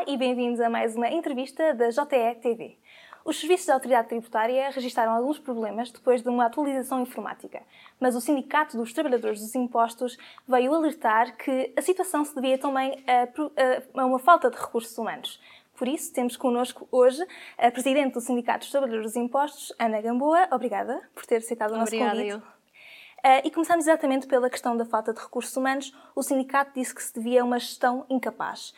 Olá 0.00 0.08
e 0.08 0.16
bem-vindos 0.16 0.60
a 0.60 0.70
mais 0.70 0.96
uma 0.96 1.10
entrevista 1.10 1.74
da 1.74 1.90
JTE 1.90 2.40
TV. 2.40 2.78
Os 3.22 3.38
serviços 3.38 3.66
da 3.66 3.74
Autoridade 3.74 4.08
Tributária 4.08 4.70
registaram 4.70 5.12
alguns 5.12 5.38
problemas 5.38 5.90
depois 5.90 6.22
de 6.22 6.28
uma 6.30 6.46
atualização 6.46 7.02
informática, 7.02 7.60
mas 8.00 8.16
o 8.16 8.20
Sindicato 8.20 8.78
dos 8.78 8.94
Trabalhadores 8.94 9.40
dos 9.40 9.54
Impostos 9.54 10.16
veio 10.48 10.74
alertar 10.74 11.36
que 11.36 11.70
a 11.76 11.82
situação 11.82 12.24
se 12.24 12.34
devia 12.34 12.56
também 12.56 13.04
a, 13.06 14.00
a 14.00 14.06
uma 14.06 14.18
falta 14.18 14.50
de 14.50 14.56
recursos 14.56 14.96
humanos. 14.96 15.38
Por 15.76 15.86
isso, 15.86 16.10
temos 16.14 16.34
connosco 16.34 16.88
hoje 16.90 17.22
a 17.58 17.70
Presidente 17.70 18.14
do 18.14 18.22
Sindicato 18.22 18.60
dos 18.60 18.70
Trabalhadores 18.70 19.04
dos 19.04 19.16
Impostos, 19.16 19.70
Ana 19.78 20.00
Gamboa. 20.00 20.48
Obrigada 20.50 20.98
por 21.14 21.26
ter 21.26 21.36
aceitado 21.36 21.72
o 21.72 21.76
nosso 21.76 21.94
Obrigada, 21.94 22.16
convite. 22.16 22.30
Eu. 22.30 22.38
Uh, 22.38 23.44
e 23.44 23.50
começamos 23.50 23.86
exatamente 23.86 24.26
pela 24.26 24.48
questão 24.48 24.74
da 24.74 24.86
falta 24.86 25.12
de 25.12 25.20
recursos 25.20 25.54
humanos. 25.54 25.94
O 26.16 26.22
sindicato 26.22 26.70
disse 26.74 26.94
que 26.94 27.02
se 27.02 27.12
devia 27.12 27.42
a 27.42 27.44
uma 27.44 27.58
gestão 27.58 28.06
incapaz. 28.08 28.72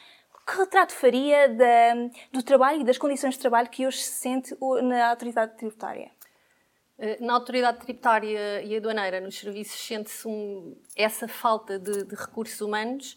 Que 0.46 0.56
retrato 0.56 0.92
faria 0.92 1.48
da, 1.48 1.94
do 2.32 2.42
trabalho 2.42 2.80
e 2.80 2.84
das 2.84 2.98
condições 2.98 3.34
de 3.34 3.40
trabalho 3.40 3.70
que 3.70 3.86
hoje 3.86 3.98
se 3.98 4.12
sente 4.12 4.56
na 4.82 5.10
autoridade 5.10 5.56
tributária? 5.56 6.10
Eh, 6.98 7.18
na 7.20 7.34
autoridade 7.34 7.78
tributária 7.80 8.62
e 8.62 8.76
aduaneira, 8.76 9.20
nos 9.20 9.38
serviços, 9.38 9.80
sente-se 9.80 10.26
um, 10.26 10.76
essa 10.96 11.26
falta 11.26 11.78
de, 11.78 12.04
de 12.04 12.14
recursos 12.14 12.60
humanos 12.60 13.16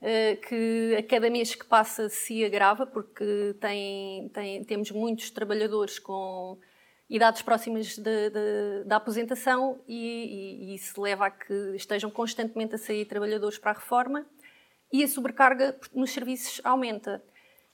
uh, 0.00 0.40
que 0.46 0.96
a 0.98 1.02
cada 1.02 1.30
mês 1.30 1.54
que 1.54 1.64
passa 1.64 2.08
se 2.08 2.44
agrava, 2.44 2.86
porque 2.86 3.56
tem, 3.60 4.28
tem, 4.30 4.64
temos 4.64 4.90
muitos 4.90 5.30
trabalhadores 5.30 5.98
com 5.98 6.58
idades 7.08 7.42
próximas 7.42 7.98
da 8.86 8.96
aposentação 8.96 9.80
e, 9.86 9.94
e, 9.96 10.72
e, 10.72 10.74
isso 10.74 11.00
leva 11.00 11.26
a 11.26 11.30
que 11.30 11.54
estejam 11.76 12.10
constantemente 12.10 12.74
a 12.74 12.78
sair 12.78 13.04
trabalhadores 13.04 13.58
para 13.58 13.72
a 13.72 13.74
reforma 13.74 14.26
e 14.94 15.02
a 15.02 15.08
sobrecarga 15.08 15.76
nos 15.92 16.12
serviços 16.12 16.60
aumenta. 16.62 17.20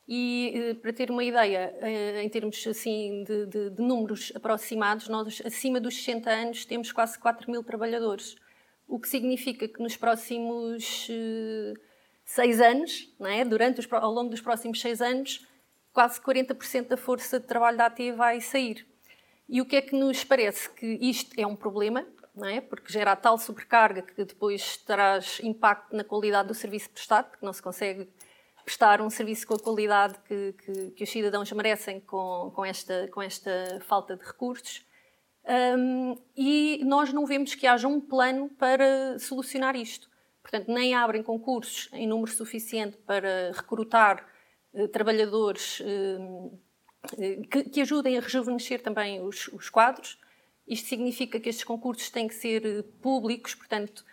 E 0.09 0.53
eh, 0.55 0.75
para 0.75 0.91
ter 0.91 1.11
uma 1.11 1.23
ideia, 1.23 1.71
eh, 1.83 2.23
em 2.23 2.29
termos 2.31 2.67
assim 2.67 3.23
de, 3.25 3.45
de, 3.45 3.69
de, 3.69 3.83
números 3.83 4.33
aproximados, 4.35 5.07
nós 5.07 5.43
acima 5.45 5.79
dos 5.79 5.97
60 5.97 6.31
anos 6.31 6.65
temos 6.65 6.91
quase 6.91 7.19
4 7.19 7.51
mil 7.51 7.63
trabalhadores, 7.63 8.37
o 8.89 8.99
que 8.99 9.07
significa 9.07 9.69
que 9.69 9.83
nos 9.83 9.99
próximos 9.99 11.11
uh, 11.11 11.79
seis 12.25 12.59
anos, 12.59 13.15
é? 13.21 13.45
durante 13.45 13.81
os, 13.81 13.93
ao 13.93 14.11
longo 14.11 14.31
dos 14.31 14.41
próximos 14.41 14.81
seis 14.81 15.03
anos, 15.03 15.47
quase 15.93 16.19
40% 16.23 16.89
da 16.89 16.97
força 16.97 17.39
de 17.39 17.47
trabalho 17.47 17.77
da 17.77 17.85
AT 17.85 17.99
vai 18.17 18.41
sair. 18.41 18.87
E 19.47 19.61
o 19.61 19.67
que 19.67 19.77
é 19.77 19.83
que 19.83 19.95
nos 19.95 20.25
parece? 20.25 20.71
Que 20.71 20.87
isto 21.03 21.39
é 21.39 21.47
um 21.47 21.55
problema, 21.55 22.07
não 22.35 22.49
é? 22.49 22.61
porque 22.61 22.93
gera 22.93 23.17
tal 23.17 23.39
sobrecarga 23.39 24.03
que 24.03 24.25
depois 24.25 24.77
traz 24.79 25.41
impacto 25.43 25.95
na 25.95 26.05
qualidade 26.05 26.49
do 26.49 26.55
serviço 26.55 26.91
prestado, 26.91 27.31
porque 27.31 27.45
não 27.45 27.53
se 27.53 27.63
consegue 27.63 28.09
prestar 28.65 29.01
um 29.01 29.11
serviço 29.11 29.47
com 29.47 29.55
a 29.55 29.59
qualidade 29.59 30.19
que, 30.27 30.53
que, 30.53 30.91
que 30.93 31.05
os 31.05 31.11
cidadãos 31.11 31.51
merecem 31.53 32.01
com, 32.01 32.53
com, 32.55 32.65
esta, 32.65 33.09
com 33.09 33.21
esta 33.21 33.81
falta 33.83 34.17
de 34.17 34.25
recursos. 34.25 34.87
Um, 35.45 36.17
e 36.37 36.81
nós 36.85 37.13
não 37.13 37.27
vemos 37.27 37.55
que 37.55 37.67
haja 37.67 37.89
um 37.89 38.01
plano 38.01 38.49
para 38.51 39.19
solucionar 39.19 39.75
isto. 39.75 40.09
Portanto, 40.43 40.69
nem 40.69 40.95
abrem 40.95 41.23
concursos 41.23 41.89
em 41.93 42.07
número 42.07 42.31
suficiente 42.31 42.97
para 42.99 43.53
recrutar 43.55 44.27
uh, 44.73 44.89
trabalhadores. 44.89 45.81
Uh, 45.81 46.59
que, 47.51 47.65
que, 47.65 47.81
ajudem 47.81 48.19
a 48.19 48.21
rejuvenescer 48.21 48.83
também 48.83 49.23
os, 49.23 49.49
os, 49.49 49.71
quadros. 49.71 50.19
Isto 50.71 50.89
significa 50.89 51.41
que 51.41 51.49
estes 51.49 51.65
concursos 51.65 52.09
têm 52.11 52.29
que 52.29 52.35
ser 52.35 52.65
eh, 52.65 52.85
públicos, 53.03 53.57
portanto, 53.57 54.05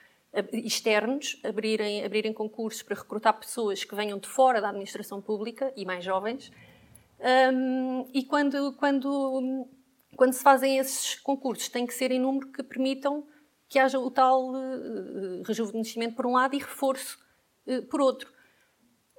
externos, 0.52 1.40
abrirem, 1.44 2.04
abrirem 2.04 2.34
concursos 2.34 2.82
para 2.84 2.96
recrutar 2.96 3.40
pessoas 3.40 3.84
que 3.84 3.96
venham 3.96 4.20
de 4.20 4.28
fora 4.28 4.62
da 4.62 4.70
administração 4.70 5.22
pública 5.22 5.72
e 5.76 5.86
mais 5.86 6.04
jovens. 6.04 6.52
Um, 7.20 8.08
e 8.14 8.24
quando, 8.24 8.74
quando, 8.74 9.68
quando 10.16 10.34
se 10.34 10.44
fazem 10.44 10.78
esses 10.78 11.16
concursos, 11.16 11.70
tem 11.70 11.86
que 11.86 11.94
ser 11.94 12.12
em 12.12 12.20
número 12.20 12.52
que 12.52 12.62
permitam 12.62 13.26
que 13.68 13.80
haja 13.80 14.00
o 14.00 14.10
tal 14.12 14.52
uh, 14.52 15.44
rejuvenescimento 15.44 16.16
por 16.16 16.26
um 16.26 16.34
lado 16.34 16.56
e 16.56 16.60
reforço 16.60 17.20
uh, 17.66 17.82
por 17.84 18.02
outro. 18.02 18.32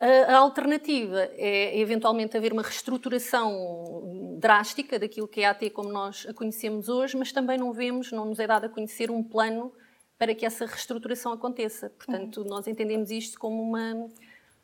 A, 0.00 0.36
alternativa 0.36 1.28
é 1.32 1.78
eventualmente 1.78 2.36
haver 2.36 2.52
uma 2.52 2.62
reestruturação 2.62 4.36
drástica 4.38 4.98
daquilo 4.98 5.26
que 5.26 5.40
é 5.40 5.46
a 5.46 5.50
AT 5.50 5.70
como 5.70 5.88
nós 5.88 6.24
a 6.28 6.32
conhecemos 6.32 6.88
hoje, 6.88 7.16
mas 7.16 7.32
também 7.32 7.58
não 7.58 7.72
vemos, 7.72 8.12
não 8.12 8.24
nos 8.24 8.38
é 8.38 8.46
dado 8.46 8.66
a 8.66 8.68
conhecer 8.68 9.10
um 9.10 9.22
plano 9.22 9.72
para 10.16 10.34
que 10.34 10.46
essa 10.46 10.66
reestruturação 10.66 11.32
aconteça. 11.32 11.90
Portanto, 11.90 12.42
uhum. 12.42 12.48
nós 12.48 12.66
entendemos 12.66 13.10
isto 13.10 13.38
como 13.38 13.60
uma, 13.60 14.08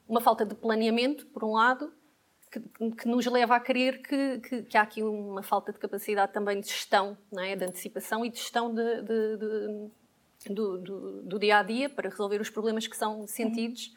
uma 0.09 0.21
falta 0.21 0.45
de 0.45 0.55
planeamento, 0.55 1.27
por 1.27 1.45
um 1.45 1.53
lado, 1.53 1.93
que, 2.51 2.61
que 2.93 3.09
nos 3.09 3.27
leva 3.27 3.56
a 3.56 3.61
crer 3.61 4.03
que, 4.03 4.39
que, 4.39 4.62
que, 4.62 4.77
há 4.77 4.83
aqui 4.83 5.03
uma 5.03 5.43
falta 5.43 5.72
de 5.72 5.78
capacidade 5.78 6.33
também 6.33 6.61
de 6.61 6.69
gestão, 6.69 7.19
não 7.33 7.43
é? 7.43 7.56
de 7.56 7.65
antecipação 7.65 8.25
e 8.25 8.31
de 8.31 8.39
gestão 8.39 8.72
de, 8.72 9.03
de, 9.03 9.37
de, 9.37 10.55
do, 10.55 10.78
do, 10.78 11.22
do, 11.22 11.39
dia 11.39 11.59
a 11.59 11.62
dia 11.62 11.89
para 11.89 12.09
resolver 12.09 12.41
os 12.41 12.51
problemas 12.51 12.87
que 12.87 12.97
são 12.97 13.27
sentidos. 13.27 13.93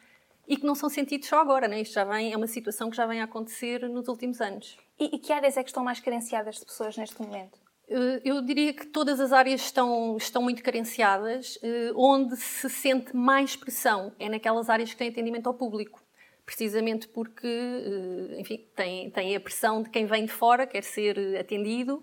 E 0.48 0.56
que 0.56 0.64
não 0.64 0.74
são 0.74 0.88
sentidos 0.88 1.28
só 1.28 1.40
agora, 1.40 1.68
né? 1.68 1.82
Isto 1.82 1.94
já 1.94 2.04
vem, 2.04 2.32
é 2.32 2.36
uma 2.36 2.46
situação 2.46 2.88
que 2.88 2.96
já 2.96 3.06
vem 3.06 3.20
a 3.20 3.24
acontecer 3.24 3.86
nos 3.88 4.08
últimos 4.08 4.40
anos. 4.40 4.78
E, 4.98 5.16
e 5.16 5.18
que 5.18 5.30
áreas 5.30 5.58
é 5.58 5.62
que 5.62 5.68
estão 5.68 5.84
mais 5.84 6.00
carenciadas 6.00 6.56
de 6.56 6.64
pessoas 6.64 6.96
neste 6.96 7.20
momento? 7.20 7.58
Eh, 7.88 8.20
eu 8.24 8.42
diria 8.42 8.72
que 8.72 8.86
todas 8.86 9.18
as 9.20 9.32
áreas 9.32 9.62
estão, 9.62 10.16
estão 10.16 10.42
muito 10.42 10.62
carenciadas. 10.62 11.58
Eh, 11.62 11.92
onde 11.94 12.36
se 12.36 12.68
sente 12.68 13.14
mais 13.16 13.56
pressão 13.56 14.12
é 14.18 14.28
naquelas 14.28 14.68
áreas 14.68 14.90
que 14.90 14.96
têm 14.96 15.08
atendimento 15.08 15.46
ao 15.46 15.54
público. 15.54 16.02
Precisamente 16.44 17.08
porque, 17.08 17.46
eh, 17.46 18.40
enfim, 18.40 18.66
tem, 18.74 19.10
tem 19.10 19.36
a 19.36 19.40
pressão 19.40 19.82
de 19.82 19.90
quem 19.90 20.06
vem 20.06 20.24
de 20.24 20.32
fora, 20.32 20.66
quer 20.66 20.82
ser 20.82 21.38
atendido, 21.38 22.02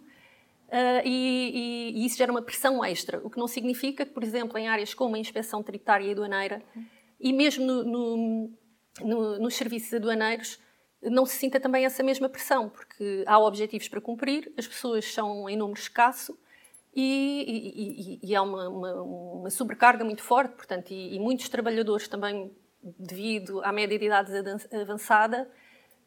e, 1.05 1.91
e, 1.95 2.01
e 2.01 2.05
isso 2.05 2.17
gera 2.17 2.31
uma 2.31 2.41
pressão 2.41 2.83
extra. 2.83 3.21
O 3.23 3.29
que 3.29 3.37
não 3.37 3.47
significa 3.47 4.05
que, 4.05 4.11
por 4.11 4.23
exemplo, 4.23 4.57
em 4.57 4.67
áreas 4.67 4.93
como 4.93 5.15
a 5.15 5.19
inspeção 5.19 5.63
tributária 5.63 6.05
e 6.05 6.11
aduaneira, 6.11 6.61
e 7.19 7.33
mesmo 7.33 7.65
no, 7.65 7.83
no, 7.83 8.51
no, 9.01 9.39
nos 9.39 9.55
serviços 9.55 9.93
aduaneiros 9.93 10.59
não 11.01 11.25
se 11.25 11.35
sinta 11.37 11.59
também 11.59 11.85
essa 11.85 12.01
mesma 12.01 12.27
pressão, 12.27 12.69
porque 12.69 13.23
há 13.27 13.37
objetivos 13.39 13.87
para 13.87 14.01
cumprir, 14.01 14.51
as 14.57 14.67
pessoas 14.67 15.05
são 15.05 15.49
em 15.49 15.55
número 15.55 15.79
escasso 15.79 16.37
e, 16.95 18.19
e, 18.21 18.29
e 18.29 18.35
há 18.35 18.41
uma, 18.41 18.69
uma, 18.69 18.93
uma, 19.01 19.49
sobrecarga 19.49 20.03
muito 20.03 20.23
forte, 20.23 20.55
portanto, 20.55 20.91
e, 20.91 21.15
e, 21.15 21.19
muitos 21.19 21.49
trabalhadores 21.49 22.07
também, 22.07 22.51
devido 22.81 23.61
à 23.63 23.71
média 23.71 23.99
de 23.99 24.05
idade 24.05 24.31
avançada, 24.73 25.49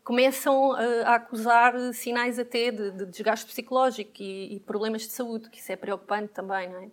começam 0.03 0.73
a, 0.73 0.83
a 1.05 1.15
acusar 1.17 1.75
sinais 1.93 2.39
até 2.39 2.71
de, 2.71 2.91
de 2.93 3.07
desgaste 3.07 3.47
psicológico 3.47 4.23
e, 4.23 4.59
problemas 4.61 5.03
de 5.03 5.09
saúde, 5.09 5.51
que 5.51 5.59
isso 5.59 5.71
é 5.71 5.77
preocupante 5.77 6.33
também, 6.33 6.71
não 6.71 6.81
é? 6.81 6.91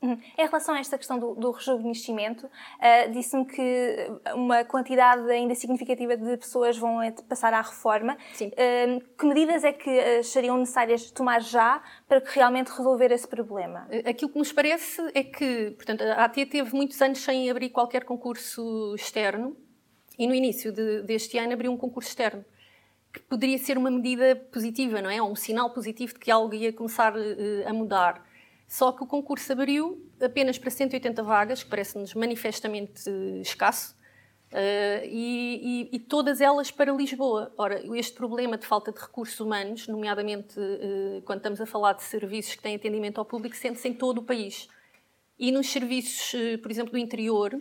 Uhum. 0.00 0.16
Em 0.38 0.46
relação 0.46 0.74
a 0.74 0.78
esta 0.78 0.96
questão 0.96 1.18
do, 1.18 1.34
do 1.34 1.50
rejuvenescimento, 1.50 2.46
uh, 2.46 3.10
disse-me 3.10 3.44
que 3.44 3.96
uma 4.32 4.64
quantidade 4.64 5.28
ainda 5.28 5.56
significativa 5.56 6.16
de 6.16 6.36
pessoas 6.36 6.78
vão 6.78 6.98
passar 7.28 7.52
à 7.52 7.60
reforma. 7.60 8.16
Sim. 8.34 8.48
Uh, 8.48 9.00
que 9.18 9.26
medidas 9.26 9.64
é 9.64 9.72
que 9.72 10.22
seriam 10.22 10.56
necessárias 10.56 11.10
tomar 11.10 11.40
já 11.40 11.82
para 12.06 12.20
que 12.20 12.32
realmente 12.32 12.68
resolver 12.68 13.10
esse 13.10 13.26
problema? 13.26 13.88
Aquilo 14.06 14.30
que 14.30 14.38
nos 14.38 14.52
parece 14.52 15.02
é 15.14 15.24
que, 15.24 15.72
portanto, 15.72 16.02
a 16.02 16.24
AT 16.24 16.46
teve 16.46 16.72
muitos 16.74 17.00
anos 17.02 17.18
sem 17.18 17.50
abrir 17.50 17.70
qualquer 17.70 18.04
concurso 18.04 18.94
externo 18.94 19.56
e 20.16 20.26
no 20.26 20.34
início 20.34 20.72
de, 20.72 21.02
deste 21.02 21.38
ano 21.38 21.52
abriu 21.52 21.72
um 21.72 21.76
concurso 21.76 22.10
externo 22.10 22.44
que 23.12 23.20
poderia 23.20 23.58
ser 23.58 23.78
uma 23.78 23.90
medida 23.90 24.36
positiva, 24.52 25.00
não 25.00 25.10
é? 25.10 25.20
Ou 25.22 25.30
um 25.30 25.36
sinal 25.36 25.70
positivo 25.70 26.14
de 26.14 26.20
que 26.20 26.30
algo 26.30 26.54
ia 26.54 26.72
começar 26.72 27.16
uh, 27.16 27.66
a 27.66 27.72
mudar. 27.72 28.27
Só 28.68 28.92
que 28.92 29.02
o 29.02 29.06
concurso 29.06 29.50
abriu 29.50 30.06
apenas 30.20 30.58
para 30.58 30.70
180 30.70 31.22
vagas, 31.22 31.62
que 31.62 31.70
parece-nos 31.70 32.12
manifestamente 32.12 33.08
escasso, 33.40 33.96
uh, 34.52 35.04
e, 35.06 35.88
e, 35.90 35.96
e, 35.96 35.98
todas 35.98 36.42
elas 36.42 36.70
para 36.70 36.92
Lisboa. 36.92 37.50
Ora, 37.56 37.82
este 37.96 38.14
problema 38.14 38.58
de 38.58 38.66
falta 38.66 38.92
de 38.92 39.00
recursos 39.00 39.40
humanos, 39.40 39.88
nomeadamente 39.88 40.60
uh, 40.60 41.22
quando 41.24 41.38
estamos 41.38 41.62
a 41.62 41.66
falar 41.66 41.94
de 41.94 42.02
serviços 42.02 42.56
que 42.56 42.62
têm 42.62 42.76
atendimento 42.76 43.18
ao 43.18 43.24
público, 43.24 43.56
sente-se 43.56 43.88
em 43.88 43.94
todo 43.94 44.18
o 44.18 44.22
país. 44.22 44.68
E 45.38 45.50
nos 45.50 45.68
serviços, 45.68 46.32
por 46.60 46.70
exemplo, 46.70 46.92
do 46.92 46.98
interior, 46.98 47.58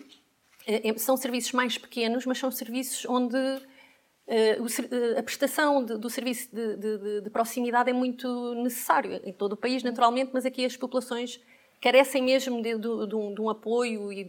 são 0.98 1.15
serviços 1.15 1.53
mais 1.53 1.77
pequenos, 1.77 2.25
mas 2.25 2.39
são 2.39 2.50
serviços 2.50 3.06
onde 3.06 3.38
a 5.18 5.24
prestação 5.24 5.83
de, 5.85 5.97
do 5.97 6.09
serviço 6.09 6.53
de, 6.53 6.75
de, 6.75 7.21
de, 7.21 7.29
proximidade 7.29 7.89
é 7.89 7.94
muito 7.94 8.53
necessário 8.56 9.21
em 9.24 9.31
todo 9.31 9.53
o 9.53 9.57
país, 9.57 9.83
naturalmente, 9.83 10.31
mas 10.33 10.45
aqui 10.45 10.65
as 10.65 10.75
populações 10.75 11.39
carecem 11.81 12.21
mesmo 12.21 12.62
de, 12.62 12.75
um, 13.15 13.35
um, 13.39 13.50
apoio 13.50 14.12
e 14.12 14.25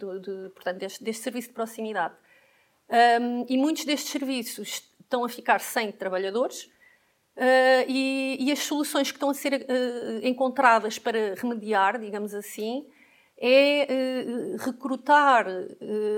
portanto, 0.55 0.79
deste, 0.79 1.03
deste, 1.03 1.23
serviço 1.23 1.49
de 1.49 1.55
proximidade. 1.55 2.15
Um, 3.21 3.45
e 3.49 3.56
muitos 3.59 3.85
destes 3.85 4.11
serviços 4.11 4.89
estão 5.00 5.25
a 5.25 5.29
ficar 5.29 5.59
sem 5.59 5.91
trabalhadores 5.91 6.65
uh, 7.37 7.85
e, 7.89 8.37
e, 8.41 8.53
as 8.53 8.61
soluções 8.61 9.11
que 9.11 9.17
estão 9.17 9.31
a 9.31 9.35
ser 9.35 9.55
uh, 9.55 10.27
encontradas 10.27 10.99
para 10.99 11.35
remediar, 11.35 11.99
digamos 11.99 12.35
assim, 12.35 12.87
é 13.41 13.87
recrutar 14.59 15.47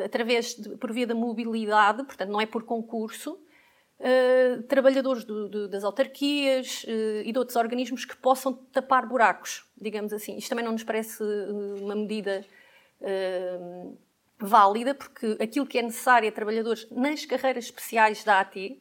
através 0.03 0.55
de, 0.55 0.71
por 0.77 0.91
via 0.91 1.07
da 1.07 1.15
mobilidade, 1.15 2.03
portanto, 2.05 2.31
não 2.31 2.41
é 2.41 2.47
por 2.47 2.63
concurso, 2.63 3.39
uh, 4.01 4.63
trabalhadores 4.65 5.25
do, 5.25 5.49
do, 5.49 5.69
das 5.69 5.85
autarquias 5.85 6.85
uh, 6.85 7.23
e 7.25 7.33
de 7.33 7.39
outros 7.39 7.57
organismos 7.57 8.05
que 8.05 8.17
possam 8.17 8.53
tapar 8.53 9.07
buracos, 9.07 9.65
digamos 9.81 10.13
assim. 10.13 10.37
Isto 10.37 10.49
também 10.49 10.65
não 10.65 10.73
nos 10.73 10.85
parece 10.85 11.23
uma 11.81 11.95
medida 11.95 12.45
válida, 14.39 14.95
porque 14.95 15.39
aquilo 15.41 15.67
que 15.67 15.79
é 15.79 15.83
necessário 15.83 16.29
a 16.29 16.33
trabalhadores 16.33 16.87
nas 16.91 17.25
carreiras 17.25 17.65
especiais 17.65 18.23
da 18.25 18.41
AT, 18.41 18.79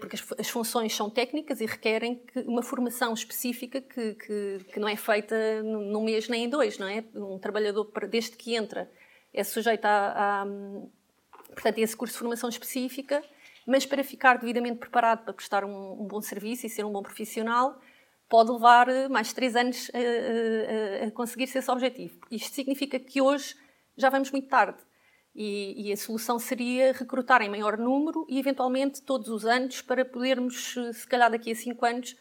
porque 0.00 0.16
as, 0.16 0.32
as, 0.36 0.48
funções 0.48 0.92
são 0.96 1.08
técnicas 1.08 1.60
e 1.60 1.66
requerem 1.66 2.16
que, 2.16 2.40
uma 2.40 2.60
formação 2.60 3.14
específica 3.14 3.80
que, 3.80 4.14
que, 4.14 4.58
que, 4.72 4.80
não 4.80 4.88
é 4.88 4.96
feita 4.96 5.62
num 5.62 6.02
mês 6.02 6.28
nem 6.28 6.46
em 6.46 6.48
dois, 6.48 6.76
não 6.76 6.88
é? 6.88 7.04
Um 7.14 7.38
trabalhador, 7.38 7.88
desde 8.10 8.36
que 8.36 8.56
entra, 8.56 8.90
é 9.32 9.44
sujeito 9.44 9.84
a, 9.84 10.42
a 10.42 10.46
portanto, 11.52 11.78
esse 11.78 11.96
curso 11.96 12.14
de 12.14 12.18
formação 12.18 12.48
específica, 12.48 13.22
mas 13.66 13.86
para 13.86 14.04
ficar 14.04 14.38
devidamente 14.38 14.78
preparado 14.78 15.24
para 15.24 15.32
prestar 15.32 15.64
um, 15.64 16.02
um 16.02 16.06
bom 16.06 16.20
serviço 16.20 16.66
e 16.66 16.70
ser 16.70 16.84
um 16.84 16.92
bom 16.92 17.02
profissional, 17.02 17.80
pode 18.28 18.50
levar 18.50 18.88
eh, 18.88 19.08
mais 19.08 19.32
três 19.32 19.54
anos 19.56 19.90
a, 19.94 21.04
a, 21.04 21.08
a 21.08 21.10
conseguir-se 21.10 21.58
esse 21.58 21.70
objetivo. 21.70 22.18
Isto 22.30 22.54
significa 22.54 22.98
que 22.98 23.20
hoje 23.20 23.54
já 23.96 24.10
vamos 24.10 24.30
muito 24.30 24.48
tarde. 24.48 24.78
E, 25.34 25.88
e, 25.88 25.92
a 25.92 25.96
solução 25.96 26.38
seria 26.38 26.92
recrutar 26.92 27.42
em 27.42 27.48
maior 27.48 27.76
número 27.76 28.24
e, 28.28 28.38
eventualmente, 28.38 29.02
todos 29.02 29.28
os 29.28 29.44
anos, 29.44 29.82
para 29.82 30.04
podermos, 30.04 30.76
eh, 30.76 30.92
se 30.92 31.06
calhar 31.08 31.28
daqui 31.28 31.50
a 31.50 31.54
cinco 31.56 31.84
anos, 31.84 32.16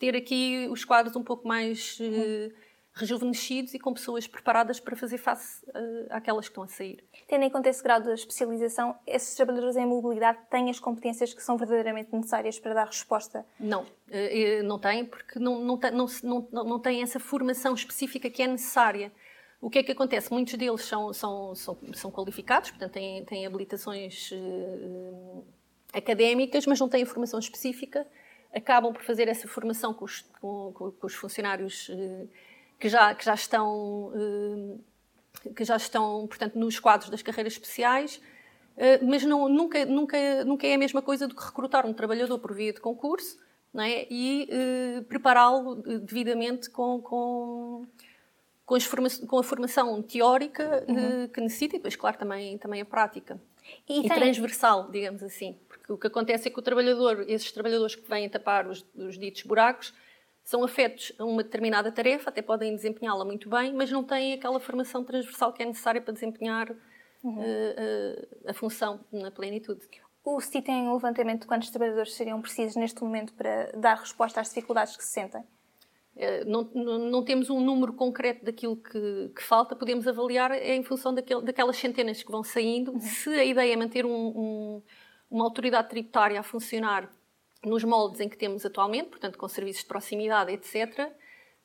ter 0.00 0.16
aqui 0.16 0.66
os 0.68 0.84
quadros 0.84 1.14
um 1.14 1.22
pouco 1.22 1.46
mais 1.46 1.98
uh, 2.00 2.52
rejuvenescidos 2.96 3.74
e 3.74 3.78
com 3.78 3.92
pessoas 3.92 4.26
preparadas 4.26 4.80
para 4.80 4.96
fazer 4.96 5.18
face 5.18 5.62
uh, 5.66 6.06
àquelas 6.08 6.46
que 6.46 6.52
estão 6.52 6.64
a 6.64 6.66
sair. 6.66 7.04
Tendo 7.28 7.44
em 7.44 7.50
conta 7.50 7.68
esse 7.68 7.82
grau 7.82 8.00
de 8.00 8.10
especialização, 8.10 8.96
esses 9.06 9.34
trabalhadores 9.34 9.76
em 9.76 9.84
mobilidade 9.84 10.38
têm 10.50 10.70
as 10.70 10.80
competências 10.80 11.34
que 11.34 11.42
são 11.42 11.58
verdadeiramente 11.58 12.08
necessárias 12.10 12.58
para 12.58 12.72
dar 12.72 12.86
resposta? 12.86 13.44
Não, 13.60 13.82
uh, 13.82 14.62
não 14.64 14.78
têm, 14.78 15.04
porque 15.04 15.38
não, 15.38 15.60
não, 15.60 15.78
não, 15.92 16.48
não, 16.50 16.64
não 16.64 16.78
têm 16.80 17.02
essa 17.02 17.20
formação 17.20 17.74
específica 17.74 18.30
que 18.30 18.42
é 18.42 18.46
necessária. 18.46 19.12
O 19.60 19.68
que 19.68 19.78
é 19.78 19.82
que 19.82 19.92
acontece? 19.92 20.32
Muitos 20.32 20.54
deles 20.54 20.82
são, 20.82 21.12
são, 21.12 21.54
são, 21.54 21.78
são 21.92 22.10
qualificados, 22.10 22.70
portanto, 22.70 22.92
têm, 22.92 23.24
têm 23.26 23.46
habilitações 23.46 24.30
uh, 24.32 25.44
académicas, 25.92 26.64
mas 26.64 26.80
não 26.80 26.88
têm 26.88 27.04
formação 27.04 27.38
específica. 27.38 28.06
Acabam 28.54 28.90
por 28.90 29.02
fazer 29.02 29.28
essa 29.28 29.46
formação 29.46 29.92
com 29.92 30.06
os, 30.06 30.22
com, 30.40 30.72
com 30.72 31.06
os 31.06 31.14
funcionários 31.14 31.90
que 32.78 32.88
já, 32.88 33.14
que 33.14 33.24
já 33.24 33.34
estão, 33.34 34.12
eh, 34.14 35.50
que 35.52 35.64
já 35.64 35.76
estão, 35.76 36.26
portanto, 36.26 36.58
nos 36.58 36.78
quadros 36.78 37.10
das 37.10 37.22
carreiras 37.22 37.54
especiais, 37.54 38.20
eh, 38.76 39.00
mas 39.02 39.24
não, 39.24 39.48
nunca, 39.48 39.84
nunca, 39.84 40.44
nunca 40.44 40.66
é 40.66 40.74
a 40.74 40.78
mesma 40.78 41.00
coisa 41.00 41.26
do 41.26 41.34
que 41.34 41.44
recrutar 41.44 41.86
um 41.86 41.92
trabalhador 41.92 42.38
por 42.38 42.54
via 42.54 42.72
de 42.72 42.80
concurso 42.80 43.38
é? 43.84 44.06
e 44.10 44.48
uh, 44.50 45.04
prepará-lo 45.04 45.76
devidamente 46.00 46.70
com, 46.70 47.00
com, 47.00 47.86
com, 48.64 48.76
com, 49.26 49.38
a 49.38 49.42
formação 49.42 50.02
teórica 50.02 50.84
uhum. 50.88 51.24
uh, 51.24 51.28
que 51.28 51.40
necessita 51.40 51.76
e 51.76 51.78
depois, 51.78 51.96
claro, 51.96 52.16
também, 52.16 52.56
também 52.58 52.80
a 52.80 52.84
prática. 52.84 53.40
E, 53.88 54.06
e 54.06 54.08
transversal, 54.08 54.90
digamos 54.90 55.22
assim. 55.22 55.58
Porque 55.68 55.92
o 55.92 55.98
que 55.98 56.06
acontece 56.06 56.48
é 56.48 56.50
que 56.50 56.58
o 56.58 56.62
trabalhador, 56.62 57.24
esses 57.28 57.50
trabalhadores 57.50 57.96
que 57.96 58.08
vêm 58.08 58.28
tapar 58.28 58.66
os, 58.66 58.84
os 58.94 59.18
ditos 59.18 59.42
buracos, 59.42 59.92
são 60.46 60.62
afetos 60.62 61.12
a 61.18 61.24
uma 61.24 61.42
determinada 61.42 61.90
tarefa, 61.90 62.30
até 62.30 62.40
podem 62.40 62.76
desempenhá-la 62.76 63.24
muito 63.24 63.50
bem, 63.50 63.74
mas 63.74 63.90
não 63.90 64.04
têm 64.04 64.32
aquela 64.32 64.60
formação 64.60 65.02
transversal 65.02 65.52
que 65.52 65.60
é 65.60 65.66
necessária 65.66 66.00
para 66.00 66.14
desempenhar 66.14 66.70
uhum. 67.24 67.40
uh, 67.40 68.28
a 68.46 68.54
função 68.54 69.00
na 69.12 69.32
plenitude. 69.32 69.80
O 70.24 70.40
STI 70.40 70.62
tem 70.62 70.88
um 70.88 70.94
levantamento 70.94 71.40
de 71.40 71.46
quantos 71.48 71.68
trabalhadores 71.70 72.14
seriam 72.14 72.40
precisos 72.40 72.76
neste 72.76 73.02
momento 73.02 73.34
para 73.34 73.72
dar 73.72 73.96
resposta 73.96 74.40
às 74.40 74.48
dificuldades 74.48 74.96
que 74.96 75.02
se 75.02 75.10
sentem? 75.10 75.42
Não, 76.46 76.70
não, 76.72 76.98
não, 77.10 77.24
temos 77.24 77.50
um 77.50 77.60
número 77.60 77.92
concreto 77.92 78.44
daquilo 78.44 78.76
que, 78.76 79.32
que, 79.34 79.42
falta, 79.42 79.76
podemos 79.76 80.08
avaliar 80.08 80.52
em 80.52 80.82
função 80.82 81.12
daquele, 81.12 81.42
daquelas 81.42 81.76
centenas 81.76 82.22
que 82.22 82.30
vão 82.30 82.42
saindo. 82.42 82.92
Uhum. 82.92 83.00
Se 83.00 83.30
a 83.30 83.44
ideia 83.44 83.72
é 83.72 83.76
manter 83.76 84.06
um, 84.06 84.10
um, 84.10 84.82
uma 85.30 85.44
autoridade 85.44 85.90
tributária 85.90 86.40
a 86.40 86.42
funcionar 86.42 87.12
nos 87.68 87.84
moldes 87.84 88.20
em 88.20 88.28
que 88.28 88.36
temos 88.36 88.64
atualmente, 88.64 89.08
portanto, 89.08 89.38
com 89.38 89.48
serviços 89.48 89.82
de 89.82 89.88
proximidade, 89.88 90.52
etc., 90.52 91.10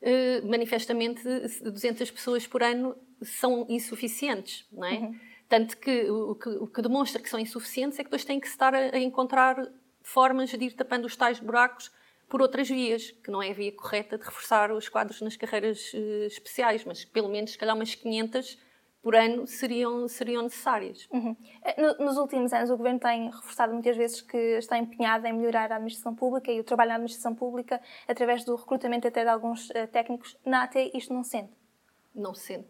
eh, 0.04 0.40
manifestamente 0.42 1.22
200 1.62 2.10
pessoas 2.10 2.44
por 2.44 2.62
ano 2.62 2.96
são 3.22 3.64
insuficientes, 3.68 4.66
não 4.72 4.84
é? 4.84 4.94
Uhum. 4.94 5.20
Tanto 5.48 5.76
que 5.76 6.10
o, 6.10 6.34
que 6.34 6.48
o, 6.48 6.66
que 6.66 6.82
demonstra 6.82 7.22
que 7.22 7.28
são 7.28 7.38
insuficientes 7.38 7.98
é 7.98 8.02
que 8.02 8.08
depois 8.08 8.24
têm 8.24 8.40
que 8.40 8.48
estar 8.48 8.74
a, 8.74 8.96
a, 8.96 8.98
encontrar 8.98 9.70
formas 10.02 10.50
de 10.50 10.64
ir 10.64 10.72
tapando 10.72 11.06
os 11.06 11.14
tais 11.14 11.38
buracos 11.38 11.92
por 12.28 12.42
outras 12.42 12.68
vias, 12.68 13.10
que 13.10 13.30
não 13.30 13.40
é 13.40 13.50
a 13.50 13.52
via 13.52 13.70
correta 13.70 14.18
de 14.18 14.24
reforçar 14.24 14.72
os 14.72 14.88
quadros 14.88 15.20
nas 15.20 15.36
carreiras 15.36 15.92
uh, 15.92 16.26
especiais, 16.26 16.84
mas 16.84 17.04
pelo 17.04 17.28
menos, 17.28 17.52
se 17.52 17.58
calhar, 17.58 17.76
umas 17.76 17.94
500 17.94 18.58
por 19.02 19.16
ano 19.16 19.46
seriam, 19.46 20.06
seriam 20.06 20.42
necessárias. 20.44 21.08
Uhum. 21.12 21.36
Eh, 21.64 22.02
nos 22.02 22.16
últimos 22.16 22.52
anos, 22.52 22.70
o 22.70 22.76
Governo 22.76 23.00
tem 23.00 23.26
reforçado 23.26 23.72
muitas 23.72 23.96
vezes 23.96 24.20
que 24.20 24.36
está 24.58 24.78
empenhado 24.78 25.26
em 25.26 25.32
melhorar 25.32 25.72
a 25.72 25.74
administração 25.74 26.14
pública 26.14 26.52
e 26.52 26.60
o 26.60 26.64
trabalho 26.64 26.90
na 26.90 26.94
administração 26.94 27.34
pública 27.34 27.80
através 28.06 28.44
do 28.44 28.54
recrutamento 28.54 29.08
até 29.08 29.24
de 29.24 29.28
alguns 29.28 29.70
uh, 29.70 29.88
técnicos. 29.90 30.38
Na 30.46 30.62
AT, 30.62 30.76
isto 30.94 31.12
não 31.12 31.24
se 31.24 31.30
sente? 31.30 31.52
Não 32.14 32.32
se 32.32 32.46
sente. 32.46 32.68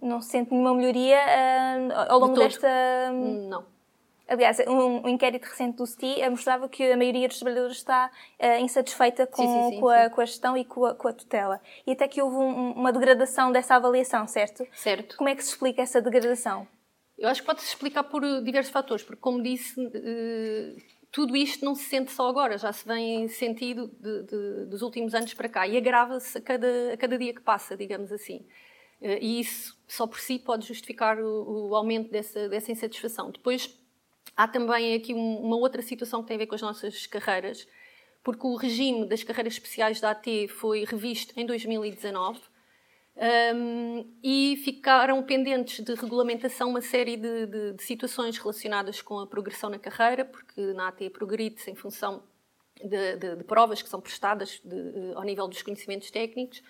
Não 0.00 0.20
se 0.20 0.30
sente 0.30 0.50
nenhuma 0.50 0.74
melhoria 0.74 1.18
uh, 1.18 2.12
ao 2.12 2.18
longo 2.18 2.34
de 2.34 2.40
desta. 2.40 2.68
Não. 3.12 3.71
Aliás, 4.32 4.58
um, 4.60 5.04
um, 5.04 5.08
inquérito 5.10 5.44
recente 5.44 5.76
do 5.76 5.86
STI 5.86 6.26
mostrava 6.30 6.66
que 6.66 6.90
a 6.90 6.96
maioria 6.96 7.28
dos 7.28 7.38
trabalhadores 7.38 7.76
está 7.76 8.10
uh, 8.40 8.62
insatisfeita 8.62 9.26
com, 9.26 9.42
sim, 9.42 9.46
sim, 9.46 9.74
sim, 9.74 9.80
com, 9.80 9.88
a, 9.90 10.08
com, 10.08 10.20
a, 10.22 10.24
gestão 10.24 10.56
e 10.56 10.64
com 10.64 10.86
a, 10.86 10.94
com 10.94 11.08
a, 11.08 11.12
tutela. 11.12 11.60
E 11.86 11.92
até 11.92 12.08
que 12.08 12.22
houve 12.22 12.36
um, 12.36 12.72
uma 12.72 12.90
degradação 12.90 13.52
dessa 13.52 13.74
avaliação, 13.74 14.26
certo? 14.26 14.66
Certo. 14.72 15.18
Como 15.18 15.28
é 15.28 15.34
que 15.34 15.44
se 15.44 15.50
explica 15.50 15.82
essa 15.82 16.00
degradação? 16.00 16.66
Eu 17.18 17.28
acho 17.28 17.42
que 17.42 17.46
pode-se 17.46 17.68
explicar 17.68 18.04
por 18.04 18.24
eh, 18.24 18.40
diversos 18.40 18.72
fatores, 18.72 19.04
porque, 19.04 19.20
como 19.20 19.42
disse, 19.42 19.74
tudo 21.12 21.36
isto 21.36 21.62
não 21.62 21.74
se 21.74 21.84
sente 21.84 22.10
só 22.10 22.26
agora, 22.26 22.56
já 22.56 22.72
se 22.72 22.88
vem 22.88 23.28
sentido 23.28 23.88
de, 24.00 24.22
de, 24.22 24.64
dos 24.64 24.80
últimos 24.80 25.14
anos 25.14 25.34
para 25.34 25.46
cá 25.46 25.68
e 25.68 25.76
agrava-se 25.76 26.38
a 26.38 26.40
cada, 26.40 26.94
a 26.94 26.96
cada 26.96 27.18
dia 27.18 27.34
que 27.34 27.42
passa, 27.42 27.76
digamos 27.76 28.10
assim. 28.10 28.46
E 28.98 29.40
isso 29.40 29.76
só 29.86 30.06
por 30.06 30.20
si 30.20 30.38
pode 30.38 30.66
justificar 30.66 31.20
o, 31.20 31.68
o 31.68 31.76
aumento 31.76 32.10
dessa, 32.10 32.48
dessa 32.48 32.72
insatisfação. 32.72 33.30
Depois, 33.30 33.78
Há 34.36 34.48
também 34.48 34.94
aqui 34.94 35.12
uma 35.14 35.56
outra 35.56 35.82
situação 35.82 36.22
que 36.22 36.28
tem 36.28 36.36
a 36.36 36.38
ver 36.38 36.46
com 36.46 36.54
as 36.54 36.62
nossas 36.62 37.06
carreiras, 37.06 37.66
porque 38.22 38.46
o 38.46 38.56
regime 38.56 39.06
das 39.06 39.22
carreiras 39.22 39.54
especiais 39.54 40.00
da 40.00 40.10
AT 40.10 40.48
foi 40.48 40.84
revisto 40.84 41.38
em 41.38 41.44
2019 41.44 42.40
um, 43.14 44.10
e 44.22 44.56
ficaram 44.64 45.22
pendentes 45.22 45.84
de 45.84 45.94
regulamentação 45.94 46.70
uma 46.70 46.80
série 46.80 47.16
de, 47.16 47.46
de, 47.46 47.72
de, 47.72 47.82
situações 47.82 48.38
relacionadas 48.38 49.02
com 49.02 49.18
a 49.18 49.26
progressão 49.26 49.68
na 49.68 49.78
carreira, 49.78 50.24
porque 50.24 50.60
na 50.72 50.88
AT 50.88 51.10
progride-se 51.10 51.70
em 51.70 51.74
função 51.74 52.22
de, 52.82 53.16
de, 53.16 53.44
provas 53.44 53.82
que 53.82 53.88
são 53.88 54.00
prestadas 54.00 54.62
ao 55.14 55.24
nível 55.24 55.46
dos 55.46 55.60
conhecimentos 55.60 56.10
técnicos. 56.10 56.62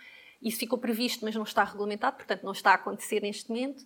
Isso 0.42 0.58
ficou 0.58 0.78
previsto, 0.78 1.24
mas 1.24 1.36
não 1.36 1.44
está 1.44 1.62
regulamentado, 1.62 2.16
portanto, 2.16 2.42
não 2.42 2.52
está 2.52 2.72
a 2.72 2.74
acontecer 2.74 3.20
neste 3.20 3.48
momento. 3.48 3.84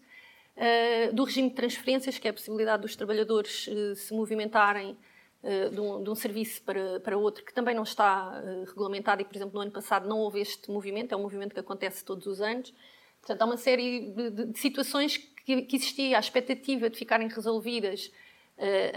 Uh, 0.57 1.13
do 1.13 1.23
regime 1.25 1.51
de 1.51 1.55
transferências, 1.55 2.19
que 2.19 2.27
é 2.27 2.31
a 2.31 2.33
possibilidade 2.33 2.81
dos 2.81 2.97
trabalhadores 2.97 3.67
uh, 3.67 3.95
se 3.95 4.15
movimentarem 4.15 4.97
uh, 5.43 5.71
de, 5.71 5.79
um, 5.79 6.03
de, 6.03 6.09
um, 6.09 6.15
serviço 6.15 6.63
para, 6.63 6.99
para 7.01 7.19
outro, 7.19 7.45
que 7.45 7.53
também 7.53 7.75
não 7.75 7.83
está 7.83 8.43
regulamentado 8.67 9.21
e, 9.21 9.25
por 9.27 9.37
exemplo, 9.37 9.55
no 9.55 9.61
ano 9.61 9.71
passado 9.71 10.09
não 10.09 10.19
houve 10.19 10.41
este 10.41 10.71
movimento, 10.71 11.13
é 11.13 11.17
um 11.17 11.21
movimento 11.21 11.53
que 11.53 11.61
acontece 11.61 12.03
todos 12.03 12.27
os 12.27 12.41
anos. 12.41 12.73
Portanto, 13.21 13.43
há 13.43 13.45
uma 13.45 13.59
série 13.59 14.13
de, 14.13 14.31
de, 14.31 14.47
de 14.47 14.59
situações 14.59 15.19
que, 15.19 15.61
que, 15.61 15.77
existia 15.77 16.17
a 16.17 16.21
expectativa 16.21 16.89
de 16.89 16.97
ficarem 16.97 17.29
resolvidas 17.29 18.11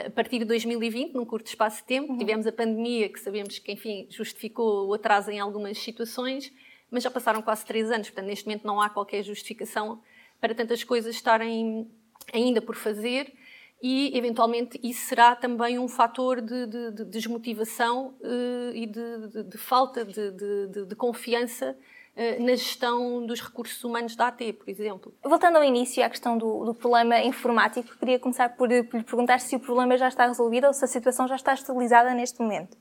a 0.05 0.09
partir 0.11 0.39
de 0.39 0.45
2020, 0.45 1.13
num 1.13 1.25
curto 1.25 1.47
espaço 1.47 1.81
de 1.81 1.83
tempo. 1.83 2.13
Uhum. 2.13 2.17
Tivemos 2.17 2.47
a 2.47 2.51
pandemia, 2.53 3.09
que 3.09 3.19
sabemos 3.19 3.59
que, 3.59 3.73
enfim, 3.73 4.07
justificou 4.09 4.87
o 4.87 4.93
atraso 4.93 5.29
em 5.29 5.41
algumas 5.41 5.77
situações, 5.77 6.53
mas 6.89 7.03
já 7.03 7.11
passaram 7.11 7.41
quase 7.41 7.65
três 7.65 7.91
anos, 7.91 8.07
portanto, 8.07 8.27
neste 8.27 8.45
momento 8.45 8.65
não 8.65 8.79
há 8.79 8.89
qualquer 8.89 9.23
justificação 9.23 10.01
para 10.39 10.55
tantas 10.55 10.83
coisas 10.83 11.15
estarem 11.15 11.89
ainda 12.33 12.61
por 12.61 12.75
fazer 12.75 13.33
e, 13.81 14.17
eventualmente, 14.17 14.79
isso 14.83 15.07
será 15.07 15.35
também 15.35 15.79
um 15.79 15.87
fator 15.87 16.41
de, 16.41 16.67
de, 16.67 16.91
de 16.91 17.05
desmotivação 17.05 18.13
uh, 18.19 18.75
e 18.75 18.85
de, 18.85 19.43
de 19.45 19.57
falta 19.57 20.03
de, 20.03 20.95
confiança 20.97 21.77
uh, 22.15 22.43
na 22.43 22.55
gestão 22.55 23.25
dos 23.25 23.39
recursos 23.39 23.81
humanos 23.81 24.17
da 24.17 24.27
AT, 24.27 24.51
por 24.53 24.69
exemplo. 24.69 25.13
Voltando 25.23 25.55
ao 25.55 25.63
início, 25.63 26.03
à 26.03 26.09
questão 26.09 26.37
do, 26.37 26.65
do 26.65 26.73
problema 26.73 27.21
informático, 27.21 27.97
queria 27.97 28.19
começar 28.19 28.49
por, 28.49 28.67
por 28.67 28.97
lhe 28.97 29.03
perguntar 29.03 29.39
se 29.39 29.55
o 29.55 29.59
problema 29.61 29.97
já 29.97 30.09
está 30.09 30.27
resolvido 30.27 30.67
ou 30.67 30.73
se 30.73 30.83
a 30.83 30.87
situação 30.87 31.25
já 31.25 31.35
está 31.35 31.53
estabilizada 31.53 32.13
neste 32.13 32.41
momento. 32.41 32.77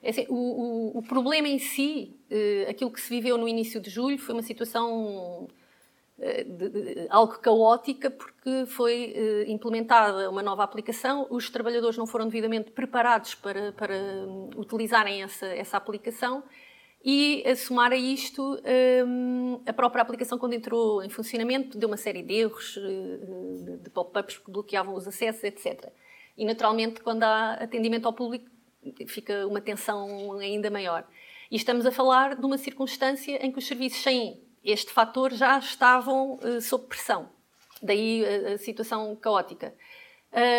É 0.00 0.10
assim, 0.10 0.26
o, 0.28 0.34
o, 0.34 0.98
o, 0.98 1.02
problema 1.02 1.48
em 1.48 1.58
si, 1.58 2.14
uh, 2.30 2.70
aquilo 2.70 2.92
que 2.92 3.00
se 3.00 3.10
viveu 3.10 3.36
no 3.36 3.48
início 3.48 3.80
de 3.80 3.90
julho, 3.90 4.16
foi 4.16 4.32
uma 4.32 4.42
situação 4.42 5.48
de, 6.18 6.68
de, 6.70 7.06
algo 7.10 7.38
caótica 7.38 8.10
porque 8.10 8.64
foi 8.66 9.14
uh, 9.14 9.50
implementada 9.50 10.30
uma 10.30 10.42
nova 10.42 10.64
aplicação, 10.64 11.26
os 11.30 11.50
trabalhadores 11.50 11.96
não 11.98 12.06
foram 12.06 12.26
devidamente 12.26 12.70
preparados 12.70 13.34
para, 13.34 13.72
para 13.72 13.94
um, 13.94 14.48
utilizarem 14.56 15.22
essa, 15.22 15.46
essa 15.46 15.76
aplicação 15.76 16.42
e, 17.04 17.44
a 17.46 17.54
somar 17.54 17.92
a 17.92 17.96
isto, 17.96 18.60
um, 19.06 19.60
a 19.64 19.72
própria 19.72 20.02
aplicação, 20.02 20.38
quando 20.38 20.54
entrou 20.54 21.02
em 21.04 21.08
funcionamento, 21.08 21.78
deu 21.78 21.88
uma 21.88 21.96
série 21.96 22.22
de 22.22 22.34
erros, 22.34 22.76
uh, 22.78 23.78
de 23.78 23.90
pop-ups 23.90 24.38
que 24.38 24.50
bloqueavam 24.50 24.94
os 24.94 25.06
acessos, 25.06 25.44
etc. 25.44 25.92
E, 26.36 26.44
naturalmente, 26.44 27.00
quando 27.00 27.22
há 27.22 27.52
atendimento 27.54 28.06
ao 28.06 28.12
público, 28.12 28.50
fica 29.06 29.46
uma 29.46 29.60
tensão 29.60 30.32
ainda 30.38 30.70
maior. 30.70 31.06
E 31.50 31.56
estamos 31.56 31.86
a 31.86 31.92
falar 31.92 32.34
de 32.34 32.44
uma 32.44 32.58
circunstância 32.58 33.36
em 33.44 33.52
que 33.52 33.58
os 33.58 33.66
serviços 33.66 34.02
sem 34.02 34.45
este 34.66 34.92
fator 34.92 35.32
já 35.32 35.58
estavam 35.58 36.34
uh, 36.42 36.60
sob 36.60 36.86
pressão. 36.86 37.28
Daí 37.82 38.24
a, 38.24 38.54
a 38.54 38.58
situação 38.58 39.14
caótica. 39.16 39.74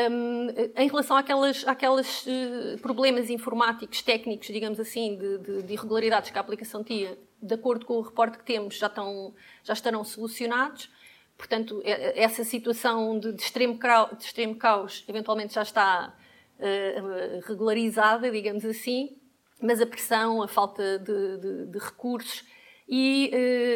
Um, 0.10 0.48
em 0.76 0.88
relação 0.88 1.18
àquelas, 1.18 1.68
àquelas 1.68 2.26
uh, 2.26 2.80
problemas 2.82 3.30
informáticos, 3.30 4.02
técnicos, 4.02 4.48
digamos 4.48 4.80
assim, 4.80 5.16
de, 5.18 5.38
de, 5.38 5.64
de, 5.64 5.74
irregularidades 5.74 6.32
que 6.32 6.38
a 6.38 6.42
aplicação 6.42 6.84
tinha, 6.84 7.16
de 7.42 7.54
acordo 7.54 7.86
com 7.86 7.94
o 7.96 8.02
reporte 8.02 8.40
que 8.40 8.44
temos, 8.44 8.78
já, 8.78 8.88
estão, 8.88 9.36
já 9.64 9.74
estarão 9.74 10.04
solucionados. 10.04 10.90
Portanto, 11.38 11.80
essa 11.86 12.44
situação 12.44 13.20
de, 13.20 13.32
de 13.34 13.42
extremo, 13.44 13.78
de 14.18 14.24
extremo 14.24 14.56
caos 14.56 15.06
eventualmente 15.08 15.54
já 15.54 15.62
está 15.62 16.16
uh, 16.58 17.48
regularizada, 17.48 18.32
digamos 18.32 18.66
assim, 18.66 19.16
mas 19.62 19.80
a 19.80 19.86
pressão, 19.86 20.42
a 20.42 20.48
falta 20.48 20.98
de 20.98 21.78
recursos 21.78 22.44
e 22.88 23.32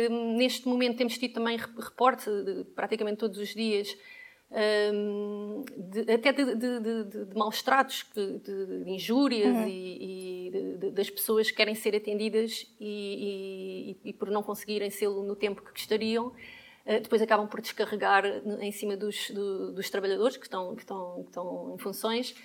uh, 0.09 0.37
neste 0.37 0.67
momento 0.67 0.97
temos 0.97 1.17
tido 1.17 1.33
também 1.33 1.57
reportes 1.57 2.27
praticamente 2.75 3.17
todos 3.17 3.37
os 3.37 3.49
dias 3.53 3.95
um, 4.93 5.63
de, 5.77 6.11
até 6.11 6.33
de, 6.33 6.55
de, 6.55 6.79
de, 7.05 7.35
maus 7.37 7.61
tratos, 7.61 8.05
de, 8.13 8.83
injúrias 8.85 9.55
uhum. 9.55 9.67
e, 9.67 10.49
e 10.49 10.91
das 10.91 11.09
pessoas 11.09 11.49
que 11.49 11.57
querem 11.57 11.73
ser 11.73 11.95
atendidas 11.95 12.67
e, 12.79 13.97
e, 14.03 14.09
e 14.09 14.13
por 14.13 14.29
não 14.29 14.43
conseguirem 14.43 14.89
ser 14.89 15.07
no 15.07 15.35
tempo 15.37 15.61
que 15.61 15.71
gostariam, 15.71 16.27
uh, 16.27 17.01
depois 17.01 17.21
acabam 17.21 17.47
por 17.47 17.61
descarregar 17.61 18.25
em 18.59 18.71
cima 18.73 18.97
dos, 18.97 19.29
do, 19.31 19.71
dos 19.71 19.89
trabalhadores 19.89 20.35
que 20.35 20.45
estão, 20.45 20.75
que, 20.75 20.81
estão, 20.81 21.23
que 21.23 21.29
estão 21.29 21.75
em 21.75 21.77
funções. 21.77 22.35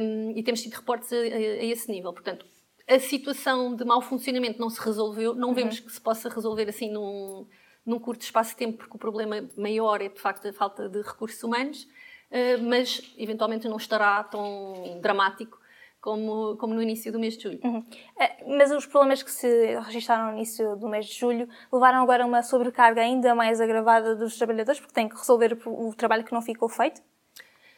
Um, 0.00 0.32
e 0.36 0.42
temos 0.42 0.62
tido 0.62 0.74
reportes 0.74 1.12
a, 1.12 1.16
a, 1.16 1.20
a 1.20 1.64
esse 1.64 1.88
nível. 1.92 2.12
Portanto, 2.12 2.44
a 2.90 2.98
situação 2.98 3.74
de 3.76 3.84
mau 3.84 4.00
funcionamento 4.00 4.60
não 4.60 4.68
se 4.68 4.80
resolveu, 4.80 5.32
não 5.32 5.50
uhum. 5.50 5.54
vemos 5.54 5.78
que 5.78 5.92
se 5.92 6.00
possa 6.00 6.28
resolver 6.28 6.68
assim 6.68 6.90
num, 6.90 7.46
num 7.86 8.00
curto 8.00 8.22
espaço 8.22 8.50
de 8.50 8.56
tempo, 8.56 8.78
porque 8.78 8.96
o 8.96 8.98
problema 8.98 9.48
maior 9.56 10.02
é 10.02 10.08
de 10.08 10.20
facto 10.20 10.48
a 10.48 10.52
falta 10.52 10.88
de 10.88 11.00
recursos 11.00 11.40
humanos, 11.44 11.84
uh, 11.84 12.62
mas 12.64 13.14
eventualmente 13.16 13.68
não 13.68 13.76
estará 13.76 14.24
tão 14.24 14.98
dramático 15.00 15.60
como, 16.00 16.56
como 16.56 16.74
no 16.74 16.82
início 16.82 17.12
do 17.12 17.20
mês 17.20 17.36
de 17.36 17.44
julho. 17.44 17.60
Uhum. 17.62 17.78
Uh, 17.78 18.58
mas 18.58 18.72
os 18.72 18.86
problemas 18.86 19.22
que 19.22 19.30
se 19.30 19.78
registaram 19.82 20.32
no 20.32 20.32
início 20.32 20.74
do 20.74 20.88
mês 20.88 21.06
de 21.06 21.16
julho 21.16 21.48
levaram 21.72 22.02
agora 22.02 22.24
a 22.24 22.26
uma 22.26 22.42
sobrecarga 22.42 23.02
ainda 23.02 23.36
mais 23.36 23.60
agravada 23.60 24.16
dos 24.16 24.36
trabalhadores, 24.36 24.80
porque 24.80 24.92
têm 24.92 25.08
que 25.08 25.16
resolver 25.16 25.56
o 25.64 25.94
trabalho 25.94 26.24
que 26.24 26.32
não 26.32 26.42
ficou 26.42 26.68
feito? 26.68 26.98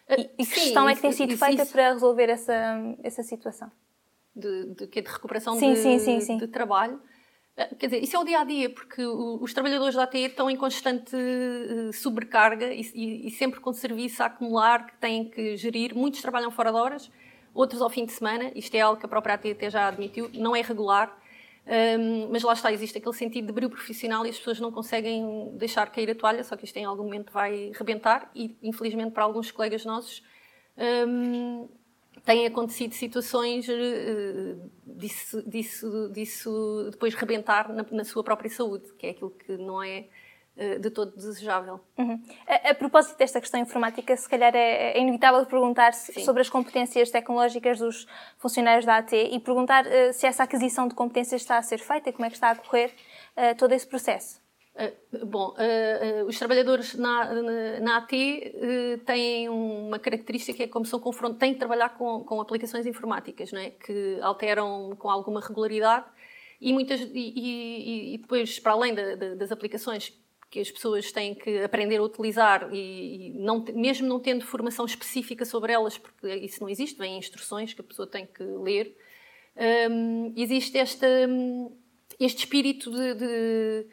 Uh, 0.09 0.15
e, 0.17 0.31
e 0.39 0.47
que 0.47 0.59
gestão 0.59 0.89
é 0.89 0.95
que 0.95 1.03
tem 1.03 1.13
sido 1.13 1.35
isso, 1.35 1.45
feita 1.45 1.65
isso. 1.65 1.73
para 1.73 1.93
resolver 1.93 2.31
essa, 2.31 2.97
essa 3.03 3.23
situação? 3.23 3.71
De, 4.35 4.75
de, 4.75 4.87
de 4.87 5.01
recuperação 5.01 5.57
sim, 5.57 5.75
de, 5.75 5.99
sim, 5.99 6.21
sim, 6.21 6.37
de, 6.39 6.47
trabalho. 6.47 7.01
Ah, 7.57 7.67
quer 7.79 7.87
dizer, 7.87 8.03
isso 8.03 8.17
é 8.17 8.19
o 8.19 8.25
dia 8.25 8.41
a 8.41 8.45
dia, 8.45 8.71
porque 8.71 9.05
os 9.05 9.53
trabalhadores 9.53 9.95
da 9.95 10.05
ATE 10.05 10.19
estão 10.19 10.51
em 10.51 10.57
constante 10.57 11.15
eh, 11.15 11.93
sobrecarga 11.93 12.73
e, 12.73 12.81
e, 12.95 13.27
e, 13.27 13.31
sempre 13.31 13.61
com 13.61 13.73
serviço 13.73 14.23
a 14.23 14.27
acumular 14.27 14.87
que 14.87 14.97
têm 14.97 15.29
que 15.29 15.57
gerir. 15.57 15.95
Muitos 15.95 16.23
trabalham 16.23 16.51
fora 16.51 16.71
de 16.71 16.79
horas, 16.79 17.11
outros 17.53 17.83
ao 17.83 17.91
fim 17.91 18.07
de 18.07 18.13
semana. 18.13 18.51
Isto 18.55 18.75
é 18.75 18.81
algo 18.81 18.99
que 18.99 19.05
a 19.05 19.09
própria 19.09 19.35
ATE 19.35 19.71
já 19.71 19.89
admitiu, 19.89 20.31
não 20.33 20.57
é 20.57 20.63
regular. 20.63 21.19
Um, 21.65 22.29
mas 22.33 22.43
lá 22.43 22.55
está, 22.55 22.73
existe 22.73 22.99
aquele 22.99 23.15
sentido 23.15 23.47
de 23.47 23.53
brilho 23.53 23.71
profissional 23.71 24.27
e 24.27 24.31
as 24.31 24.37
pessoas 24.37 24.59
não 24.59 24.73
conseguem 24.73 25.53
deixar 25.57 25.91
cair 25.93 26.11
a 26.11 26.15
toalha, 26.15 26.43
só 26.43 26.57
que 26.57 26.65
isto 26.65 26.77
em 26.77 26.85
algum 26.85 27.05
momento 27.05 27.33
vai 27.33 27.71
rebentar 27.75 28.29
e, 28.35 28.57
infelizmente, 28.63 29.13
para 29.13 29.23
alguns 29.23 29.51
colegas 29.53 29.85
nossos, 29.85 30.25
um, 31.07 31.69
têm 32.25 32.47
acontecido 32.47 32.95
situações 32.95 33.69
uh, 33.69 34.71
disso, 34.87 35.43
disso, 35.49 36.09
disso 36.13 36.89
depois 36.91 37.15
rebentar 37.15 37.73
na, 37.73 37.85
na, 37.91 38.05
sua 38.05 38.23
própria 38.23 38.51
saúde, 38.51 38.93
que 38.99 39.07
é 39.07 39.11
aquilo 39.11 39.31
que 39.31 39.57
não 39.57 39.83
é 39.83 40.07
uh, 40.57 40.79
de 40.79 40.91
todo 40.91 41.17
desejável. 41.17 41.81
Uhum. 41.99 42.23
A, 42.47 42.71
a, 42.71 42.75
propósito 42.75 43.19
desta 43.19 43.41
questão 43.41 43.61
informática, 43.61 44.17
se 44.17 44.29
calhar 44.29 44.55
é, 44.55 44.93
é 44.93 45.01
inevitável 45.01 45.45
perguntar-se 45.47 46.21
sobre 46.25 46.43
as 46.43 46.49
competências 46.49 47.11
tecnológicas 47.11 47.79
dos 47.79 48.07
funcionários 48.39 48.87
da 48.87 48.99
AT 48.99 49.13
e 49.13 49.39
perguntar 49.41 49.85
uh, 49.87 50.13
se 50.13 50.27
essa 50.27 50.45
aquisição 50.45 50.87
de 50.87 50.95
competências 50.95 51.43
está 51.43 51.59
a 51.59 51.63
ser 51.63 51.79
feita 51.79 52.11
e 52.11 52.13
como 52.13 52.27
é 52.27 52.29
que 52.29 52.37
está 52.37 52.51
a 52.51 52.57
correr 52.57 52.95
todo 53.57 53.73
esse 53.73 53.87
processo. 53.87 54.42
Uh, 54.75 55.27
bom, 55.27 55.51
uh, 55.51 56.25
uh, 56.25 56.27
os 56.27 56.39
trabalhadores 56.39 56.95
na, 56.95 57.31
na, 57.35 57.81
na 57.81 57.97
AT 57.99 58.11
têm 59.05 59.49
uma 59.49 59.99
característica 59.99 60.57
que 60.57 60.63
é 60.63 60.67
como 60.67 60.87
são 60.87 60.99
confrontados, 60.99 61.41
têm 61.41 61.53
que 61.53 61.59
trabalhar 61.59 61.91
com, 61.91 62.25
com 62.25 62.41
aplicações 62.41 62.87
informáticas, 62.87 63.53
não 63.53 63.61
é? 63.61 63.71
que 63.71 64.19
alteram 64.23 64.97
com 64.99 65.11
alguma 65.11 65.41
regularidade 65.41 66.07
e, 66.59 66.73
muitas, 66.73 67.01
e, 67.01 67.09
e, 67.13 68.15
e 68.15 68.19
depois, 68.19 68.59
para 68.59 68.73
além 68.73 68.95
da, 68.95 69.15
da, 69.15 69.35
das 69.35 69.53
aplicações 69.53 70.17
que 70.51 70.61
as 70.61 70.71
pessoas 70.71 71.11
têm 71.11 71.35
que 71.35 71.63
aprender 71.63 71.97
a 71.97 72.03
utilizar 72.03 72.69
e, 72.73 73.29
e 73.29 73.31
não, 73.39 73.65
mesmo 73.75 74.07
não 74.07 74.21
tendo 74.21 74.45
formação 74.45 74.85
específica 74.85 75.45
sobre 75.45 75.73
elas, 75.73 75.99
porque 75.99 76.29
isso 76.37 76.61
não 76.61 76.69
existe, 76.69 76.99
vêm 76.99 77.19
instruções 77.19 77.75
que 77.75 77.81
a 77.81 77.85
pessoa 77.85 78.07
tem 78.07 78.27
que 78.27 78.43
ler, 78.43 78.95
um, 79.91 80.33
existe 80.37 80.79
esta, 80.79 81.07
este 82.21 82.41
espírito 82.41 82.91
de, 82.91 83.15
de 83.15 83.87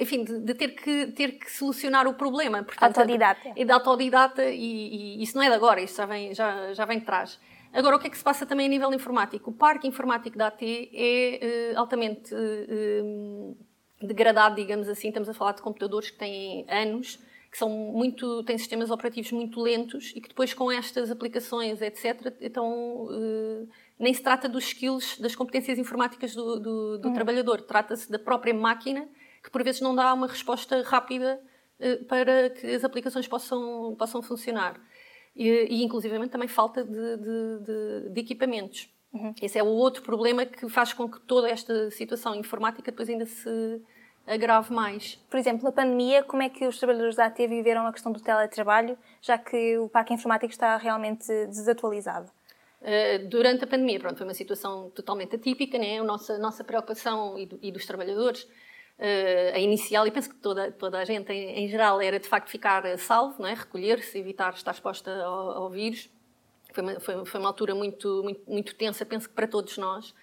enfim, 0.00 0.24
de, 0.24 0.40
de, 0.40 0.54
ter, 0.54 0.68
que, 0.68 1.06
ter 1.08 1.32
que 1.32 1.50
solucionar 1.50 2.06
o 2.06 2.14
problema. 2.14 2.62
Portanto, 2.62 2.98
autodidata. 2.98 3.52
É 3.54 3.64
de 3.64 3.72
autodidata 3.72 4.44
e, 4.44 5.18
e, 5.18 5.22
isso 5.22 5.36
não 5.36 5.44
é 5.44 5.48
de 5.48 5.54
agora, 5.54 5.80
isso 5.80 5.96
já 5.96 6.06
vem, 6.06 6.34
já, 6.34 6.72
já 6.72 6.84
vem 6.84 6.98
de 6.98 7.04
trás. 7.04 7.38
Agora, 7.72 7.96
o 7.96 7.98
que 7.98 8.06
é 8.06 8.10
que 8.10 8.16
se 8.16 8.22
passa 8.22 8.46
também 8.46 8.66
a 8.66 8.68
nível 8.68 8.92
informático? 8.94 9.50
O 9.50 9.52
parque 9.52 9.86
informático 9.86 10.38
da 10.38 10.46
AT 10.46 10.62
é 10.62 11.72
uh, 11.74 11.78
altamente 11.78 12.32
uh, 12.32 13.56
degradado, 14.00 14.54
digamos 14.54 14.88
assim. 14.88 15.08
Estamos 15.08 15.28
a 15.28 15.34
falar 15.34 15.52
de 15.52 15.62
computadores 15.62 16.08
que 16.08 16.16
têm 16.16 16.64
anos, 16.70 17.18
que 17.50 17.58
são 17.58 17.68
muito, 17.68 18.44
têm 18.44 18.56
sistemas 18.56 18.92
operativos 18.92 19.32
muito 19.32 19.60
lentos 19.60 20.12
e 20.14 20.20
que 20.20 20.28
depois 20.28 20.54
com 20.54 20.70
estas 20.70 21.10
aplicações, 21.10 21.82
etc., 21.82 22.32
então 22.40 23.06
uh, 23.06 23.68
nem 23.98 24.14
se 24.14 24.22
trata 24.22 24.48
dos 24.48 24.64
skills, 24.66 25.18
das 25.18 25.34
competências 25.34 25.76
informáticas 25.76 26.32
do, 26.32 26.60
do, 26.60 26.98
do 26.98 27.08
uhum. 27.08 27.14
trabalhador. 27.14 27.60
Trata-se 27.60 28.08
da 28.08 28.20
própria 28.20 28.54
máquina 28.54 29.08
que 29.44 29.50
por 29.50 29.62
vezes 29.62 29.82
não 29.82 29.94
dá 29.94 30.12
uma 30.14 30.26
resposta 30.26 30.82
rápida 30.82 31.38
eh, 31.78 31.96
para 32.08 32.48
que 32.48 32.66
as 32.66 32.82
aplicações 32.82 33.28
possam, 33.28 33.94
possam 33.98 34.22
funcionar. 34.22 34.80
E, 35.36 35.48
e 35.68 35.84
inclusivamente 35.84 36.30
também 36.30 36.48
falta 36.48 36.82
de, 36.82 37.16
de, 37.18 37.58
de, 37.60 38.10
de 38.10 38.20
equipamentos. 38.20 38.88
Uhum. 39.12 39.34
Esse 39.42 39.58
é 39.58 39.62
o 39.62 39.66
outro 39.66 40.02
problema 40.02 40.46
que 40.46 40.66
faz 40.68 40.94
com 40.94 41.08
que 41.08 41.20
toda 41.20 41.48
esta 41.48 41.90
situação 41.90 42.34
informática 42.34 42.90
depois 42.90 43.08
ainda 43.08 43.26
se 43.26 43.82
agrave 44.26 44.72
mais. 44.72 45.16
Por 45.28 45.38
exemplo, 45.38 45.64
na 45.64 45.72
pandemia, 45.72 46.22
como 46.22 46.42
é 46.42 46.48
que 46.48 46.66
os 46.66 46.78
trabalhadores 46.78 47.16
da 47.16 47.26
AT 47.26 47.36
viveram 47.46 47.86
a 47.86 47.92
questão 47.92 48.12
do 48.12 48.20
teletrabalho, 48.20 48.96
já 49.20 49.36
que 49.36 49.76
o 49.76 49.90
parque 49.90 50.14
informático 50.14 50.50
está 50.50 50.76
realmente 50.78 51.26
desatualizado? 51.46 52.30
Uh, 52.80 53.28
durante 53.28 53.64
a 53.64 53.66
pandemia, 53.66 54.00
pronto, 54.00 54.16
foi 54.16 54.26
uma 54.26 54.34
situação 54.34 54.90
totalmente 54.90 55.36
atípica, 55.36 55.78
né? 55.78 55.98
a 55.98 56.04
nossa, 56.04 56.38
nossa 56.38 56.64
preocupação 56.64 57.38
e, 57.38 57.46
do, 57.46 57.58
e 57.62 57.70
dos 57.70 57.84
trabalhadores 57.84 58.48
a 59.54 59.58
inicial, 59.58 60.06
e 60.06 60.10
penso 60.10 60.30
que 60.30 60.36
toda, 60.36 60.70
toda 60.70 60.98
a 60.98 61.04
gente 61.04 61.32
em, 61.32 61.64
em 61.64 61.68
geral, 61.68 62.00
era 62.00 62.18
de 62.18 62.28
facto 62.28 62.48
ficar 62.48 62.96
salvo, 62.96 63.42
não 63.42 63.48
é? 63.48 63.54
recolher-se, 63.54 64.18
evitar 64.18 64.54
estar 64.54 64.70
exposta 64.70 65.10
ao, 65.22 65.50
ao 65.50 65.70
vírus. 65.70 66.08
Foi 66.72 66.82
uma, 66.82 67.00
foi, 67.00 67.24
foi 67.24 67.40
uma, 67.40 67.48
altura 67.48 67.74
muito, 67.74 68.22
muito, 68.22 68.50
muito 68.50 68.74
tensa, 68.74 69.04
penso 69.06 69.28
que 69.28 69.34
para 69.34 69.46
todos 69.46 69.78
nós. 69.78 70.14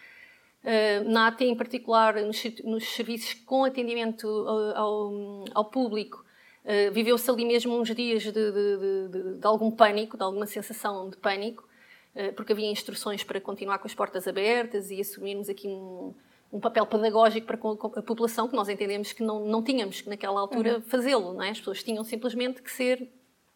Uh, 0.64 1.10
na 1.10 1.28
AT, 1.28 1.42
em 1.42 1.56
particular, 1.56 2.16
nos, 2.22 2.44
nos 2.64 2.88
serviços 2.88 3.34
com 3.34 3.64
atendimento 3.64 4.28
ao, 4.76 5.46
ao 5.56 5.66
público, 5.66 6.24
uh, 6.64 6.92
viveu-se 6.92 7.30
ali 7.32 7.46
mesmo 7.46 7.80
uns 7.80 7.94
dias 7.96 8.22
de, 8.22 8.32
de, 8.32 8.52
de, 8.52 9.40
de, 9.40 9.48
algum 9.48 9.72
pânico, 9.72 10.18
de 10.18 10.24
alguma 10.24 10.46
sensação 10.46 11.10
de 11.10 11.18
pânico, 11.18 11.68
uh, 12.16 12.34
porque 12.34 12.52
havia 12.52 12.70
instruções 12.70 13.24
para 13.24 13.42
continuar 13.42 13.80
com 13.80 13.88
as 13.88 13.96
portas 13.96 14.28
abertas 14.28 14.92
e 14.92 15.02
assumirmos 15.02 15.50
aqui 15.50 15.68
um, 15.68 16.14
um 16.52 16.60
papel 16.60 16.86
pedagógico 16.86 17.48
para 17.48 17.56
a 17.56 18.04
população 18.04 18.48
que 18.48 18.56
nós 18.56 18.68
entendemos 18.68 19.14
que 19.14 19.24
não, 19.24 19.46
não 19.46 19.64
tínhamos 19.64 20.06
naquela 20.06 20.40
altura 20.40 20.76
uhum. 20.76 20.82
fazê-lo. 20.82 21.34
Não 21.34 21.44
é? 21.44 21.50
As 21.50 21.60
pessoas 21.60 21.84
tinham 21.84 22.04
simplesmente 22.04 22.62
que 22.62 22.72
ser 22.72 23.10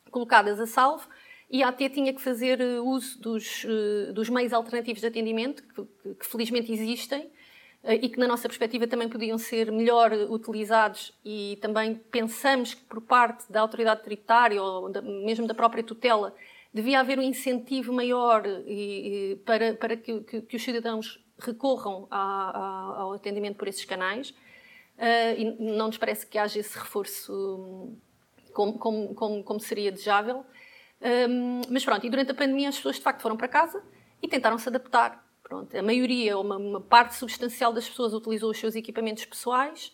colocadas 0.09 0.59
a 0.59 0.65
salvo 0.65 1.07
e 1.49 1.61
a 1.61 1.69
AT 1.69 1.89
tinha 1.89 2.13
que 2.13 2.21
fazer 2.21 2.59
uh, 2.61 2.83
uso 2.87 3.19
dos, 3.21 3.65
uh, 3.65 4.13
dos 4.13 4.29
meios 4.29 4.53
alternativos 4.53 5.01
de 5.01 5.07
atendimento, 5.07 5.63
que, 5.63 5.83
que, 5.83 6.15
que 6.15 6.25
felizmente 6.25 6.71
existem, 6.71 7.29
e 7.87 8.09
que, 8.09 8.17
na 8.19 8.27
nossa 8.27 8.47
perspectiva, 8.47 8.87
também 8.87 9.07
podiam 9.07 9.37
ser 9.37 9.71
melhor 9.71 10.11
utilizados 10.11 11.13
e 11.23 11.57
também 11.61 11.93
pensamos 11.93 12.73
que, 12.73 12.83
por 12.83 12.99
parte 12.99 13.51
da 13.51 13.61
autoridade 13.61 14.01
tributária 14.01 14.61
ou 14.61 14.89
da, 14.89 15.03
mesmo 15.03 15.45
da 15.45 15.53
própria 15.53 15.83
tutela, 15.83 16.33
devia 16.73 16.99
haver 16.99 17.19
um 17.19 17.21
incentivo 17.21 17.93
maior 17.93 18.43
e, 18.65 19.33
e, 19.33 19.35
para, 19.45 19.75
para 19.75 19.95
que, 19.95 20.19
que, 20.21 20.41
que, 20.41 20.55
os 20.55 20.63
cidadãos 20.63 21.23
recorram 21.39 22.07
a, 22.09 22.19
a, 22.19 23.01
ao 23.01 23.13
atendimento 23.13 23.57
por 23.57 23.67
esses 23.67 23.85
canais. 23.85 24.29
Uh, 24.97 25.35
e 25.37 25.75
não 25.75 25.87
nos 25.87 25.97
parece 25.97 26.25
que 26.25 26.37
haja 26.37 26.59
esse 26.59 26.77
reforço 26.77 27.93
como, 28.53 28.79
como, 28.79 29.13
como, 29.13 29.43
como 29.43 29.59
seria 29.59 29.91
desejável. 29.91 30.45
Um, 31.29 31.61
mas 31.69 31.83
pronto, 31.83 32.05
e 32.05 32.09
durante 32.09 32.31
a 32.31 32.33
pandemia 32.33 32.69
as 32.69 32.77
pessoas 32.77 32.95
de 32.95 33.01
facto 33.01 33.21
foram 33.21 33.35
para 33.35 33.47
casa 33.47 33.83
e 34.21 34.27
tentaram 34.27 34.57
se 34.57 34.69
adaptar 34.69 35.25
Pronto, 35.45 35.77
a 35.77 35.83
maioria, 35.83 36.39
uma, 36.39 36.57
uma 36.57 36.81
parte 36.81 37.13
substancial 37.13 37.71
das 37.71 37.87
pessoas 37.87 38.15
utilizou 38.15 38.49
os 38.49 38.57
seus 38.57 38.75
equipamentos 38.75 39.25
pessoais. 39.25 39.93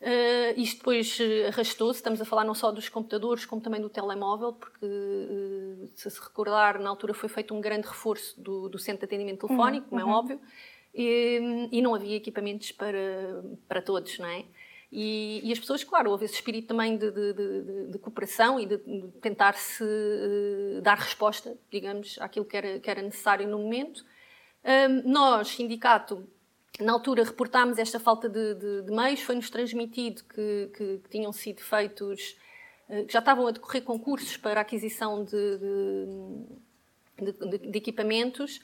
Uh, 0.00 0.54
isto 0.56 0.78
depois 0.78 1.18
eh, 1.18 1.48
arrastou-se, 1.48 1.98
estamos 1.98 2.20
a 2.20 2.24
falar 2.24 2.44
não 2.44 2.54
só 2.54 2.70
dos 2.70 2.88
computadores, 2.88 3.44
como 3.44 3.60
também 3.60 3.80
do 3.80 3.88
telemóvel, 3.88 4.52
porque, 4.52 4.86
uh, 4.86 5.90
se 5.96 6.08
se 6.08 6.20
recordar, 6.20 6.78
na 6.78 6.90
altura 6.90 7.12
foi 7.12 7.28
feito 7.28 7.52
um 7.52 7.60
grande 7.60 7.88
reforço 7.88 8.40
do, 8.40 8.68
do 8.68 8.78
centro 8.78 9.00
de 9.00 9.06
atendimento 9.06 9.48
telefónico, 9.48 9.86
uhum, 9.86 9.90
como 9.90 10.00
é 10.00 10.04
uhum. 10.04 10.10
óbvio, 10.10 10.40
e, 10.94 11.68
e, 11.72 11.82
não 11.82 11.94
havia 11.94 12.16
equipamentos 12.16 12.70
para, 12.70 13.42
para 13.66 13.82
todos, 13.82 14.18
não 14.18 14.28
é? 14.28 14.44
E, 14.92 15.40
e, 15.42 15.52
as 15.52 15.58
pessoas, 15.58 15.82
claro, 15.82 16.10
houve 16.10 16.24
esse 16.24 16.34
espírito 16.34 16.68
também 16.68 16.96
de, 16.96 17.10
de, 17.10 17.32
de, 17.32 17.86
de 17.88 17.98
cooperação 17.98 18.60
e 18.60 18.66
de, 18.66 18.78
tentar-se 19.20 19.82
uh, 19.82 20.80
dar 20.80 20.96
resposta, 20.96 21.58
digamos, 21.68 22.16
àquilo 22.20 22.44
que 22.44 22.56
era, 22.56 22.78
que 22.78 22.88
era 22.88 23.02
necessário 23.02 23.48
no 23.48 23.58
momento. 23.58 24.04
Nós, 25.04 25.48
sindicato, 25.48 26.26
na 26.80 26.92
altura 26.92 27.22
reportámos 27.22 27.76
esta 27.76 28.00
falta 28.00 28.30
de, 28.30 28.84
meios, 28.88 29.20
foi-nos 29.20 29.50
transmitido 29.50 30.22
que, 30.24 30.70
que, 30.74 30.98
que, 30.98 31.08
tinham 31.10 31.32
sido 31.32 31.60
feitos, 31.60 32.36
uh, 32.88 33.04
que 33.04 33.12
já 33.12 33.18
estavam 33.18 33.48
a 33.48 33.50
decorrer 33.50 33.82
concursos 33.82 34.36
para 34.36 34.60
aquisição 34.60 35.24
de, 35.24 35.58
equipamentos, 37.74 38.60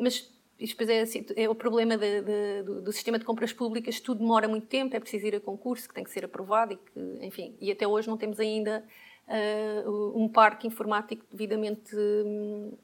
mas 0.00 0.30
isto 0.60 0.76
depois 0.76 0.90
é, 0.90 1.00
assim, 1.00 1.24
é 1.34 1.48
o 1.48 1.54
problema 1.54 1.96
do, 1.96 2.82
do, 2.82 2.92
sistema 2.92 3.18
de 3.18 3.24
compras 3.24 3.52
públicas, 3.52 3.98
tudo 3.98 4.18
demora 4.18 4.46
muito 4.46 4.66
tempo, 4.66 4.94
é 4.94 5.00
preciso 5.00 5.26
ir 5.26 5.34
a 5.34 5.40
concurso, 5.40 5.88
que 5.88 5.94
tem 5.94 6.04
que 6.04 6.10
ser 6.10 6.24
aprovado 6.24 6.74
e 6.74 6.76
que, 6.76 7.26
enfim, 7.26 7.56
e 7.60 7.72
até 7.72 7.86
hoje 7.86 8.08
não 8.08 8.18
temos 8.18 8.38
ainda 8.38 8.84
uh, 9.26 10.18
um 10.18 10.28
parque 10.28 10.66
informático 10.66 11.24
devidamente 11.30 11.96
um, 11.96 12.76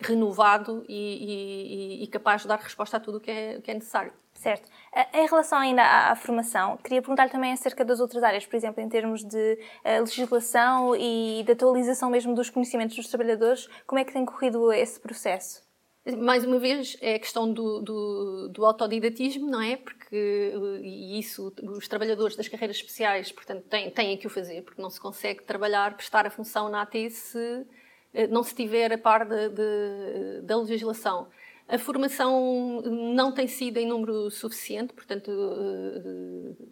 renovado 0.00 0.84
e, 0.88 1.98
e, 2.00 2.04
e, 2.04 2.06
capaz 2.06 2.42
de 2.42 2.48
dar 2.48 2.58
resposta 2.58 2.98
a 2.98 3.00
tudo 3.00 3.18
o 3.18 3.20
que 3.20 3.30
é, 3.30 3.60
que 3.60 3.70
é 3.70 3.74
necessário. 3.74 4.12
Certo. 4.34 4.70
Em 5.14 5.26
relação 5.26 5.58
ainda 5.58 5.82
à, 5.82 6.14
formação, 6.14 6.76
queria 6.76 7.00
perguntar 7.00 7.30
também 7.30 7.52
acerca 7.52 7.82
das 7.82 8.00
outras 8.00 8.22
áreas, 8.22 8.44
por 8.44 8.54
exemplo, 8.54 8.82
em 8.82 8.88
termos 8.88 9.24
de 9.24 9.58
uh, 9.82 10.00
legislação 10.00 10.94
e 10.94 11.42
de 11.44 11.52
atualização 11.52 12.10
mesmo 12.10 12.34
dos 12.34 12.50
conhecimentos 12.50 12.94
dos 12.94 13.08
trabalhadores, 13.08 13.66
como 13.86 13.98
é 13.98 14.04
que 14.04 14.12
tem 14.12 14.24
corrido 14.26 14.70
esse 14.72 15.00
processo? 15.00 15.65
Mais 16.14 16.44
uma 16.44 16.58
vez, 16.58 16.96
é 17.00 17.16
a 17.16 17.18
questão 17.18 17.52
do, 17.52 17.80
do, 17.80 18.48
do 18.48 18.64
autodidatismo, 18.64 19.50
não 19.50 19.60
é? 19.60 19.76
Porque 19.76 20.52
e 20.80 21.18
isso 21.18 21.52
os 21.62 21.88
trabalhadores 21.88 22.36
das 22.36 22.46
carreiras 22.46 22.76
especiais, 22.76 23.32
portanto, 23.32 23.64
têm, 23.64 23.90
têm 23.90 24.16
que 24.16 24.26
o 24.26 24.30
fazer, 24.30 24.62
porque 24.62 24.80
não 24.80 24.88
se 24.88 25.00
consegue 25.00 25.42
trabalhar, 25.42 25.96
prestar 25.96 26.24
a 26.24 26.30
função 26.30 26.68
na 26.68 26.82
AT 26.82 26.94
se 27.10 27.66
eh, 28.14 28.26
não 28.28 28.42
se 28.42 28.54
tiver 28.54 28.92
a 28.92 28.98
par 28.98 29.26
de, 29.26 29.48
de, 29.50 30.42
da 30.42 30.56
legislação. 30.56 31.28
A 31.68 31.78
formação 31.78 32.80
não 32.82 33.32
tem 33.32 33.48
sido 33.48 33.76
em 33.78 33.86
número 33.86 34.30
suficiente, 34.30 34.92
portanto, 34.94 35.30
eh, 35.30 36.64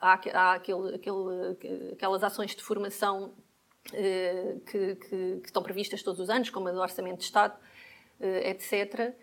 há, 0.00 0.20
há 0.34 0.52
aquele, 0.54 0.94
aquele, 0.94 1.92
aquelas 1.92 2.22
ações 2.22 2.54
de 2.54 2.62
formação 2.62 3.32
eh, 3.92 4.56
que, 4.66 4.94
que, 4.96 5.40
que, 5.40 5.46
estão 5.46 5.62
previstas 5.62 6.02
todos 6.02 6.20
os 6.20 6.30
anos, 6.30 6.50
como 6.50 6.68
a 6.68 6.72
do 6.72 6.80
Orçamento 6.80 7.18
de 7.18 7.24
Estado, 7.24 7.54
etc. 8.44 9.14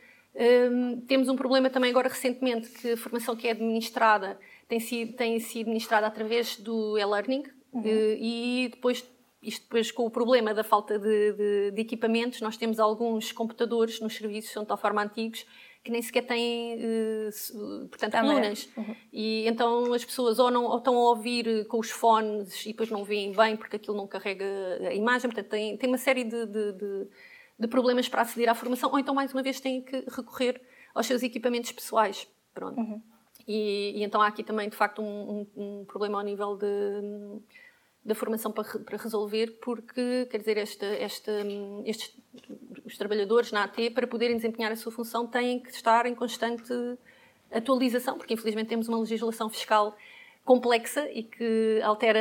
Temos 1.08 1.28
um 1.28 1.36
problema 1.36 1.70
também 1.70 1.90
agora 1.90 2.08
recentemente 2.08 2.70
que 2.70 2.92
a 2.92 2.98
formação 2.98 3.36
que 3.36 3.48
é 3.48 3.52
administrada 3.52 4.40
tem 4.68 4.80
sido, 4.80 5.14
tem 5.14 5.40
sido 5.40 5.68
administrada 5.68 6.08
através 6.08 6.58
do 6.58 6.98
e-learning 6.98 7.44
uhum. 7.74 7.84
e 7.86 8.70
depois 8.72 9.04
isto 9.42 9.64
depois 9.64 9.92
com 9.92 10.06
o 10.06 10.12
problema 10.12 10.54
da 10.54 10.64
falta 10.64 11.00
de, 11.00 11.34
de, 11.34 11.72
de, 11.72 11.82
equipamentos, 11.82 12.42
nós 12.42 12.58
temos 12.58 12.80
alguns 12.80 13.32
computadores 13.32 14.00
nos 14.00 14.16
serviços, 14.16 14.52
são 14.52 14.64
de 14.64 14.68
tal 14.68 14.78
forma 14.78 15.02
antigos, 15.02 15.46
que 15.82 15.90
nem 15.90 16.02
sequer 16.02 16.24
têm, 16.24 16.76
uh, 16.76 17.88
portanto, 17.88 18.12
Também. 18.12 18.32
colunas. 18.32 18.70
Uhum. 18.76 18.96
E 19.14 19.48
então 19.48 19.94
as 19.94 20.04
pessoas 20.04 20.40
ou, 20.40 20.52
não, 20.52 20.66
ou 20.66 20.78
estão 20.78 20.96
a 20.96 21.10
ouvir 21.10 21.48
eh, 21.48 21.64
com 21.64 21.80
os 21.80 21.90
fones 21.90 22.66
e 22.66 22.70
depois 22.70 22.90
não 22.90 23.06
veem 23.06 23.32
bem 23.32 23.56
porque 23.56 23.78
aquilo 23.78 23.96
não 23.96 24.06
carrega 24.06 24.46
a 24.82 24.94
imagem, 24.94 25.30
portanto 25.30 25.50
tem, 25.50 25.78
tem 25.78 25.90
uma 25.90 25.98
série 25.98 26.26
de, 26.26 26.46
de, 26.46 27.08
de 27.60 27.68
problemas 27.68 28.08
para 28.08 28.22
aceder 28.22 28.50
à 28.50 28.56
formação, 28.56 28.90
ou 28.92 28.98
então 28.98 29.14
mais 29.14 29.34
uma 29.34 29.44
vez 29.44 29.60
têm 29.60 29.82
que 29.82 30.06
recorrer 30.10 30.62
aos 30.96 31.06
seus 31.06 31.22
equipamentos 31.22 31.72
pessoais. 31.72 32.28
Pronto. 32.54 32.80
Uhum. 32.80 33.02
E, 33.48 34.00
e, 34.00 34.04
então 34.04 34.22
há 34.22 34.28
aqui 34.28 34.44
também, 34.44 34.70
de 34.70 34.76
facto, 34.76 35.02
um, 35.02 35.48
um, 35.56 35.82
um 35.82 35.86
problema 35.86 36.20
ao 36.20 36.24
nível 36.24 36.56
de 36.56 37.42
da 38.04 38.16
formação 38.16 38.52
para, 38.52 38.64
para 38.64 38.98
resolver, 38.98 39.60
porque, 39.62 40.26
quer 40.32 40.38
dizer, 40.38 40.58
esta, 40.58 40.86
esta, 40.86 41.32
estes, 41.86 42.18
os 42.86 42.98
trabalhadores 42.98 43.52
na 43.52 43.66
AT, 43.66 43.92
para 43.94 44.08
poderem 44.08 44.38
desempenhar 44.38 44.72
a 44.72 44.76
sua 44.76 44.92
função, 44.92 45.28
têm 45.28 45.60
que 45.60 45.70
estar 45.70 46.06
em 46.06 46.16
constante 46.16 46.74
atualização, 47.52 48.18
porque 48.18 48.34
infelizmente 48.34 48.68
temos 48.68 48.88
uma 48.88 48.98
legislação 49.00 49.50
fiscal 49.50 49.96
complexa 50.46 51.08
e 51.12 51.24
que 51.24 51.82
altera 51.84 52.20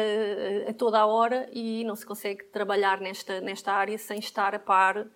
a, 0.66 0.70
a 0.70 0.74
toda 0.74 0.98
a 0.98 1.06
hora 1.06 1.48
e 1.52 1.84
não 1.84 1.94
se 1.94 2.04
consegue 2.04 2.44
trabalhar 2.44 3.00
nesta, 3.00 3.40
nesta 3.40 3.72
área 3.72 3.96
sem 3.96 4.18
estar 4.18 4.54
a 4.54 4.58
par 4.58 4.98
eh, 4.98 5.06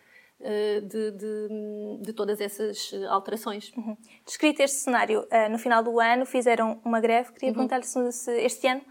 de, 0.81 1.11
de, 1.13 1.49
de, 2.01 2.13
todas 2.13 2.41
essas 2.41 2.93
alterações. 3.09 3.73
Uhum. 3.77 3.97
Descrito 4.27 4.63
este 4.63 4.79
cenário, 4.79 5.27
eh, 5.31 5.49
no 5.49 5.59
final 5.59 5.83
do 5.83 6.01
ano 6.01 6.27
fizeram 6.27 6.81
uma 6.85 7.01
greve. 7.01 7.33
Queria 7.33 7.49
uhum. 7.51 7.55
perguntar-lhe 7.55 8.13
se 8.13 8.33
este 8.41 8.67
ano 8.67 8.83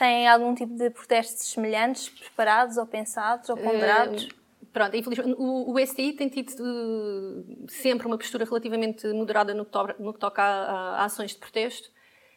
Têm 0.00 0.26
algum 0.26 0.54
tipo 0.54 0.74
de 0.74 0.88
protestos 0.88 1.48
semelhantes, 1.48 2.08
preparados 2.08 2.76
ou 2.76 2.86
pensados 2.86 3.50
ou 3.50 3.56
ponderados? 3.56 4.24
Uh, 4.24 4.66
pronto, 4.72 4.96
infelizmente, 4.96 5.36
o, 5.38 5.74
o 5.74 5.86
STI 5.86 6.14
tem 6.14 6.28
tido 6.28 6.52
uh, 6.58 7.66
sempre 7.68 8.06
uma 8.06 8.16
postura 8.16 8.46
relativamente 8.46 9.06
moderada 9.08 9.52
no 9.52 9.64
que, 9.66 9.72
to 9.72 9.94
no 9.98 10.14
que 10.14 10.18
toca 10.18 10.42
a, 10.42 11.00
a, 11.00 11.04
ações 11.04 11.32
de 11.32 11.38
protesto 11.38 11.90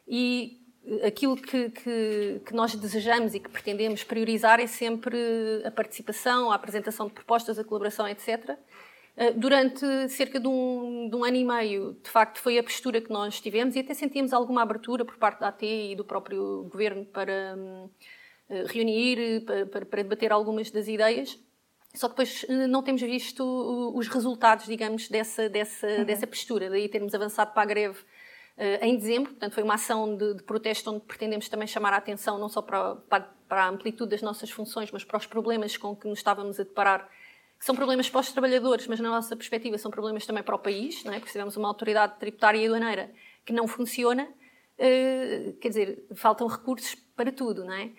e 0.05 0.59
aquilo 1.05 1.35
que, 1.35 1.69
que, 1.69 2.41
que, 2.45 2.53
nós 2.53 2.75
desejamos 2.75 3.33
e 3.33 3.39
que 3.39 3.49
pretendemos 3.49 4.03
priorizar 4.03 4.59
é 4.59 4.67
sempre 4.67 5.17
a 5.63 5.71
participação, 5.71 6.51
a 6.51 6.55
apresentação 6.55 7.07
de 7.07 7.13
propostas, 7.13 7.57
a 7.57 7.63
colaboração, 7.63 8.07
etc. 8.07 8.57
Eh, 9.15 9.31
durante 9.31 10.09
cerca 10.09 10.39
de 10.39 10.47
um, 10.47 11.07
de 11.09 11.15
um, 11.15 11.23
ano 11.23 11.37
e 11.37 11.45
meio, 11.45 11.97
de 12.03 12.09
facto, 12.09 12.39
foi 12.39 12.57
a 12.57 12.63
postura 12.63 12.99
que 12.99 13.11
nós 13.11 13.39
tivemos 13.39 13.75
e 13.75 13.79
até 13.79 13.93
sentíamos 13.93 14.33
alguma 14.33 14.63
abertura 14.63 15.05
por 15.05 15.17
parte 15.17 15.39
da 15.39 15.49
AT 15.49 15.63
e 15.63 15.95
do 15.95 16.03
próprio 16.03 16.63
governo 16.71 17.05
para 17.05 17.55
um, 17.55 17.89
eh, 18.49 18.63
reunir, 18.67 19.45
para, 19.45 19.85
para, 19.85 20.03
debater 20.03 20.31
algumas 20.31 20.71
das 20.71 20.87
ideias. 20.87 21.39
Só 21.93 22.07
que 22.09 22.15
depois 22.15 22.45
eh, 22.49 22.67
não 22.67 22.81
temos 22.81 23.01
visto 23.01 23.43
os 23.95 24.07
resultados, 24.07 24.65
digamos, 24.65 25.07
dessa, 25.07 25.47
dessa, 25.47 25.87
uhum. 25.87 26.03
dessa 26.03 26.25
postura, 26.27 26.69
daí 26.69 26.89
termos 26.89 27.13
avançado 27.13 27.53
para 27.53 27.61
a 27.61 27.65
greve 27.65 27.99
em 28.81 28.95
dezembro. 28.95 29.31
Portanto, 29.31 29.53
foi 29.53 29.63
uma 29.63 29.73
ação 29.73 30.15
de, 30.15 30.35
de, 30.35 30.43
protesto 30.43 30.91
onde 30.91 31.01
pretendemos 31.01 31.49
também 31.49 31.67
chamar 31.67 31.93
a 31.93 31.97
atenção 31.97 32.37
não 32.37 32.47
só 32.47 32.61
para, 32.61 32.95
para, 32.95 33.21
para 33.47 33.63
a 33.63 33.69
amplitude 33.69 34.11
das 34.11 34.21
nossas 34.21 34.51
funções, 34.51 34.91
mas 34.91 35.03
para 35.03 35.17
os 35.17 35.25
problemas 35.25 35.75
com 35.75 35.95
que 35.95 36.07
nos 36.07 36.19
estávamos 36.19 36.59
a 36.59 36.63
deparar 36.63 37.09
que 37.63 37.65
são 37.65 37.75
problemas 37.75 38.09
para 38.09 38.19
os 38.19 38.29
trabalhadores, 38.29 38.87
mas 38.87 38.99
na 38.99 39.09
nossa 39.09 39.37
perspectiva 39.37 39.77
são 39.77 39.89
problemas 39.89 40.25
também 40.25 40.43
para 40.43 40.53
o 40.53 40.59
país, 40.59 41.01
não 41.05 41.13
é? 41.13 41.19
porque 41.19 41.31
tivemos 41.31 41.55
uma 41.55 41.69
autoridade 41.69 42.19
tributária 42.19 42.59
e 42.59 42.65
aduaneira 42.65 43.09
que 43.45 43.53
não 43.53 43.69
funciona, 43.69 44.23
uh, 44.23 45.53
quer 45.61 45.69
dizer, 45.69 46.05
faltam 46.13 46.45
recursos 46.45 46.93
para 47.15 47.31
tudo, 47.31 47.63
não 47.63 47.73
é? 47.73 47.89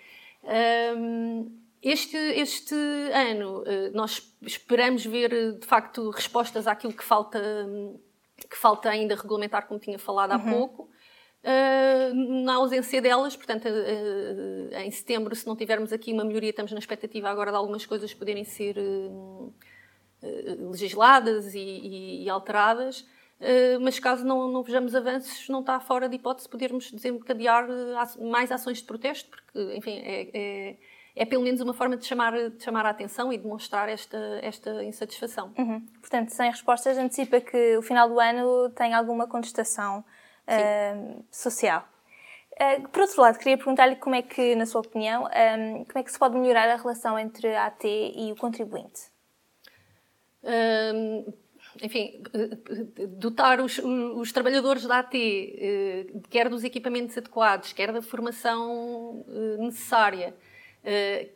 Um, 0.99 1.51
este, 1.83 2.15
este 2.15 2.75
ano 2.75 3.63
uh, 3.63 3.95
nós 3.95 4.37
esperamos 4.43 5.03
ver 5.07 5.59
de 5.59 5.67
facto 5.67 6.11
respostas 6.11 6.67
àquilo 6.67 6.93
que 6.93 7.03
falta, 7.03 7.41
que 8.37 8.57
falta 8.57 8.89
ainda 8.91 9.15
regulamentar, 9.15 9.67
como 9.67 9.79
tinha 9.81 9.99
falado 9.99 10.33
há 10.33 10.37
uhum. 10.37 10.51
pouco. 10.51 10.91
Uh, 11.45 12.43
na 12.43 12.55
ausência 12.55 13.03
delas, 13.03 13.37
portanto, 13.37 13.69
uh, 13.69 14.77
em 14.79 14.91
setembro, 14.91 15.37
se 15.37 15.47
não 15.47 15.55
tivermos 15.55 15.93
aqui 15.93 16.11
uma 16.11 16.25
melhoria, 16.25 16.49
estamos 16.49 16.73
na 16.73 16.79
expectativa 16.79 17.29
agora 17.29 17.51
de 17.51 17.57
algumas 17.59 17.85
coisas 17.85 18.15
poderem 18.15 18.45
ser 18.45 18.79
uh, 18.79 19.53
legisladas 20.71 21.55
e, 21.55 21.59
e, 21.59 22.25
e 22.25 22.31
alteradas. 22.31 23.07
mas 23.83 23.99
caso 23.99 24.25
não, 24.25 24.49
não, 24.49 24.63
vejamos 24.63 24.95
avanços, 24.95 25.47
não 25.51 25.61
está 25.61 25.79
fora 25.79 26.09
de 26.09 26.17
hipótese 26.17 26.49
podermos 26.49 26.91
desencadear 26.91 27.69
mais 28.19 28.51
ações 28.51 28.79
de 28.79 28.85
protesto, 28.85 29.29
porque, 29.29 29.77
enfim, 29.77 29.99
é, 30.03 30.31
é, 30.33 30.77
é, 31.17 31.25
pelo 31.25 31.45
menos 31.45 31.61
uma 31.61 31.73
forma 31.73 31.97
de 31.97 32.05
chamar, 32.05 32.33
de 32.51 32.63
chamar 32.63 32.85
a 32.87 32.91
atenção 32.91 33.33
e 33.33 33.39
demonstrar 33.39 33.89
esta, 33.89 34.19
esta 34.43 34.83
insatisfação. 34.83 35.53
Uhum. 35.57 35.81
Portanto, 36.01 36.31
sem 36.31 36.51
respostas, 36.51 36.99
antecipa 36.99 37.41
que 37.41 37.77
o 37.77 37.83
final 37.83 38.09
do 38.09 38.19
ano 38.19 38.71
tem 38.71 38.95
alguma 38.95 39.27
contestação 39.29 40.05
uh, 40.49 41.25
social. 41.31 41.89
Uh, 42.53 42.89
por 42.89 43.03
outro 43.03 43.21
lado, 43.21 43.39
queria 43.39 43.57
perguntar-lhe 43.57 43.97
como 43.97 44.17
é 44.17 44.23
que, 44.23 44.57
na 44.57 44.67
sua 44.67 44.81
opinião, 44.81 45.25
um, 45.25 45.85
como 45.85 45.99
é 45.99 46.03
que 46.03 46.11
se 46.11 46.19
pode 46.19 46.37
melhorar 46.37 46.69
a 46.69 46.77
relação 46.77 47.17
entre 47.19 47.55
a 47.55 47.67
AT 47.67 47.85
e 47.85 48.33
o 48.33 48.37
contribuinte? 48.37 49.03
Um, 50.43 51.33
enfim, 51.83 52.23
dotar 53.19 53.61
os, 53.61 53.79
os, 53.79 54.31
trabalhadores 54.31 54.85
da 54.87 54.99
AT, 54.99 55.13
quer 56.31 56.49
dos 56.49 56.63
equipamentos 56.63 57.19
adequados, 57.19 57.73
quer 57.73 57.93
da 57.93 58.01
formação 58.01 59.25
necessária, 59.59 60.35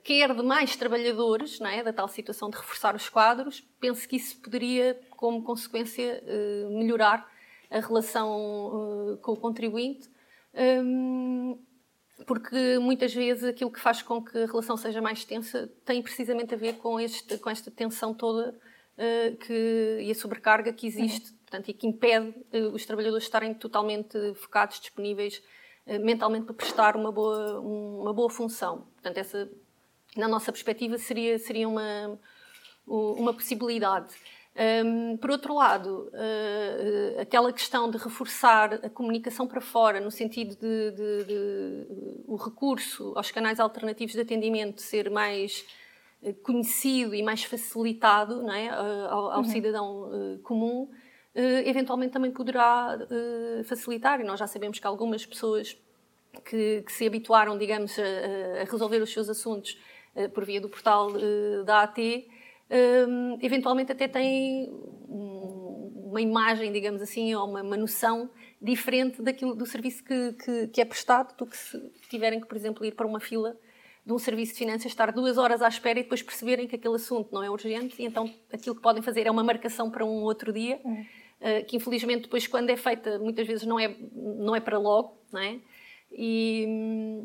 quer 0.05 0.35
de 0.35 0.43
mais 0.43 0.77
trabalhadores, 0.77 1.59
não 1.59 1.71
é, 1.71 1.83
da 1.83 1.93
tal 1.93 2.09
situação 2.09 2.51
de 2.51 2.57
reforçar 2.57 2.95
os 2.95 3.09
quadros, 3.09 3.61
penso 3.81 4.07
que 4.09 4.17
isso 4.17 4.39
poderia, 4.41 5.01
como 5.11 5.43
consequência, 5.43 6.23
melhorar 6.71 7.27
a 7.71 7.81
relação 7.81 9.19
com 9.23 9.33
o 9.33 9.37
contribuinte 9.37 10.09
um, 10.85 11.59
porque 12.27 12.79
muitas 12.79 13.15
vezes 13.15 13.45
aquilo 13.45 13.71
que 13.71 13.79
faz 13.79 14.03
com 14.03 14.23
que 14.23 14.37
a 14.37 14.47
relação 14.47 14.77
seja 14.77 15.01
mais 15.01 15.25
tensa 15.25 15.71
tem 15.85 16.03
precisamente 16.03 16.55
a 16.55 16.57
ver 16.57 16.75
com, 16.79 16.99
este, 16.99 17.39
com 17.39 17.49
esta 17.49 17.71
tensão 17.71 18.13
toda 18.13 18.59
que, 19.47 19.99
e 20.03 20.11
a 20.11 20.15
sobrecarga 20.15 20.73
que 20.73 20.87
existe 20.87 21.33
portanto, 21.33 21.69
e 21.69 21.73
que 21.73 21.87
impede 21.87 22.35
os 22.75 22.85
trabalhadores 22.85 23.25
estarem 23.25 23.55
totalmente 23.55 24.19
focados, 24.35 24.81
disponíveis 24.81 25.43
mentalmente 26.01 26.45
para 26.45 26.55
prestar 26.55 26.97
uma 26.97 27.11
boa, 27.11 27.61
uma 27.61 28.13
boa 28.13 28.29
função. 28.29 28.87
Portanto, 29.01 29.19
essa, 29.19 29.49
na 30.17 30.29
nossa 30.29 30.53
perspectiva, 30.53 30.99
seria, 30.99 31.39
seria 31.39 31.69
uma, 31.69 32.19
uma 32.87 33.33
possibilidade. 33.33 34.15
Um, 34.59 35.17
por 35.17 35.31
outro 35.31 35.55
lado, 35.55 36.11
uh, 36.13 37.21
aquela 37.21 37.53
questão 37.53 37.89
de 37.89 37.97
reforçar 37.97 38.75
a 38.75 38.91
comunicação 38.91 39.47
para 39.47 39.61
fora, 39.61 40.01
no 40.01 40.11
sentido 40.11 40.57
de, 40.57 40.91
de, 40.91 41.25
de 41.25 41.87
o 42.27 42.35
recurso 42.35 43.13
aos 43.15 43.31
canais 43.31 43.61
alternativos 43.61 44.15
de 44.15 44.21
atendimento 44.21 44.83
ser 44.83 45.11
mais 45.11 45.65
uh, 46.23 46.35
conhecido 46.43 47.15
e 47.15 47.23
mais 47.23 47.45
facilitado 47.45 48.43
não 48.43 48.53
é? 48.53 48.69
Uh, 48.69 49.09
ao, 49.09 49.31
ao 49.31 49.39
uhum. 49.39 49.45
cidadão 49.45 50.41
comum, 50.43 50.91
eventualmente 51.65 52.13
também 52.13 52.33
poderá 52.33 52.99
facilitar. 53.65 54.21
E 54.21 54.25
nós 54.25 54.41
já 54.41 54.47
sabemos 54.49 54.81
que 54.81 54.87
algumas 54.89 55.25
pessoas 55.25 55.79
que, 56.45 56.83
que 56.83 56.93
se 56.93 57.07
habituaram, 57.07 57.57
digamos, 57.59 57.99
a, 57.99 58.63
a, 58.63 58.65
resolver 58.65 59.03
os 59.03 59.13
seus 59.13 59.29
assuntos 59.29 59.79
por 60.35 60.45
via 60.45 60.61
do 60.61 60.69
portal 60.69 61.13
da 61.65 61.83
AT 61.83 61.99
um, 62.71 63.39
eventualmente 63.41 63.93
até 63.93 64.07
têm 64.07 64.69
uma 65.09 66.21
imagem, 66.21 66.71
digamos 66.71 67.01
assim, 67.01 67.35
ou 67.35 67.49
uma, 67.49 67.63
uma 67.63 67.77
noção 67.77 68.31
diferente 68.61 69.23
daquilo 69.23 69.55
do 69.55 69.65
serviço 69.65 70.05
que, 70.05 70.33
que, 70.33 70.69
que, 70.69 70.81
é 70.81 70.85
prestado 70.85 71.37
do 71.37 71.47
que 71.47 71.57
se 71.57 71.79
tiverem 72.11 72.41
que, 72.41 72.47
por 72.47 72.57
exemplo, 72.57 72.85
ir 72.85 72.93
para 72.93 73.07
uma 73.07 73.21
fila 73.21 73.57
de 74.05 74.13
um 74.13 74.19
serviço 74.19 74.53
de 74.53 74.59
finanças, 74.59 74.87
estar 74.87 75.13
duas 75.13 75.37
horas 75.39 75.63
à 75.63 75.69
espera 75.69 75.99
e 75.99 76.03
depois 76.03 76.23
perceberem 76.23 76.67
que 76.67 76.77
aquele 76.77 76.95
assunto 76.95 77.33
não 77.33 77.43
é 77.43 77.51
urgente 77.51 78.01
e 78.01 78.07
então 78.07 78.33
aquilo 78.51 78.75
que 78.75 78.81
podem 78.81 79.03
fazer 79.03 79.27
é 79.27 79.31
uma 79.31 79.45
marcação 79.45 79.91
para 79.91 80.05
um 80.05 80.23
outro 80.23 80.51
dia, 80.51 80.81
uhum. 80.83 81.03
uh, 81.03 81.65
que 81.67 81.77
infelizmente 81.77 82.23
depois 82.23 82.47
quando 82.47 82.71
é 82.71 82.77
feita 82.77 83.19
muitas 83.19 83.47
vezes 83.47 83.67
não 83.67 83.79
é, 83.79 83.95
não 84.15 84.57
é 84.57 84.61
para 84.61 84.79
logo, 84.79 85.19
não 85.31 85.41
é? 85.41 85.59
E, 86.11 87.25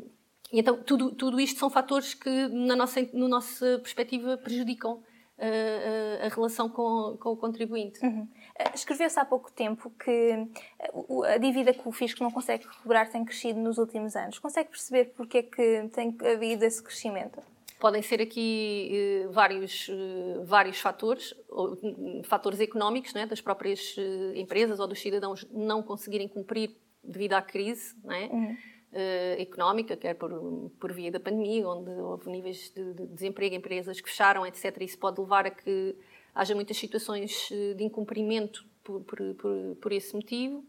e 0.52 0.60
então 0.60 0.82
tudo, 0.82 1.12
tudo 1.12 1.40
isto 1.40 1.58
são 1.58 1.70
fatores 1.70 2.14
que 2.14 2.48
na 2.48 2.76
nossa, 2.76 3.00
na 3.12 3.28
nossa 3.28 3.78
perspectiva 3.82 4.36
prejudicam 4.36 5.02
a, 5.38 6.26
a, 6.26 6.28
relação 6.28 6.68
com, 6.68 7.16
com, 7.18 7.30
o 7.30 7.36
contribuinte. 7.36 8.04
Uhum. 8.04 8.28
Eh, 8.56 8.70
escreveu-se 8.74 9.18
há 9.18 9.24
pouco 9.24 9.50
tempo 9.50 9.90
que 9.90 10.10
eh, 10.10 11.34
a 11.34 11.38
dívida 11.38 11.72
que 11.72 11.86
o 11.88 11.92
fisco 11.92 12.22
não 12.22 12.30
consegue 12.30 12.66
cobrar 12.82 13.10
tem 13.10 13.24
crescido 13.24 13.58
nos 13.60 13.78
últimos 13.78 14.14
anos. 14.14 14.38
Consegue 14.38 14.70
perceber 14.70 15.06
porque 15.16 15.38
é 15.38 15.42
que 15.42 15.88
tem 15.92 16.16
havido 16.32 16.64
esse 16.64 16.82
crescimento? 16.82 17.42
Podem 17.80 18.00
ser 18.00 18.20
aqui 18.22 18.90
eh, 18.92 19.28
vários, 19.30 19.90
eh, 19.90 20.44
vários 20.44 20.78
fatores, 20.78 21.34
ou, 21.48 21.76
hum, 21.82 22.22
fatores 22.24 22.60
económicos 22.60 23.12
né, 23.12 23.26
das 23.26 23.40
próprias 23.40 23.96
eh, 23.98 24.38
empresas 24.38 24.78
ou 24.78 24.86
dos 24.86 25.00
cidadãos 25.00 25.44
não 25.50 25.82
conseguirem 25.82 26.28
cumprir 26.28 26.76
devido 27.02 27.34
à 27.34 27.42
crise. 27.42 27.94
Né? 28.04 28.28
Uhum 28.32 28.56
uh, 28.94 29.40
económica, 29.40 29.96
quer 29.96 30.14
por, 30.14 30.30
por 30.78 30.92
via 30.92 31.10
da 31.10 31.20
pandemia, 31.20 31.68
onde 31.68 31.90
houve 31.90 32.30
níveis 32.30 32.70
de, 32.70 32.94
de, 32.94 33.06
desemprego, 33.08 33.54
empresas 33.54 34.00
que 34.00 34.08
fecharam, 34.08 34.46
etc. 34.46 34.80
Isso 34.80 34.98
pode 34.98 35.20
levar 35.20 35.46
a 35.46 35.50
que 35.50 35.96
haja 36.34 36.54
muitas 36.54 36.76
situações 36.76 37.48
eh, 37.52 37.74
de 37.74 37.84
incumprimento 37.84 38.66
por, 38.82 39.02
por, 39.02 39.18
por, 39.34 39.76
por 39.80 39.92
esse 39.92 40.14
motivo. 40.16 40.64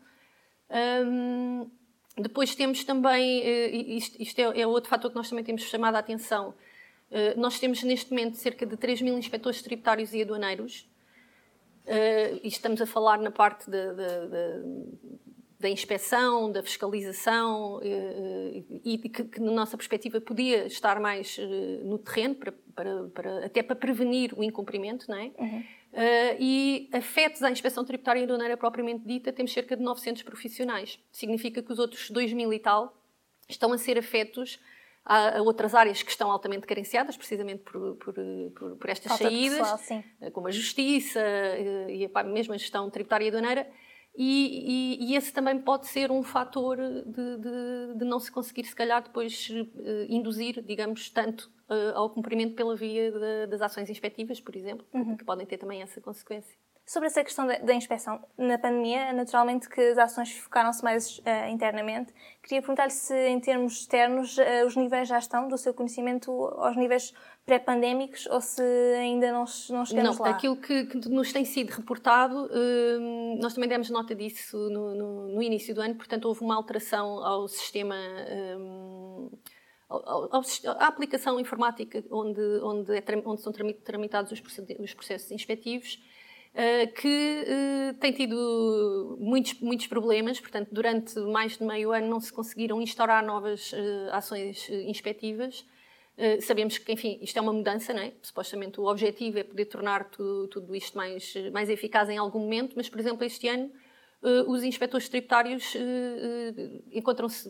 Um, 0.70 1.70
depois 2.18 2.54
temos 2.54 2.84
também, 2.84 3.42
uh, 3.42 3.76
isto, 3.98 4.22
isto 4.22 4.40
é, 4.40 4.62
é, 4.62 4.68
outro 4.68 4.90
fator 4.90 5.10
que 5.10 5.16
nós 5.16 5.28
também 5.28 5.44
temos 5.44 5.64
chamado 5.64 5.96
a 5.96 6.00
atenção, 6.00 6.50
uh, 6.50 7.40
nós 7.40 7.60
temos 7.60 7.82
neste 7.82 8.12
momento 8.12 8.38
cerca 8.38 8.64
de 8.66 8.78
3 8.78 9.02
mil 9.02 9.18
inspectores 9.18 9.62
tributários 9.62 10.14
e 10.14 10.22
aduaneiros, 10.22 10.88
Uh, 11.86 12.42
e 12.42 12.48
estamos 12.48 12.82
a 12.82 12.88
falar 12.88 13.20
na 13.20 13.30
parte 13.30 13.70
de, 13.70 13.94
de, 13.94 14.28
de, 14.28 14.98
da 15.60 15.70
inspeção, 15.70 16.52
da 16.52 16.62
fiscalização 16.62 17.80
eh, 17.82 18.64
e 18.84 18.98
que, 18.98 19.24
que, 19.24 19.40
na 19.40 19.52
nossa 19.52 19.78
perspectiva, 19.78 20.20
podia 20.20 20.66
estar 20.68 21.00
mais 21.00 21.38
eh, 21.40 21.82
no 21.84 21.98
terreno, 21.98 22.36
para, 22.36 22.54
para, 22.76 23.04
para, 23.06 23.46
até 23.46 23.64
para 23.64 23.76
prevenir 23.76 24.34
o 24.38 24.44
incumprimento, 24.44 25.10
não 25.10 25.18
é? 25.18 25.32
Uhum. 25.38 25.64
Uh, 25.96 26.36
e 26.42 26.90
afetos 26.92 27.42
à 27.42 27.50
inspeção 27.50 27.86
tributária 27.86 28.20
e 28.20 28.24
aduaneira 28.24 28.58
propriamente 28.58 29.06
dita, 29.06 29.32
temos 29.32 29.54
cerca 29.54 29.78
de 29.78 29.82
900 29.82 30.24
profissionais. 30.24 31.00
Significa 31.10 31.64
que 31.64 31.72
os 31.72 31.80
outros 31.80 32.10
2 32.10 32.34
mil 32.34 32.52
e 32.52 32.60
tal 32.60 32.94
estão 33.48 33.72
a 33.72 33.78
ser 33.78 33.98
afetos 33.98 34.60
a, 35.06 35.38
a, 35.38 35.42
outras 35.42 35.74
áreas 35.74 36.04
que 36.04 36.12
estão 36.12 36.30
altamente 36.30 36.68
carenciadas, 36.68 37.16
precisamente 37.16 37.64
por, 37.64 37.96
por, 37.96 38.14
por, 38.14 38.76
por 38.76 38.90
estas 38.90 39.08
Falta 39.08 39.24
saídas, 39.24 39.72
pessoal, 39.72 40.02
como 40.34 40.48
a 40.50 40.52
justiça 40.52 41.22
e 41.88 42.10
a, 42.14 42.24
mesmo 42.24 42.54
a 42.54 42.58
gestão 42.58 42.90
tributária 42.90 43.24
e 43.24 43.28
aduaneira, 43.30 43.66
e, 44.18 44.98
e, 44.98 45.12
e, 45.12 45.16
esse 45.16 45.34
também 45.34 45.60
pode 45.60 45.88
ser 45.88 46.10
um 46.10 46.24
fator 46.24 46.78
de, 46.78 47.38
de, 47.38 47.98
de, 47.98 48.06
não 48.06 48.20
se 48.20 48.32
conseguir, 48.32 48.64
se 48.66 48.76
calhar, 48.76 49.04
depois 49.04 49.50
uh, 49.50 50.06
induzir, 50.08 50.62
digamos, 50.62 51.10
tanto 51.10 51.52
uh, 51.70 51.96
ao 51.96 52.10
cumprimento 52.10 52.56
pela 52.56 52.76
via 52.76 53.12
de, 53.12 53.48
das 53.48 53.62
ações 53.62 53.90
inspectivas, 53.90 54.40
por 54.40 54.56
exemplo, 54.56 54.86
uhum. 54.94 55.18
que 55.18 55.26
podem 55.26 55.46
ter 55.46 55.58
também 55.58 55.82
essa 55.82 56.00
consequência. 56.00 56.58
Sobre 56.86 57.08
essa 57.08 57.24
questão 57.24 57.48
da, 57.48 57.58
da, 57.58 57.74
inspeção, 57.74 58.24
na 58.38 58.60
pandemia, 58.60 59.12
naturalmente 59.12 59.68
que 59.68 59.82
as 59.82 59.98
ações 59.98 60.32
focaram-se 60.38 60.84
mais 60.84 61.18
uh, 61.18 61.50
internamente. 61.50 62.14
Queria 62.44 62.62
perguntar-lhe 62.62 62.92
se, 62.92 63.16
em 63.28 63.40
termos 63.40 63.80
externos, 63.80 64.38
uh, 64.38 64.68
os 64.68 64.76
níveis 64.76 65.08
já 65.08 65.18
estão 65.18 65.48
do 65.48 65.58
seu 65.58 65.74
conhecimento 65.74 66.32
aos 66.32 66.78
níveis 66.78 67.12
pré-pandémicos 67.44 68.28
ou 68.28 68.40
se 68.40 68.62
ainda 69.00 69.32
não, 69.32 69.46
não 69.72 69.84
chegamos 69.84 70.18
não, 70.18 70.26
lá? 70.26 70.30
Aquilo 70.30 70.58
que, 70.58 70.86
que, 70.86 71.10
nos 71.10 71.34
tem 71.34 71.44
sido 71.44 71.72
reportado, 71.72 72.46
uh, 72.46 73.42
nós 73.42 73.56
também 73.56 73.68
demos 73.68 73.90
nota 73.90 74.14
disso 74.14 74.56
no, 74.70 74.94
no, 74.94 75.28
no, 75.30 75.42
início 75.42 75.74
do 75.74 75.82
ano, 75.82 75.96
portanto, 75.96 76.26
houve 76.26 76.42
uma 76.42 76.56
alteração 76.56 77.18
ao 77.26 77.48
sistema. 77.48 77.96
Um, 78.60 79.32
à 80.80 80.88
aplicação 80.88 81.40
informática 81.40 82.04
onde, 82.10 82.42
onde, 82.64 82.96
é, 82.96 83.04
onde 83.24 83.42
são 83.42 83.54
tramitados 83.54 84.32
os 84.32 84.94
processos 84.94 85.32
inspetivos 85.32 86.00
eh, 86.00 86.15
que 86.96 87.44
uh, 87.48 87.94
tem 88.00 88.14
tido 88.14 89.18
muitos, 89.20 89.60
muitos 89.60 89.88
problemas, 89.88 90.40
portanto, 90.40 90.70
durante 90.72 91.20
mais 91.20 91.58
de 91.58 91.66
meio 91.66 91.92
ano 91.92 92.08
não 92.08 92.20
se 92.22 92.32
conseguiram 92.32 92.82
instaurar 92.82 93.26
novas 93.26 93.74
uh, 93.74 93.78
ações 94.12 94.70
inspectivas. 94.70 95.66
sabemos 96.42 96.78
que, 96.78 96.94
enfim, 96.94 97.20
isto 97.22 97.38
é 97.38 97.42
uma 97.42 97.52
mudança, 97.52 97.94
não 97.94 98.02
é? 98.02 98.14
Supostamente 98.22 98.80
o 98.80 98.86
objetivo 98.86 99.38
é 99.40 99.44
poder 99.44 99.66
tornar 99.66 100.06
tudo, 100.10 100.48
tudo 100.48 100.74
isto 100.74 100.98
mais, 100.98 101.34
mais 101.52 101.70
eficaz 101.70 102.10
em 102.10 102.18
algum 102.18 102.40
momento, 102.40 102.74
mas, 102.78 102.88
por 102.88 103.00
exemplo, 103.00 103.26
este 103.26 103.50
ano 103.50 103.70
os 104.48 104.64
inspectores 104.64 105.08
tributários 105.08 105.76
encontram-se 106.92 107.48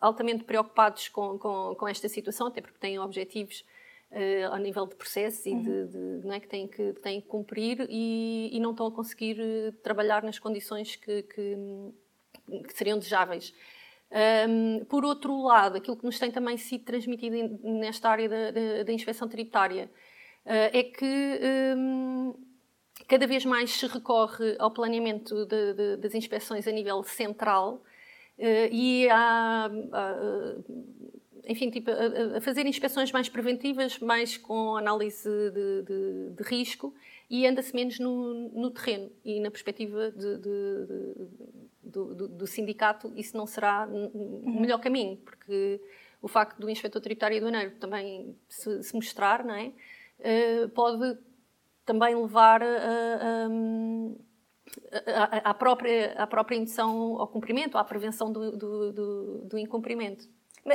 altamente 0.00 0.44
preocupados 0.44 1.08
com, 1.08 1.38
com, 1.38 1.76
com 1.76 1.88
esta 1.88 2.08
situação, 2.08 2.48
até 2.48 2.60
porque 2.60 2.78
têm 2.78 2.98
objetivos 2.98 3.64
uh, 4.10 4.52
ao 4.52 4.58
nível 4.58 4.86
de 4.86 4.94
processo 4.94 5.48
e 5.48 5.52
uhum. 5.52 5.62
de, 5.62 5.86
de, 5.88 6.26
não 6.26 6.34
é, 6.34 6.40
que, 6.40 6.48
têm 6.48 6.66
que, 6.66 6.92
têm 6.94 7.20
que 7.20 7.26
cumprir 7.26 7.86
e, 7.88 8.50
e, 8.52 8.60
não 8.60 8.70
estão 8.70 8.86
a 8.86 8.92
conseguir 8.92 9.38
uh, 9.40 9.72
trabalhar 9.82 10.22
nas 10.22 10.38
condições 10.38 10.96
que, 10.96 11.22
que, 11.22 11.56
que 12.66 12.74
seriam 12.74 12.98
desejáveis. 12.98 13.54
Um, 14.10 14.84
por 14.86 15.04
outro 15.04 15.42
lado, 15.42 15.76
aquilo 15.76 15.96
que 15.96 16.04
nos 16.04 16.18
tem 16.18 16.30
também 16.30 16.56
sido 16.56 16.84
transmitido 16.84 17.36
nesta 17.62 18.08
área 18.08 18.26
da, 18.28 18.50
da, 18.50 18.82
da 18.84 18.92
inspeção 18.92 19.28
tributária 19.28 19.90
uh, 20.46 20.70
é 20.72 20.82
que 20.82 21.40
um, 21.76 22.34
cada 23.06 23.26
vez 23.26 23.44
mais 23.44 23.70
se 23.70 23.86
recorre 23.86 24.56
ao 24.58 24.70
planeamento 24.70 25.44
de, 25.44 25.74
de, 25.74 25.96
das 25.98 26.14
inspeções 26.14 26.66
a 26.66 26.72
nível 26.72 27.02
central 27.02 27.82
uh, 28.38 28.68
e 28.72 29.10
há, 29.10 29.70
há 29.92 30.54
enfim, 31.48 31.70
tipo, 31.70 31.90
a, 31.90 32.36
a, 32.36 32.40
fazer 32.42 32.66
inspeções 32.66 33.10
mais 33.10 33.28
preventivas, 33.28 33.98
mais 33.98 34.36
com 34.36 34.76
análise 34.76 35.28
de, 35.28 35.82
de, 35.82 36.30
de 36.36 36.42
risco 36.42 36.94
e 37.30 37.46
anda-se 37.46 37.74
menos 37.74 37.98
no, 37.98 38.50
no, 38.50 38.70
terreno 38.70 39.10
e 39.24 39.40
na 39.40 39.50
perspectiva 39.50 40.10
de, 40.10 40.36
do, 41.82 42.14
do, 42.14 42.28
do 42.28 42.46
sindicato, 42.46 43.10
isso 43.16 43.34
não 43.34 43.46
será 43.46 43.88
o 43.88 44.60
melhor 44.60 44.78
caminho, 44.78 45.16
porque 45.16 45.80
o 46.20 46.28
facto 46.28 46.58
do 46.58 46.68
inspetor 46.68 47.00
tributário 47.00 47.36
e 47.36 47.38
aduaneiro 47.38 47.72
também 47.76 48.36
se, 48.46 48.82
se 48.82 48.94
mostrar, 48.94 49.42
não 49.42 49.54
é? 49.54 49.72
Uh, 50.18 50.68
pode 50.70 51.18
também 51.86 52.14
levar 52.14 52.60
à 55.44 55.54
própria, 55.54 56.12
à 56.12 56.26
própria 56.26 56.56
indução 56.56 57.18
ao 57.18 57.26
cumprimento, 57.26 57.78
à 57.78 57.84
prevenção 57.84 58.30
do, 58.30 58.56
do, 58.56 58.92
do, 58.92 59.38
do 59.44 59.58
incumprimento. 59.58 60.28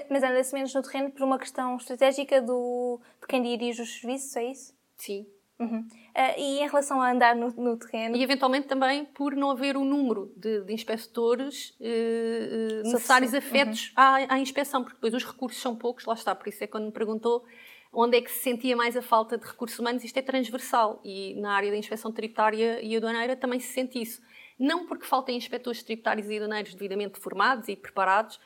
Mas 0.09 0.23
anda-se 0.23 0.53
menos 0.53 0.73
no 0.73 0.81
terreno 0.81 1.11
por 1.11 1.23
uma 1.23 1.37
questão 1.37 1.75
estratégica 1.77 2.41
do, 2.41 2.99
de 3.21 3.27
quem 3.27 3.41
dirige 3.41 3.81
os 3.81 3.99
serviços, 3.99 4.35
é 4.35 4.43
isso? 4.45 4.73
Sim. 4.97 5.27
Uhum. 5.59 5.79
Uh, 5.79 6.39
e 6.39 6.59
em 6.59 6.67
relação 6.67 7.01
a 7.01 7.11
andar 7.11 7.35
no, 7.35 7.49
no, 7.51 7.77
terreno? 7.77 8.15
E 8.15 8.23
eventualmente 8.23 8.67
também 8.67 9.05
por 9.05 9.35
não 9.35 9.51
haver 9.51 9.77
o 9.77 9.83
número 9.83 10.31
de, 10.35 10.61
de 10.61 10.73
inspectores 10.73 11.77
uh, 11.79 12.83
necessários 12.83 13.33
afetos 13.33 13.87
uhum. 13.89 13.93
à, 13.95 14.33
à, 14.33 14.39
inspeção, 14.39 14.83
porque 14.83 14.95
depois 14.95 15.13
os 15.13 15.23
recursos 15.23 15.61
são 15.61 15.75
poucos, 15.75 16.05
lá 16.05 16.13
está, 16.15 16.33
por 16.33 16.47
isso 16.47 16.63
é 16.63 16.67
quando 16.67 16.85
me 16.85 16.91
perguntou 16.91 17.45
onde 17.93 18.17
é 18.17 18.21
que 18.21 18.31
se 18.31 18.39
sentia 18.39 18.75
mais 18.75 18.97
a 18.97 19.01
falta 19.01 19.37
de 19.37 19.45
recursos 19.45 19.77
humanos, 19.77 20.03
isto 20.03 20.17
é 20.17 20.21
transversal 20.21 20.99
e 21.03 21.35
na 21.39 21.53
área 21.53 21.69
da 21.69 21.77
inspeção 21.77 22.11
tributária 22.11 22.81
e 22.81 22.95
aduaneira 22.97 23.35
também 23.35 23.59
se 23.59 23.71
sente 23.71 24.01
isso. 24.01 24.21
Não 24.57 24.87
porque 24.87 25.05
faltem 25.05 25.37
inspectores 25.37 25.83
tributários 25.83 26.27
e 26.27 26.35
aduaneiros 26.35 26.73
devidamente 26.73 27.19
formados 27.19 27.67
e 27.67 27.75
preparados, 27.75 28.39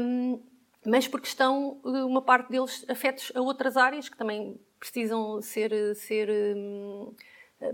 um, 0.00 0.42
mas 0.84 1.06
porque 1.06 1.28
estão 1.28 1.80
uma 1.84 2.22
parte 2.22 2.50
deles 2.50 2.84
afetos 2.88 3.32
a 3.34 3.40
outras 3.40 3.76
áreas 3.76 4.08
que 4.08 4.16
também 4.16 4.60
precisam 4.78 5.40
ser, 5.40 5.94
ser 5.94 6.28
hum, 6.56 7.14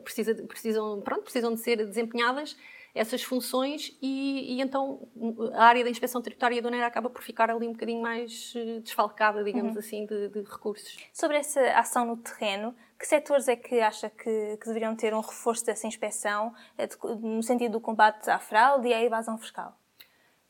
precisa, 0.05 0.35
precisam, 0.45 1.01
pronto, 1.01 1.23
precisam 1.23 1.55
de 1.55 1.61
ser 1.61 1.77
desempenhadas 1.87 2.57
essas 2.95 3.23
funções 3.23 3.97
e, 4.03 4.57
e, 4.57 4.61
então 4.61 5.09
a 5.55 5.65
área 5.65 5.85
da 5.85 5.91
inspeção 5.91 6.21
tributária 6.21 6.57
e 6.57 6.59
aduaneira 6.59 6.87
acaba 6.87 7.09
por 7.09 7.23
ficar 7.23 7.51
ali 7.51 7.67
um 7.69 7.73
bocadinho 7.73 8.03
mais 8.03 8.53
eh, 8.57 8.81
desfalcada, 8.81 9.45
digamos 9.45 9.75
uhum. 9.75 9.79
assim, 9.79 10.07
de, 10.07 10.29
de, 10.29 10.41
recursos. 10.41 10.97
Sobre 11.13 11.37
essa 11.37 11.61
ação 11.79 12.05
no 12.05 12.17
terreno, 12.17 12.75
que 12.99 13.07
setores 13.07 13.47
é 13.47 13.55
que 13.55 13.81
acha 13.81 14.11
que, 14.11 14.57
que 14.57 14.67
deveriam 14.67 14.97
ter 14.97 15.15
um 15.15 15.21
reforço 15.21 15.65
dessa 15.65 15.87
inspeção 15.87 16.53
eh, 16.77 16.89
no 17.21 17.43
sentido 17.43 17.73
do 17.73 17.81
combate 17.81 18.29
à 18.29 18.39
fraude 18.39 18.89
e 18.89 18.95
à 18.95 19.03
evasão 19.03 19.39
fiscal? 19.39 19.79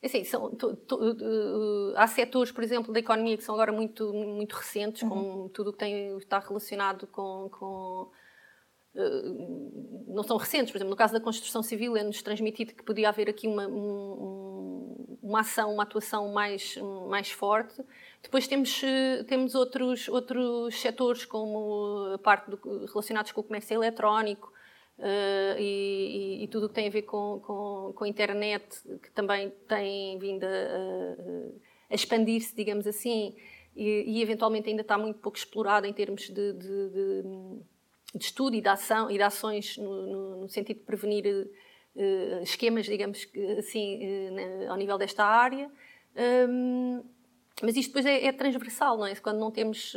É 0.01 0.07
assim, 0.07 0.23
são, 0.23 0.49
to, 0.55 0.75
to, 0.77 0.95
uh, 0.95 1.93
há 1.97 2.07
setores, 2.07 2.51
por 2.53 2.63
exemplo, 2.63 2.93
da 2.93 2.99
economia 2.99 3.35
que 3.35 3.43
são 3.43 3.53
agora 3.53 3.71
muito, 3.71 4.13
muito 4.13 4.53
recentes, 4.53 5.01
uhum. 5.01 5.09
como 5.09 5.49
tudo 5.49 5.71
o 5.71 5.73
que 5.73 5.79
tem, 5.79 6.17
está 6.17 6.39
relacionado 6.39 7.05
com. 7.07 7.49
com 7.49 8.09
uh, 8.95 10.05
não 10.07 10.23
são 10.23 10.37
recentes, 10.37 10.71
por 10.71 10.77
exemplo, 10.77 10.91
no 10.91 10.95
caso 10.95 11.13
da 11.13 11.19
construção 11.19 11.61
civil, 11.61 11.97
é-nos 11.97 12.21
transmitido 12.21 12.73
que 12.73 12.83
podia 12.83 13.09
haver 13.09 13.29
aqui 13.29 13.45
uma, 13.45 13.67
um, 13.67 15.19
uma 15.21 15.41
ação, 15.41 15.73
uma 15.73 15.83
atuação 15.83 16.31
mais, 16.31 16.77
mais 17.09 17.29
forte. 17.29 17.83
Depois 18.23 18.47
temos, 18.47 18.81
temos 19.27 19.53
outros, 19.53 20.07
outros 20.07 20.79
setores, 20.79 21.25
como 21.25 22.13
a 22.13 22.17
parte 22.17 22.49
do, 22.49 22.85
relacionados 22.85 23.33
com 23.33 23.41
o 23.41 23.43
comércio 23.43 23.75
eletrónico, 23.75 24.51
Uh, 24.99 25.55
e, 25.57 26.43
e, 26.43 26.47
tudo 26.49 26.65
o 26.65 26.69
que 26.69 26.75
tem 26.75 26.87
a 26.87 26.91
ver 26.91 27.03
com, 27.03 27.39
com, 27.39 27.93
com, 27.95 28.03
a 28.03 28.07
internet, 28.07 28.67
que 29.01 29.09
também 29.11 29.49
tem 29.65 30.19
vindo 30.19 30.43
a, 30.43 31.89
a 31.89 31.95
expandir-se, 31.95 32.53
digamos 32.53 32.85
assim, 32.85 33.33
e, 33.73 34.03
e, 34.05 34.21
eventualmente 34.21 34.69
ainda 34.69 34.81
está 34.81 34.97
muito 34.97 35.19
pouco 35.19 35.37
explorado 35.37 35.87
em 35.87 35.93
termos 35.93 36.23
de, 36.23 36.51
de, 36.51 36.89
de, 36.89 37.23
de 38.13 38.25
estudo 38.25 38.57
e 38.57 38.61
de, 38.61 38.67
ação, 38.67 39.09
e 39.09 39.15
de 39.15 39.23
ações 39.23 39.77
no, 39.77 40.05
no, 40.05 40.41
no 40.41 40.49
sentido 40.49 40.79
de 40.79 40.83
prevenir 40.83 41.25
uh, 41.95 42.43
esquemas, 42.43 42.85
digamos 42.85 43.25
assim, 43.57 44.01
uh, 44.31 44.69
ao 44.69 44.75
nível 44.75 44.97
desta 44.97 45.23
área. 45.23 45.71
Um, 46.49 47.05
mas 47.61 47.77
isto 47.77 47.89
depois 47.89 48.05
é, 48.05 48.25
é, 48.25 48.33
transversal, 48.33 48.97
não 48.97 49.05
é? 49.05 49.15
Quando 49.15 49.39
não 49.39 49.49
temos, 49.49 49.93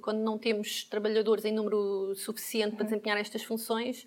quando 0.00 0.18
não 0.18 0.38
temos 0.38 0.84
trabalhadores 0.84 1.44
em 1.44 1.52
número 1.52 2.14
suficiente 2.14 2.74
para 2.74 2.84
uhum. 2.84 2.90
desempenhar 2.90 3.18
estas 3.18 3.42
funções, 3.42 4.06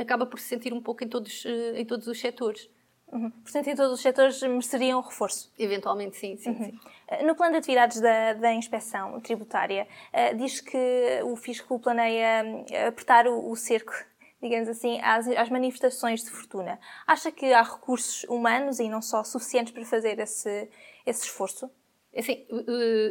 acaba 0.00 0.26
por 0.26 0.38
se 0.38 0.48
sentir 0.48 0.72
um 0.72 0.80
pouco 0.80 1.04
em 1.04 1.08
todos, 1.08 1.44
eh, 1.46 1.80
em 1.80 1.84
todos 1.84 2.06
os 2.06 2.18
setores. 2.18 2.68
Uhum. 3.12 3.30
Portanto, 3.30 3.68
em 3.68 3.76
todos 3.76 3.92
os 3.92 4.00
setores 4.00 4.42
mereceriam 4.42 5.00
reforço? 5.00 5.52
Eventualmente, 5.58 6.16
sim. 6.16 6.36
sim, 6.36 6.50
uhum. 6.50 6.64
sim. 6.64 6.80
Eh, 7.08 7.24
no 7.24 7.34
plano 7.34 7.52
de 7.52 7.58
atividades 7.58 8.00
da, 8.00 8.32
da 8.34 8.52
inspeção 8.52 9.20
tributária, 9.20 9.86
uh, 10.12 10.36
diz 10.36 10.60
que 10.60 11.20
o 11.24 11.36
fisco 11.36 11.78
planeia 11.78 12.42
apertar 12.88 13.26
o, 13.26 13.50
o 13.50 13.56
cerco 13.56 13.92
digamos 14.42 14.68
assim, 14.68 15.00
às, 15.00 15.26
às, 15.28 15.48
manifestações 15.48 16.22
de 16.22 16.30
fortuna. 16.30 16.78
Acha 17.06 17.32
que 17.32 17.46
há 17.52 17.62
recursos 17.62 18.24
humanos 18.24 18.78
e 18.78 18.90
não 18.90 19.00
só 19.00 19.24
suficientes 19.24 19.72
para 19.72 19.84
fazer 19.86 20.18
esse, 20.18 20.68
esse 21.06 21.24
esforço? 21.24 21.70
É 22.12 22.20
assim, 22.20 22.46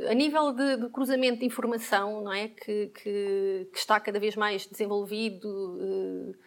a 0.09 0.13
nível 0.13 0.53
de, 0.53 0.77
de, 0.77 0.89
cruzamento 0.89 1.39
de 1.39 1.45
informação, 1.45 2.21
não 2.21 2.31
é, 2.31 2.47
que, 2.47 2.87
que, 2.87 3.67
que 3.71 3.77
está 3.77 3.99
cada 3.99 4.19
vez 4.19 4.35
mais 4.35 4.65
desenvolvido, 4.65 6.37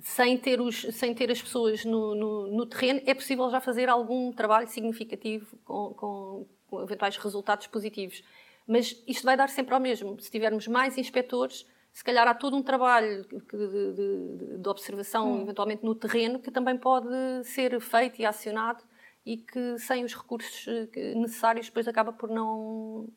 sem 0.00 0.38
ter, 0.38 0.60
os, 0.60 0.82
sem 0.92 1.14
ter 1.14 1.30
as 1.30 1.42
pessoas 1.42 1.84
no, 1.84 2.14
no, 2.14 2.46
no, 2.48 2.66
terreno, 2.66 3.00
é 3.04 3.14
possível 3.14 3.50
já 3.50 3.60
fazer 3.60 3.88
algum 3.88 4.32
trabalho 4.32 4.68
significativo 4.68 5.56
com, 5.64 5.94
com, 5.94 6.46
com, 6.68 6.82
eventuais 6.82 7.16
resultados 7.16 7.66
positivos. 7.66 8.22
Mas 8.66 9.02
isto 9.06 9.24
vai 9.24 9.36
dar 9.36 9.48
sempre 9.48 9.74
ao 9.74 9.80
mesmo. 9.80 10.20
Se 10.20 10.30
tivermos 10.30 10.68
mais 10.68 10.96
inspectores, 10.98 11.66
se 11.92 12.04
calhar 12.04 12.28
há 12.28 12.34
todo 12.34 12.56
um 12.56 12.62
trabalho 12.62 13.24
de, 13.24 13.94
de, 13.94 14.58
de 14.58 14.68
observação, 14.68 15.32
hum. 15.32 15.42
eventualmente 15.42 15.84
no 15.84 15.94
terreno, 15.94 16.38
que 16.38 16.50
também 16.50 16.76
pode 16.76 17.08
ser 17.44 17.80
feito 17.80 18.20
e 18.20 18.26
acionado 18.26 18.84
e 19.26 19.36
que 19.36 19.78
sem 19.78 20.04
os 20.04 20.14
recursos 20.14 20.66
eh, 20.68 21.14
necessários 21.14 21.66
depois 21.66 21.88
acaba 21.88 22.12
por 22.12 22.30
não, 22.30 23.08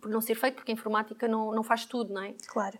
por 0.00 0.10
não 0.10 0.20
ser 0.20 0.34
feito, 0.34 0.56
porque 0.56 0.72
a 0.72 0.74
informática 0.74 1.28
não, 1.28 1.52
não 1.52 1.62
faz 1.62 1.86
tudo, 1.86 2.12
não 2.12 2.22
é? 2.22 2.34
Claro. 2.46 2.78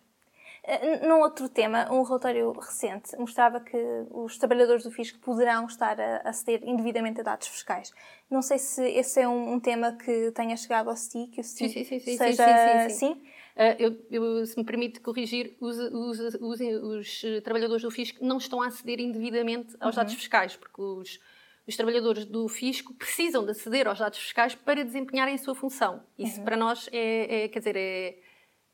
Eh, 0.67 1.07
num 1.07 1.21
outro 1.21 1.47
tema, 1.47 1.93
um 1.93 2.03
relatório 2.03 2.51
recente 2.53 3.15
mostrava 3.19 3.61
que 3.61 3.77
os 4.11 4.39
trabalhadores 4.39 4.83
do 4.83 4.91
fisco 4.91 5.19
poderão 5.19 5.67
estar 5.67 6.01
a 6.01 6.29
aceder 6.29 6.67
indevidamente 6.67 7.21
a 7.21 7.23
dados 7.23 7.49
fiscais. 7.49 7.93
Não 8.31 8.41
sei 8.41 8.59
se 8.59 8.83
esse 8.83 9.21
é 9.21 9.29
um, 9.29 9.53
um 9.53 9.61
tema 9.61 9.93
que 9.93 10.33
tenha 10.33 10.57
chegado 10.57 10.89
ao 10.89 10.97
STI, 10.97 11.27
que 11.27 11.41
o 11.41 11.45
STI 11.45 11.69
sim, 11.69 11.85
sim, 11.85 12.01
sim, 12.01 12.17
seja 12.17 12.89
sim. 12.89 12.89
sim, 12.89 12.89
sim, 12.89 13.15
sim. 13.15 13.23
Uh, 13.55 13.77
eu, 13.79 13.99
eu, 14.11 14.47
se 14.47 14.57
me 14.57 14.65
permite 14.65 15.01
corrigir, 15.01 15.55
os, 15.61 15.79
os, 15.79 16.19
os, 16.41 16.61
os, 16.61 17.23
trabalhadores 17.45 17.83
do 17.83 17.91
fisco 17.91 18.25
não 18.25 18.39
estão 18.39 18.63
a 18.63 18.67
aceder 18.67 18.99
indevidamente 18.99 19.77
aos 19.79 19.95
uhum. 19.95 20.01
dados 20.01 20.15
fiscais, 20.15 20.57
porque 20.57 20.81
os, 20.81 21.21
os 21.69 21.77
trabalhadores 21.77 22.25
do 22.25 22.49
fisco 22.49 22.95
precisam 22.95 23.45
de 23.45 23.51
aceder 23.51 23.87
aos 23.87 23.99
dados 23.99 24.19
fiscais 24.19 24.55
para 24.55 24.83
desempenharem 24.83 25.35
a 25.35 25.39
sua 25.39 25.55
função. 25.55 26.03
Isso 26.19 26.39
uhum. 26.39 26.45
para 26.45 26.57
nós 26.57 26.89
é, 26.91 27.45
é, 27.45 27.49
quer 27.49 27.59
dizer, 27.59 27.77
é 27.77 28.17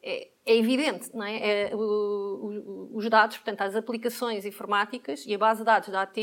é, 0.02 0.28
é 0.46 0.56
evidente, 0.56 1.14
não 1.14 1.24
é? 1.24 1.70
é 1.70 1.76
o, 1.76 1.78
o, 1.78 2.96
os 2.96 3.08
dados, 3.08 3.36
portanto, 3.36 3.60
as 3.62 3.76
aplicações 3.76 4.44
informáticas 4.44 5.24
e 5.26 5.34
a 5.34 5.38
base 5.38 5.60
de 5.60 5.66
dados 5.66 5.88
da 5.88 6.02
AT 6.02 6.18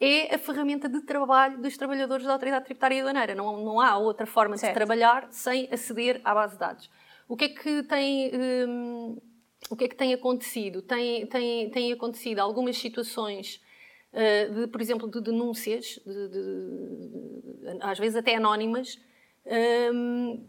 é 0.00 0.34
a 0.34 0.38
ferramenta 0.38 0.88
de 0.88 1.02
trabalho 1.02 1.60
dos 1.60 1.76
trabalhadores 1.76 2.24
da 2.24 2.32
Autoridade 2.32 2.64
Tributária 2.64 2.96
e 2.96 3.00
Aduaneira. 3.00 3.34
Não, 3.34 3.62
não 3.62 3.80
há 3.80 3.98
outra 3.98 4.26
forma 4.26 4.56
certo. 4.56 4.72
de 4.72 4.78
trabalhar 4.78 5.28
sem 5.30 5.68
aceder 5.70 6.20
à 6.24 6.34
base 6.34 6.54
de 6.54 6.58
dados. 6.58 6.90
O 7.28 7.36
que 7.36 7.44
é 7.44 7.48
que 7.50 7.82
tem, 7.82 8.30
hum, 8.66 9.18
o 9.68 9.76
que 9.76 9.84
é 9.84 9.88
que 9.88 9.94
tem 9.94 10.14
acontecido? 10.14 10.80
Tem, 10.80 11.26
tem, 11.26 11.70
tem 11.70 11.92
acontecido 11.92 12.38
algumas 12.38 12.78
situações, 12.78 13.62
uh, 14.12 14.54
de, 14.54 14.66
por 14.68 14.80
exemplo, 14.80 15.08
de 15.08 15.20
denúncias, 15.20 16.00
de, 16.04 16.28
de, 16.28 17.78
às 17.80 17.98
vezes 17.98 18.16
até 18.16 18.36
anónimas, 18.36 18.98
um, 19.92 20.48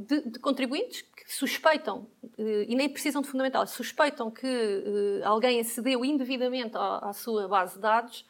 de, 0.00 0.30
de, 0.30 0.38
contribuintes 0.38 1.02
que 1.02 1.32
suspeitam, 1.32 2.06
eh, 2.38 2.66
e 2.68 2.74
nem 2.74 2.88
precisam 2.88 3.20
de 3.20 3.28
fundamental, 3.28 3.66
suspeitam 3.66 4.30
que 4.30 4.46
uh, 4.46 5.26
alguém 5.26 5.60
acedeu 5.60 6.04
indevidamente 6.04 6.76
à, 6.76 7.10
à, 7.10 7.12
sua 7.12 7.46
base 7.46 7.74
de 7.74 7.80
dados 7.80 8.20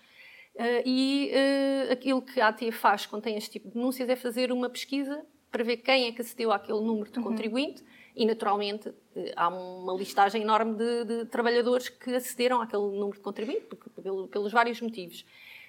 uh, 0.57 0.83
e 0.85 1.31
uh, 1.33 1.93
aquilo 1.93 2.21
que 2.21 2.41
a 2.41 2.49
AT 2.49 2.61
faz 2.73 3.07
quando 3.07 3.23
tem 3.23 3.37
este 3.37 3.53
tipo 3.53 3.69
de 3.69 3.75
denúncias 3.75 4.09
é 4.09 4.17
fazer 4.17 4.51
uma 4.51 4.69
pesquisa 4.69 5.25
para 5.51 5.63
ver 5.63 5.79
quem 5.79 6.07
é 6.07 6.13
que 6.13 6.21
acedeu 6.21 6.51
àquele 6.53 6.81
número 6.81 7.11
de 7.11 7.19
uhum. 7.19 7.25
contribuinte 7.25 7.85
e, 8.15 8.27
naturalmente, 8.27 8.93
há 9.37 9.49
uma 9.49 9.95
listagem 9.95 10.43
enorme 10.43 10.75
de, 10.75 11.05
de, 11.05 11.25
trabalhadores 11.27 11.89
que 11.89 12.15
acederam 12.15 12.61
àquele 12.61 12.83
número 12.83 13.17
de 13.17 13.21
contribuinte 13.21 13.67
pelo, 14.03 14.29
pelos 14.29 14.53
vários 14.53 14.81
motivos. 14.81 15.25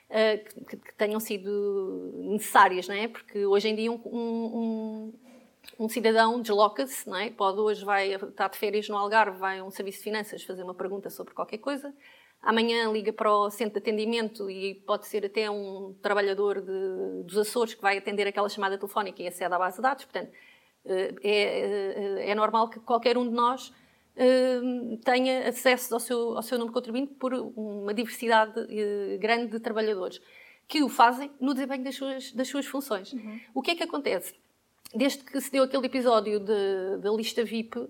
Que, 0.09 0.75
que, 0.75 0.93
tenham 0.95 1.21
sido 1.21 2.11
necessárias, 2.17 2.85
não 2.85 2.95
é? 2.95 3.07
Porque 3.07 3.45
hoje 3.45 3.69
em 3.69 3.75
dia 3.75 3.89
um, 3.89 4.01
um, 4.05 5.13
um 5.79 5.87
cidadão 5.87 6.41
desloca-se, 6.41 7.07
não 7.09 7.17
é? 7.17 7.29
Pode 7.29 7.59
hoje 7.59 7.83
vai 7.85 8.13
estar 8.13 8.47
de 8.49 8.57
férias 8.57 8.87
no 8.89 8.97
Algarve, 8.97 9.37
vai 9.37 9.59
a 9.59 9.63
um 9.63 9.71
serviço 9.71 9.99
de 9.99 10.03
finanças 10.03 10.43
fazer 10.43 10.63
uma 10.63 10.73
pergunta 10.73 11.09
sobre 11.09 11.33
qualquer 11.33 11.57
coisa. 11.57 11.93
Amanhã 12.41 12.91
liga 12.91 13.13
para 13.13 13.31
o 13.31 13.49
centro 13.51 13.73
de 13.73 13.79
atendimento 13.79 14.49
e 14.49 14.75
pode 14.87 15.05
ser 15.07 15.25
até 15.25 15.49
um 15.49 15.95
trabalhador 16.01 16.59
de, 16.59 17.23
dos 17.23 17.37
Açores 17.37 17.75
que 17.75 17.81
vai 17.81 17.97
atender 17.97 18.27
aquela 18.27 18.49
chamada 18.49 18.77
telefónica 18.77 19.21
e 19.21 19.27
acede 19.27 19.53
à 19.53 19.59
base 19.59 19.75
de 19.75 19.83
dados. 19.83 20.05
Portanto, 20.05 20.31
eh, 20.85 21.13
é, 21.23 22.23
é, 22.25 22.31
é 22.31 22.35
normal 22.35 22.69
que 22.69 22.79
qualquer 22.79 23.15
um 23.15 23.29
de 23.29 23.35
nós 23.35 23.71
eh, 24.15 24.59
tenha 25.05 25.47
acesso 25.47 25.93
ao 25.93 25.99
seu, 25.99 26.35
ao 26.35 26.41
seu 26.41 26.57
número 26.57 26.73
de 26.73 26.73
contribuinte 26.73 27.13
por 27.13 27.33
uma 27.33 27.93
diversidade 27.93 28.59
eh, 28.69 29.17
grande 29.17 29.51
de 29.51 29.59
trabalhadores 29.59 30.19
que 30.67 30.81
o 30.83 30.89
fazem 30.89 31.31
no 31.39 31.53
desempenho 31.53 31.83
das 31.83 31.95
suas, 31.95 32.31
das 32.31 32.47
suas 32.47 32.65
funções. 32.65 33.13
Uhum. 33.13 33.39
O 33.53 33.61
que 33.61 33.71
é 33.71 33.75
que 33.75 33.83
acontece? 33.83 34.33
Desde 34.93 35.23
que 35.23 35.39
se 35.39 35.51
deu 35.51 35.63
aquele 35.63 35.85
episódio 35.85 36.39
da 36.39 37.11
lista 37.11 37.43
VIP, 37.43 37.89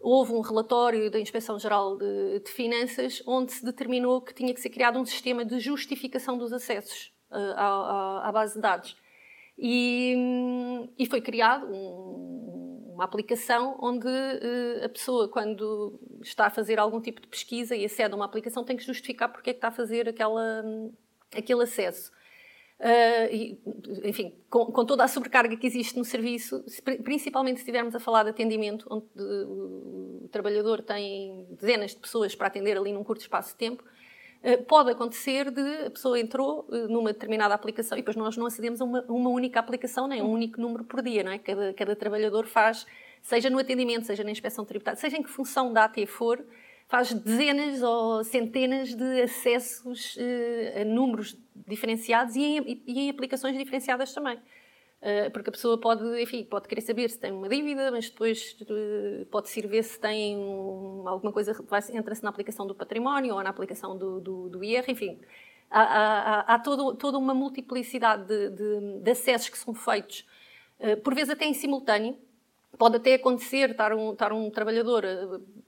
houve 0.00 0.32
um 0.32 0.40
relatório 0.40 1.10
da 1.10 1.20
Inspeção-Geral 1.20 1.98
de, 1.98 2.40
de, 2.40 2.50
Finanças 2.50 3.22
onde 3.26 3.52
se 3.52 3.64
determinou 3.64 4.22
que 4.22 4.32
tinha 4.32 4.54
que 4.54 4.60
ser 4.60 4.70
criado 4.70 4.98
um 4.98 5.04
sistema 5.04 5.44
de 5.44 5.58
justificação 5.60 6.38
dos 6.38 6.52
acessos 6.52 7.12
uh, 7.30 7.54
à, 7.54 8.28
à, 8.28 8.32
base 8.32 8.54
de 8.54 8.60
dados. 8.60 8.96
E, 9.58 10.14
e 10.96 11.06
foi 11.06 11.20
criado 11.20 11.66
um, 11.66 12.94
uma 12.94 13.04
aplicação 13.04 13.76
onde 13.80 14.06
uh, 14.06 14.84
a 14.84 14.88
pessoa, 14.88 15.28
quando 15.28 16.00
está 16.22 16.46
a 16.46 16.50
fazer 16.50 16.78
algum 16.78 17.00
tipo 17.00 17.20
de 17.20 17.28
pesquisa 17.28 17.76
e 17.76 17.84
acede 17.84 18.14
a 18.14 18.16
uma 18.16 18.24
aplicação, 18.24 18.64
tem 18.64 18.76
que 18.76 18.84
justificar 18.84 19.30
porque 19.30 19.50
é 19.50 19.52
que 19.52 19.58
está 19.58 19.68
a 19.68 19.72
fazer 19.72 20.08
aquela, 20.08 20.64
aquele 21.36 21.62
acesso. 21.62 22.10
Uh, 22.78 23.34
e, 23.34 23.60
enfim, 24.04 24.32
com, 24.48 24.66
com, 24.66 24.84
toda 24.84 25.02
a 25.02 25.08
sobrecarga 25.08 25.56
que 25.56 25.66
existe 25.66 25.98
no 25.98 26.04
serviço, 26.04 26.64
principalmente 27.02 27.56
se 27.56 27.62
estivermos 27.62 27.92
a 27.92 27.98
falar 27.98 28.22
de 28.22 28.30
atendimento, 28.30 28.86
onde 28.88 29.04
o, 29.16 30.28
trabalhador 30.30 30.82
tem 30.82 31.44
dezenas 31.50 31.90
de 31.90 31.96
pessoas 31.96 32.36
para 32.36 32.46
atender 32.46 32.76
ali 32.76 32.92
num 32.92 33.02
curto 33.02 33.20
espaço 33.22 33.50
de 33.50 33.56
tempo, 33.56 33.82
uh, 33.82 34.62
pode 34.64 34.92
acontecer 34.92 35.50
de 35.50 35.86
a 35.86 35.90
pessoa 35.90 36.20
entrou 36.20 36.68
uh, 36.68 36.86
numa 36.86 37.12
determinada 37.12 37.52
aplicação 37.52 37.98
e 37.98 38.00
depois 38.00 38.16
nós 38.16 38.36
não 38.36 38.46
acedemos 38.46 38.80
a 38.80 38.84
uma, 38.84 39.02
uma, 39.08 39.30
única 39.30 39.58
aplicação, 39.58 40.06
nem 40.06 40.20
a 40.20 40.24
um 40.24 40.30
único 40.30 40.60
número 40.60 40.84
por 40.84 41.02
dia, 41.02 41.24
não 41.24 41.32
é? 41.32 41.38
Cada, 41.38 41.74
cada 41.74 41.96
trabalhador 41.96 42.46
faz, 42.46 42.86
seja 43.20 43.50
no 43.50 43.58
atendimento, 43.58 44.06
seja 44.06 44.22
na 44.22 44.30
inspeção 44.30 44.64
tributária, 44.64 45.00
seja 45.00 45.16
em 45.16 45.22
que 45.24 45.30
função 45.30 45.72
da 45.72 45.84
AT 45.84 46.06
for, 46.06 46.44
faz 46.88 47.12
dezenas 47.12 47.82
ou 47.82 48.24
centenas 48.24 48.94
de 48.94 49.22
acessos 49.22 50.16
uh, 50.16 50.80
a 50.80 50.84
números 50.84 51.38
diferenciados 51.54 52.34
e 52.34 52.42
em, 52.42 52.82
e 52.86 53.00
em, 53.00 53.10
aplicações 53.10 53.56
diferenciadas 53.56 54.12
também. 54.12 54.38
Uh, 54.38 55.30
porque 55.32 55.50
a 55.50 55.52
pessoa 55.52 55.78
pode, 55.78 56.02
enfim, 56.20 56.42
pode 56.44 56.66
querer 56.66 56.80
saber 56.80 57.08
se 57.10 57.20
tem 57.20 57.30
uma 57.30 57.48
dívida, 57.48 57.90
mas 57.90 58.08
depois 58.08 58.56
uh, 58.62 59.26
pode-se 59.26 59.60
ir 59.60 59.68
ver 59.68 59.84
se 59.84 60.00
tem 60.00 60.36
um, 60.36 61.06
alguma 61.06 61.30
coisa, 61.30 61.54
entra-se 61.92 62.24
na 62.24 62.30
aplicação 62.30 62.66
do 62.66 62.74
património 62.74 63.34
ou 63.34 63.42
na 63.42 63.50
aplicação 63.50 63.96
do, 63.96 64.18
do, 64.18 64.48
do 64.48 64.64
IR, 64.64 64.84
enfim. 64.88 65.20
Há, 65.70 65.82
há, 65.82 66.54
há 66.54 66.58
todo, 66.58 66.94
toda 66.94 67.18
uma 67.18 67.34
multiplicidade 67.34 68.26
de, 68.26 68.48
de, 68.48 69.00
de, 69.02 69.10
acessos 69.10 69.50
que 69.50 69.58
são 69.58 69.74
feitos, 69.74 70.26
por 71.04 71.14
vezes 71.14 71.28
até 71.28 71.44
em 71.44 71.52
simultâneo, 71.52 72.16
Pode 72.78 72.96
até 72.96 73.14
acontecer 73.14 73.70
estar 73.70 73.92
um, 73.92 74.12
estar 74.12 74.32
um 74.32 74.50
trabalhador 74.50 75.04
a, 75.04 75.10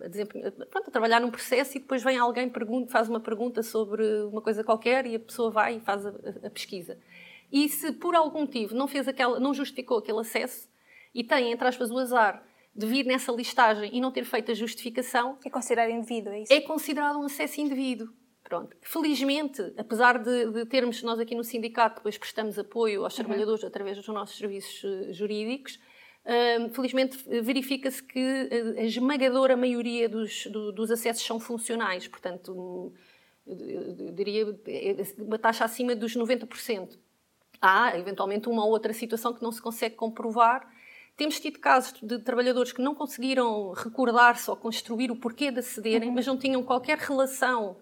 a, 0.06 0.66
pronto, 0.66 0.88
a, 0.88 0.90
trabalhar 0.90 1.20
num 1.20 1.30
processo 1.30 1.76
e 1.76 1.80
depois 1.80 2.02
vem 2.02 2.16
alguém 2.16 2.48
pergunta, 2.48 2.90
faz 2.90 3.08
uma 3.08 3.20
pergunta 3.20 3.62
sobre 3.62 4.04
uma 4.24 4.40
coisa 4.40 4.62
qualquer 4.62 5.06
e 5.06 5.16
a 5.16 5.20
pessoa 5.20 5.50
vai 5.50 5.76
e 5.76 5.80
faz 5.80 6.06
a, 6.06 6.10
a, 6.44 6.50
pesquisa. 6.50 6.98
E 7.50 7.68
se 7.68 7.92
por 7.92 8.14
algum 8.14 8.42
motivo 8.42 8.76
não 8.76 8.86
fez 8.86 9.08
aquela, 9.08 9.40
não 9.40 9.52
justificou 9.52 9.98
aquele 9.98 10.20
acesso 10.20 10.68
e 11.12 11.24
tem, 11.24 11.50
entre 11.50 11.66
aspas, 11.66 11.90
o 11.90 11.98
azar 11.98 12.44
de 12.74 12.86
vir 12.86 13.04
nessa 13.04 13.32
listagem 13.32 13.90
e 13.92 14.00
não 14.00 14.12
ter 14.12 14.24
feito 14.24 14.52
a 14.52 14.54
justificação. 14.54 15.36
É 15.44 15.50
considerado 15.50 15.90
indevido, 15.90 16.30
é 16.30 16.42
isso? 16.42 16.52
É 16.52 16.60
considerado 16.60 17.18
um 17.18 17.24
acesso 17.24 17.60
indevido. 17.60 18.12
Pronto. 18.44 18.76
Felizmente, 18.80 19.62
apesar 19.76 20.18
de, 20.18 20.50
de, 20.50 20.66
termos, 20.66 21.02
nós 21.02 21.20
aqui 21.20 21.36
no 21.36 21.44
sindicato 21.44 21.96
depois 21.96 22.18
prestamos 22.18 22.58
apoio 22.58 23.04
aos 23.04 23.16
uhum. 23.16 23.24
trabalhadores 23.24 23.64
através 23.64 23.96
dos 23.96 24.08
nossos 24.08 24.36
serviços 24.36 24.82
eh, 24.82 25.12
jurídicos, 25.12 25.78
felizmente 26.72 27.18
verifica-se 27.42 28.02
que 28.02 28.48
a 28.78 28.82
esmagadora 28.82 29.56
maioria 29.56 30.08
dos, 30.08 30.46
dos 30.46 30.90
acessos 30.90 31.24
são 31.24 31.40
funcionais, 31.40 32.06
portanto, 32.06 32.92
eu 33.46 34.12
diria 34.12 34.46
uma 35.18 35.38
taxa 35.38 35.64
acima 35.64 35.94
dos 35.94 36.16
90%. 36.16 36.98
Há, 37.60 37.98
eventualmente, 37.98 38.48
uma 38.48 38.64
ou 38.64 38.70
outra 38.70 38.92
situação 38.92 39.34
que 39.34 39.42
não 39.42 39.52
se 39.52 39.60
consegue 39.60 39.94
comprovar. 39.94 40.66
Temos 41.16 41.38
tido 41.38 41.58
casos 41.58 42.00
de 42.00 42.18
trabalhadores 42.20 42.72
que 42.72 42.80
não 42.80 42.94
conseguiram 42.94 43.72
recordar-se 43.72 44.48
ou 44.50 44.56
construir 44.56 45.10
o 45.10 45.16
porquê 45.16 45.50
de 45.50 45.58
acederem, 45.58 46.08
uhum. 46.08 46.14
mas 46.14 46.26
não 46.26 46.38
tinham 46.38 46.62
qualquer 46.62 46.96
relação 46.96 47.76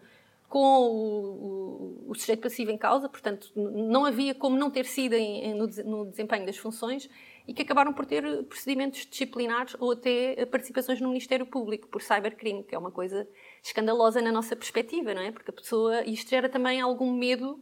com 0.49 0.59
o, 0.59 2.05
o, 2.07 2.11
o, 2.11 2.15
sujeito 2.15 2.41
passivo 2.41 2.71
em 2.71 2.79
causa, 2.79 3.09
portanto, 3.09 3.53
não 3.55 4.07
havia 4.07 4.35
como 4.35 4.57
não 4.57 4.71
ter 4.71 4.87
sido 4.87 5.13
em, 5.13 5.45
em, 5.45 5.55
no, 5.55 5.67
no 5.67 6.07
desempenho 6.07 6.47
das 6.47 6.57
funções 6.57 7.09
e 7.49 7.55
que 7.55 7.63
acabaram 7.63 7.95
por 7.95 8.05
ter 8.05 8.45
procedimentos 8.45 9.07
disciplinares 9.07 9.75
ou 9.81 9.93
até 9.93 10.45
participações 10.45 11.01
no 11.01 11.09
Ministério 11.09 11.47
Público 11.47 11.89
por 11.89 12.03
cybercrime, 12.03 12.63
que 12.63 12.75
é 12.75 12.79
uma 12.79 12.91
coisa 12.91 13.27
escandalosa 13.63 14.21
na 14.21 14.31
nossa 14.31 14.55
perspectiva, 14.55 15.15
não 15.15 15.23
é? 15.23 15.33
Porque 15.33 15.51
a 15.51 15.55
pessoa, 15.55 16.05
isto 16.05 16.29
gera 16.29 16.51
também 16.51 16.79
algum 16.79 17.11
medo 17.11 17.59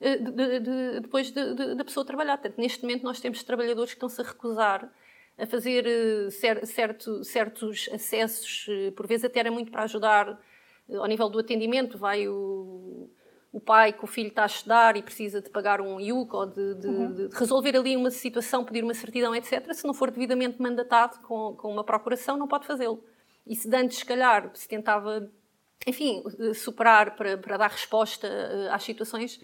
eh, 0.00 0.16
de, 0.16 0.32
de, 0.32 0.60
de, 0.60 1.00
depois 1.00 1.30
da 1.30 1.84
pessoa 1.84 2.06
trabalhar. 2.06 2.38
Portanto, 2.38 2.58
neste 2.58 2.82
momento 2.82 3.02
nós 3.02 3.20
temos 3.20 3.42
trabalhadores 3.42 3.90
que 3.90 3.96
estão-se 3.96 4.22
a 4.22 4.24
recusar 4.24 4.90
a 5.36 5.44
fazer 5.44 5.86
eh, 5.86 6.30
certo, 6.30 7.22
certos 7.22 7.90
acessos, 7.92 8.66
eh, 8.70 8.90
por 8.92 9.06
vezes 9.06 9.26
até 9.26 9.40
era 9.40 9.50
muito 9.50 9.70
para 9.70 9.82
ajudar 9.82 10.40
ao 10.88 11.06
nível 11.06 11.28
do 11.28 11.38
atendimento, 11.40 11.98
vai 11.98 12.26
o 12.26 13.10
o 13.56 13.60
pai 13.60 13.90
que 13.90 14.04
o 14.04 14.06
filho 14.06 14.28
está 14.28 14.42
a 14.42 14.46
estudar 14.46 14.98
e 14.98 15.02
precisa 15.02 15.40
de 15.40 15.48
pagar 15.48 15.80
um 15.80 15.98
IUC 15.98 16.36
ou 16.36 16.44
de, 16.44 16.74
de, 16.74 16.86
uhum. 16.86 17.14
de, 17.14 17.28
resolver 17.34 17.74
ali 17.74 17.96
uma 17.96 18.10
situação, 18.10 18.62
pedir 18.62 18.84
uma 18.84 18.92
certidão, 18.92 19.34
etc., 19.34 19.72
se 19.72 19.86
não 19.86 19.94
for 19.94 20.10
devidamente 20.10 20.60
mandatado 20.60 21.18
com, 21.20 21.54
com 21.56 21.72
uma 21.72 21.82
procuração, 21.82 22.36
não 22.36 22.46
pode 22.46 22.66
fazê-lo. 22.66 23.02
E 23.46 23.56
se 23.56 23.74
antes, 23.74 23.96
se 23.96 24.04
calhar, 24.04 24.50
se 24.52 24.68
tentava, 24.68 25.32
enfim, 25.86 26.22
superar 26.52 27.16
para, 27.16 27.38
para 27.38 27.56
dar 27.56 27.70
resposta 27.70 28.26
eh, 28.26 28.68
às 28.70 28.82
situações, 28.82 29.40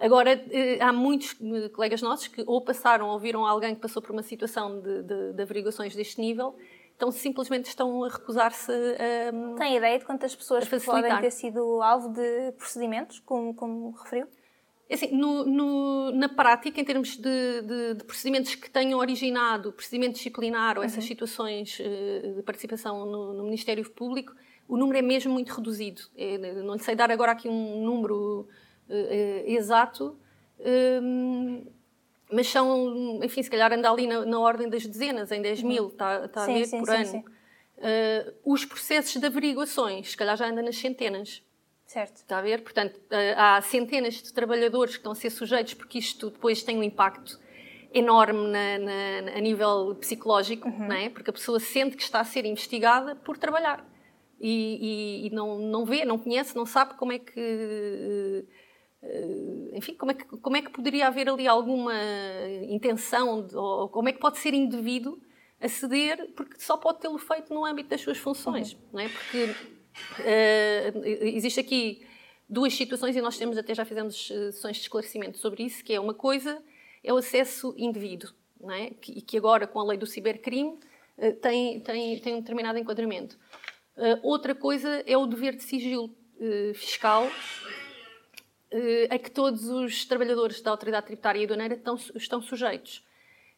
Agora, 0.00 0.32
eh, 0.50 0.78
há 0.80 0.92
muitos 0.92 1.36
eh, 1.40 1.68
colegas 1.68 2.02
nossos 2.02 2.26
que 2.26 2.42
ou 2.44 2.60
passaram 2.60 3.06
ou 3.10 3.20
viram 3.20 3.46
alguém 3.46 3.72
que 3.72 3.80
passou 3.80 4.02
por 4.02 4.10
uma 4.10 4.22
situação 4.24 4.80
de, 4.80 5.02
de, 5.04 5.32
de 5.34 5.42
averiguações 5.42 5.94
deste 5.94 6.20
nível 6.20 6.56
então 6.96 7.10
simplesmente 7.10 7.66
estão 7.66 8.04
a 8.04 8.08
recusar-se 8.08 8.72
a. 8.72 9.56
Tem 9.56 9.76
ideia 9.76 9.98
de 9.98 10.04
quantas 10.04 10.34
pessoas 10.34 10.68
podem 10.84 11.20
ter 11.20 11.30
sido 11.30 11.82
alvo 11.82 12.08
de 12.10 12.52
procedimentos, 12.52 13.20
como, 13.20 13.54
como 13.54 13.90
referiu? 13.90 14.26
É 14.92 14.94
assim, 14.94 15.16
no, 15.16 15.46
no, 15.46 16.12
na 16.12 16.28
prática, 16.28 16.78
em 16.78 16.84
termos 16.84 17.16
de, 17.16 17.62
de, 17.62 17.94
de, 17.94 18.04
procedimentos 18.04 18.54
que 18.54 18.70
tenham 18.70 18.98
originado 18.98 19.72
procedimento 19.72 20.16
disciplinar 20.16 20.76
ou 20.76 20.84
essas 20.84 21.02
uhum. 21.02 21.08
situações 21.08 21.80
uh, 21.80 22.34
de 22.34 22.42
participação 22.42 23.06
no, 23.06 23.32
no, 23.32 23.44
Ministério 23.44 23.88
Público, 23.90 24.34
o 24.68 24.76
número 24.76 24.98
é 24.98 25.02
mesmo 25.02 25.32
muito 25.32 25.50
reduzido. 25.50 26.02
É, 26.14 26.36
não 26.62 26.74
lhe 26.74 26.82
sei 26.82 26.94
dar 26.94 27.10
agora 27.10 27.32
aqui 27.32 27.48
um 27.48 27.82
número 27.82 28.46
uh, 28.88 28.92
uh, 28.92 29.50
exato. 29.50 30.18
Ehm, 30.60 31.64
mas 32.32 32.48
são, 32.48 33.20
enfim, 33.22 33.42
se 33.42 33.50
calhar 33.50 33.72
anda 33.72 33.90
ali 33.90 34.06
na, 34.06 34.24
na 34.24 34.38
ordem 34.40 34.68
das 34.68 34.86
dezenas, 34.86 35.30
em 35.30 35.42
10 35.42 35.62
mil, 35.62 35.88
está, 35.88 36.24
está 36.24 36.44
sim, 36.44 36.52
a 36.52 36.54
ver 36.54 36.66
sim, 36.66 36.78
por 36.78 36.88
sim, 36.88 36.94
ano. 36.94 37.24
Uh, 37.78 38.52
os 38.52 38.64
processos 38.64 39.20
de 39.20 39.26
averiguações, 39.26 40.10
se 40.10 40.16
calhar 40.16 40.36
já 40.36 40.48
anda 40.48 40.62
nas 40.62 40.76
centenas. 40.76 41.42
Certo. 41.86 42.16
Está 42.16 42.38
a 42.38 42.42
ver? 42.42 42.62
Portanto, 42.62 42.96
uh, 42.96 43.34
há 43.36 43.60
centenas 43.60 44.14
de 44.14 44.32
trabalhadores 44.32 44.94
que 44.94 45.00
estão 45.00 45.12
a 45.12 45.14
ser 45.16 45.30
sujeitos, 45.30 45.74
porque 45.74 45.98
isto 45.98 46.30
depois 46.30 46.62
tem 46.62 46.78
um 46.78 46.82
impacto 46.82 47.38
enorme 47.92 48.48
na, 48.48 48.78
na, 48.78 49.32
a 49.36 49.40
nível 49.40 49.94
psicológico, 50.00 50.68
uhum. 50.68 50.88
não 50.88 50.96
é? 50.96 51.10
porque 51.10 51.28
a 51.28 51.32
pessoa 51.32 51.60
sente 51.60 51.96
que 51.96 52.02
está 52.02 52.20
a 52.20 52.24
ser 52.24 52.46
investigada 52.46 53.14
por 53.16 53.36
trabalhar. 53.36 53.86
E, 54.40 55.22
e, 55.22 55.26
e 55.26 55.30
não, 55.30 55.58
não 55.58 55.84
vê, 55.84 56.04
não 56.04 56.18
conhece, 56.18 56.56
não 56.56 56.66
sabe 56.66 56.94
como 56.94 57.12
é 57.12 57.18
que. 57.18 57.38
Uh, 57.38 58.61
enfim, 59.72 59.94
como 59.94 60.12
é, 60.12 60.14
que, 60.14 60.24
como 60.24 60.56
é 60.56 60.62
que 60.62 60.70
poderia 60.70 61.08
haver 61.08 61.28
ali 61.28 61.48
alguma 61.48 61.94
intenção, 62.68 63.44
de, 63.44 63.56
ou 63.56 63.88
como 63.88 64.08
é 64.08 64.12
que 64.12 64.20
pode 64.20 64.38
ser 64.38 64.54
indevido 64.54 65.20
aceder, 65.62 66.30
porque 66.34 66.60
só 66.60 66.76
pode 66.76 67.00
tê-lo 67.00 67.18
feito 67.18 67.54
no 67.54 67.64
âmbito 67.64 67.88
das 67.88 68.00
suas 68.00 68.18
funções, 68.18 68.72
uhum. 68.72 68.78
não 68.92 69.00
é? 69.00 69.08
Porque 69.08 69.44
uh, 69.44 71.04
existe 71.04 71.60
aqui 71.60 72.06
duas 72.48 72.74
situações 72.74 73.16
e 73.16 73.20
nós 73.20 73.38
temos 73.38 73.56
até 73.56 73.74
já 73.74 73.84
fizemos 73.84 74.30
eh, 74.30 74.50
sessões 74.50 74.76
de 74.76 74.82
esclarecimento 74.82 75.38
sobre 75.38 75.62
isso, 75.62 75.82
que 75.82 75.94
é 75.94 75.98
uma 75.98 76.12
coisa 76.12 76.62
é 77.02 77.10
o 77.10 77.16
acesso 77.16 77.74
indevido, 77.78 78.34
não 78.60 78.70
é? 78.70 78.90
Que, 78.90 79.22
que 79.22 79.38
agora 79.38 79.66
com 79.66 79.80
a 79.80 79.84
lei 79.84 79.96
do 79.96 80.06
cibercrime 80.06 80.78
uh, 81.16 81.32
tem, 81.40 81.80
tem, 81.80 82.18
tem 82.18 82.34
um 82.34 82.40
determinado 82.40 82.78
enquadramento. 82.78 83.38
Uh, 83.96 84.20
outra 84.22 84.54
coisa 84.54 85.02
é 85.06 85.16
o 85.16 85.26
dever 85.26 85.56
de 85.56 85.62
sigilo 85.62 86.14
fiscal 86.74 87.30
a 89.10 89.18
que 89.18 89.30
todos 89.30 89.68
os 89.68 90.04
trabalhadores 90.04 90.60
da 90.60 90.70
autoridade 90.70 91.06
tributária 91.06 91.40
e 91.40 91.44
aduaneira 91.44 91.74
estão, 91.74 91.98
estão 92.14 92.40
sujeitos. 92.40 93.04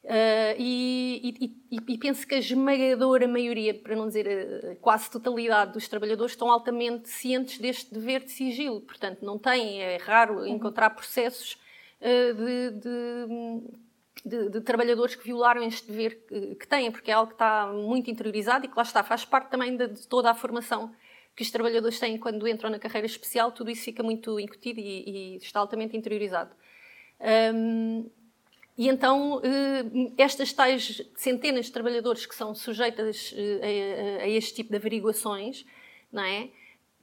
Uh, 0.04 0.52
e, 0.58 1.56
e, 1.70 1.80
e, 1.88 1.98
penso 1.98 2.26
que 2.26 2.34
a 2.34 2.38
esmagadora 2.38 3.26
maioria, 3.26 3.72
para 3.72 3.96
não 3.96 4.06
dizer 4.06 4.28
a 4.72 4.76
quase 4.76 5.10
totalidade 5.10 5.72
dos 5.72 5.88
trabalhadores, 5.88 6.32
estão 6.32 6.50
altamente 6.50 7.08
cientes 7.08 7.58
deste 7.58 7.94
dever 7.94 8.22
de 8.22 8.30
sigilo. 8.30 8.82
Portanto, 8.82 9.24
não 9.24 9.38
têm, 9.38 9.80
é 9.80 9.96
raro 9.96 10.40
uhum. 10.40 10.46
encontrar 10.46 10.90
processos 10.90 11.56
uh, 12.02 12.34
de, 12.34 12.70
de, 12.80 13.68
de, 14.26 14.50
de, 14.50 14.60
trabalhadores 14.60 15.14
que 15.14 15.24
violaram 15.24 15.62
este 15.62 15.90
dever 15.90 16.26
que, 16.28 16.54
que, 16.56 16.68
têm, 16.68 16.92
porque 16.92 17.10
é 17.10 17.14
algo 17.14 17.28
que 17.28 17.36
está 17.36 17.72
muito 17.72 18.10
interiorizado 18.10 18.66
e 18.66 18.68
que 18.68 18.76
lá 18.76 18.82
está, 18.82 19.02
faz 19.02 19.24
parte 19.24 19.48
também 19.48 19.74
de 19.74 20.06
toda 20.06 20.30
a 20.30 20.34
formação 20.34 20.94
que 21.34 21.42
os 21.42 21.50
trabalhadores 21.50 21.98
têm 21.98 22.16
quando 22.18 22.46
entram 22.46 22.70
na 22.70 22.78
carreira 22.78 23.06
especial, 23.06 23.52
tudo 23.52 23.70
isso 23.70 23.82
fica 23.82 24.02
muito 24.02 24.38
incutido 24.38 24.80
e, 24.80 25.34
e 25.34 25.36
está 25.36 25.60
altamente 25.60 25.96
interiorizado. 25.96 26.54
Um, 27.54 28.08
e 28.76 28.88
então, 28.88 29.40
estas 30.18 30.52
tais 30.52 31.00
centenas 31.14 31.66
de 31.66 31.72
trabalhadores 31.72 32.26
que 32.26 32.34
são 32.34 32.54
sujeitas 32.54 33.32
a, 33.62 34.24
a, 34.24 34.28
este 34.28 34.54
tipo 34.54 34.70
de 34.70 34.76
averiguações, 34.76 35.64
não 36.12 36.24
é? 36.24 36.50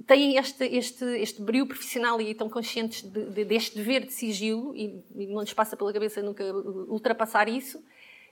têm 0.05 0.37
este, 0.37 0.65
este, 0.65 1.05
este 1.19 1.41
brilho 1.41 1.67
profissional 1.67 2.19
e 2.19 2.31
estão 2.31 2.49
conscientes 2.49 3.03
de, 3.03 3.25
de, 3.25 3.45
deste 3.45 3.75
dever 3.75 4.05
de 4.05 4.13
sigilo 4.13 4.75
e, 4.75 5.03
não 5.27 5.41
lhes 5.41 5.53
passa 5.53 5.77
pela 5.77 5.93
cabeça 5.93 6.21
nunca 6.21 6.43
ultrapassar 6.89 7.47
isso 7.47 7.81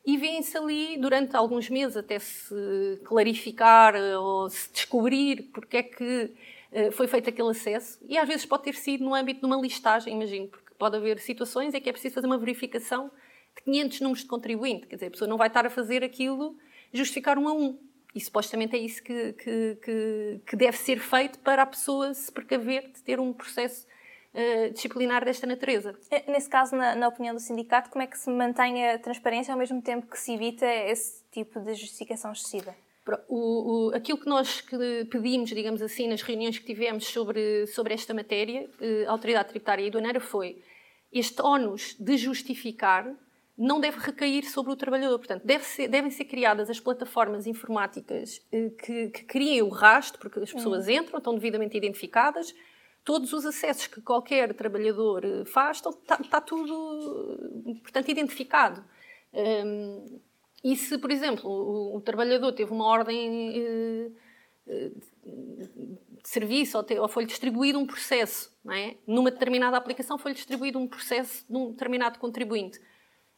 e 0.05 0.17
vêem-se 0.17 0.57
ali 0.57 0.97
durante 0.97 1.35
alguns 1.35 1.69
meses 1.69 1.97
até 1.97 2.19
se 2.19 2.99
clarificar 3.03 3.95
ou 3.95 4.49
se 4.49 4.71
descobrir 4.71 5.49
porque 5.53 5.77
é 5.77 5.83
que 5.83 6.33
uh, 6.71 6.91
foi 6.91 7.07
feito 7.07 7.29
aquele 7.29 7.49
acesso. 7.49 7.99
E 8.07 8.17
às 8.17 8.27
vezes 8.27 8.45
pode 8.45 8.63
ter 8.63 8.75
sido 8.75 9.03
no 9.03 9.13
âmbito 9.13 9.41
de 9.41 9.45
uma 9.45 9.57
listagem, 9.57 10.15
imagino, 10.15 10.47
porque 10.47 10.73
pode 10.77 10.95
haver 10.95 11.19
situações 11.19 11.73
em 11.73 11.81
que 11.81 11.89
é 11.89 11.91
preciso 11.91 12.15
fazer 12.15 12.27
uma 12.27 12.37
verificação 12.37 13.11
de 13.57 13.63
500 13.63 14.01
números 14.01 14.21
de 14.21 14.27
contribuinte, 14.27 14.87
quer 14.87 14.95
dizer, 14.95 15.07
a 15.07 15.11
pessoa 15.11 15.27
não 15.27 15.37
vai 15.37 15.47
estar 15.47 15.65
a 15.65 15.69
fazer 15.69 16.03
aquilo 16.03 16.57
justificar 16.93 17.37
um 17.37 17.47
a 17.47 17.53
um. 17.53 17.77
E 18.15 18.19
supostamente 18.19 18.75
é 18.75 18.79
isso 18.79 19.03
que, 19.03 19.33
que, 19.33 19.77
que, 19.83 20.41
que, 20.47 20.55
deve 20.55 20.77
ser 20.77 20.99
feito 20.99 21.37
para 21.39 21.61
a 21.61 21.65
pessoa 21.65 22.11
se 22.13 22.31
precaver 22.31 22.91
de 22.91 23.03
ter 23.03 23.19
um 23.19 23.31
processo 23.31 23.85
uh, 24.33 24.73
disciplinar 24.73 25.23
desta 25.25 25.47
natureza. 25.47 25.95
É, 26.09 26.31
nesse 26.31 26.49
caso, 26.49 26.75
na, 26.75 26.95
na, 26.95 27.07
opinião 27.07 27.33
do 27.33 27.39
sindicato, 27.39 27.89
como 27.89 28.03
é 28.03 28.07
que 28.07 28.17
se 28.17 28.29
mantém 28.29 28.89
a 28.89 28.99
transparência 28.99 29.53
ao 29.53 29.57
mesmo 29.57 29.81
tempo 29.81 30.07
que 30.07 30.19
se 30.19 30.33
evita 30.33 30.65
esse 30.65 31.23
tipo 31.31 31.59
de 31.59 31.73
justificação 31.73 32.31
excessiva? 32.31 32.75
O, 33.27 33.89
o, 33.89 33.95
aquilo 33.95 34.19
que 34.19 34.27
nós 34.27 34.63
pedimos, 35.09 35.49
digamos 35.49 35.81
assim, 35.81 36.07
nas 36.07 36.21
reuniões 36.21 36.59
que 36.59 36.65
tivemos 36.65 37.07
sobre, 37.07 37.65
sobre 37.67 37.93
esta 37.93 38.13
matéria, 38.13 38.69
uh, 38.79 39.07
a 39.07 39.11
Autoridade 39.11 39.49
Tributária 39.49 39.83
e 39.83 39.87
Aduaneira, 39.87 40.19
foi 40.19 40.61
este 41.11 41.41
ónus 41.41 41.95
de 41.99 42.17
justificar 42.17 43.11
não 43.59 43.81
deve 43.81 43.99
recair 43.99 44.49
sobre 44.49 44.71
o 44.71 44.75
trabalhador. 44.75 45.17
Portanto, 45.17 45.43
deve 45.43 45.65
ser, 45.65 45.89
devem 45.89 46.09
ser 46.09 46.23
criadas 46.23 46.69
as 46.69 46.79
plataformas 46.79 47.45
informáticas 47.45 48.41
eh, 48.53 48.69
que, 48.69 49.09
que 49.09 49.23
criem 49.25 49.61
o 49.61 49.67
rastro, 49.67 50.17
porque 50.17 50.39
as 50.39 50.53
pessoas 50.53 50.87
uhum. 50.87 50.93
entram, 50.93 51.17
estão 51.17 51.35
devidamente 51.35 51.75
identificadas, 51.75 52.55
todos 53.03 53.33
os 53.33 53.45
acessos 53.45 53.87
que 53.87 54.01
qualquer 54.01 54.53
trabalhador 54.53 55.23
eh, 55.25 55.45
faz, 55.45 55.77
está, 55.77 56.17
está 56.21 56.41
tudo, 56.41 57.73
portanto, 57.81 58.09
identificado. 58.09 58.83
Um, 59.33 60.19
e 60.63 60.75
se, 60.75 60.97
por 60.97 61.11
exemplo, 61.11 61.49
o, 61.49 61.97
o 61.97 62.01
trabalhador 62.01 62.51
teve 62.51 62.71
uma 62.71 62.85
ordem 62.85 63.63
uh, 63.67 64.15
de 66.21 66.29
serviço 66.29 66.77
ou, 66.77 66.83
te, 66.83 66.99
ou 66.99 67.07
foi-lhe 67.07 67.27
distribuído 67.27 67.79
um 67.79 67.87
processo, 67.87 68.51
é? 68.71 68.97
numa 69.07 69.31
determinada 69.31 69.77
aplicação 69.77 70.17
foi-lhe 70.17 70.35
distribuído 70.35 70.77
um 70.77 70.87
processo 70.87 71.45
de 71.49 71.57
um 71.57 71.71
determinado 71.71 72.19
contribuinte 72.19 72.79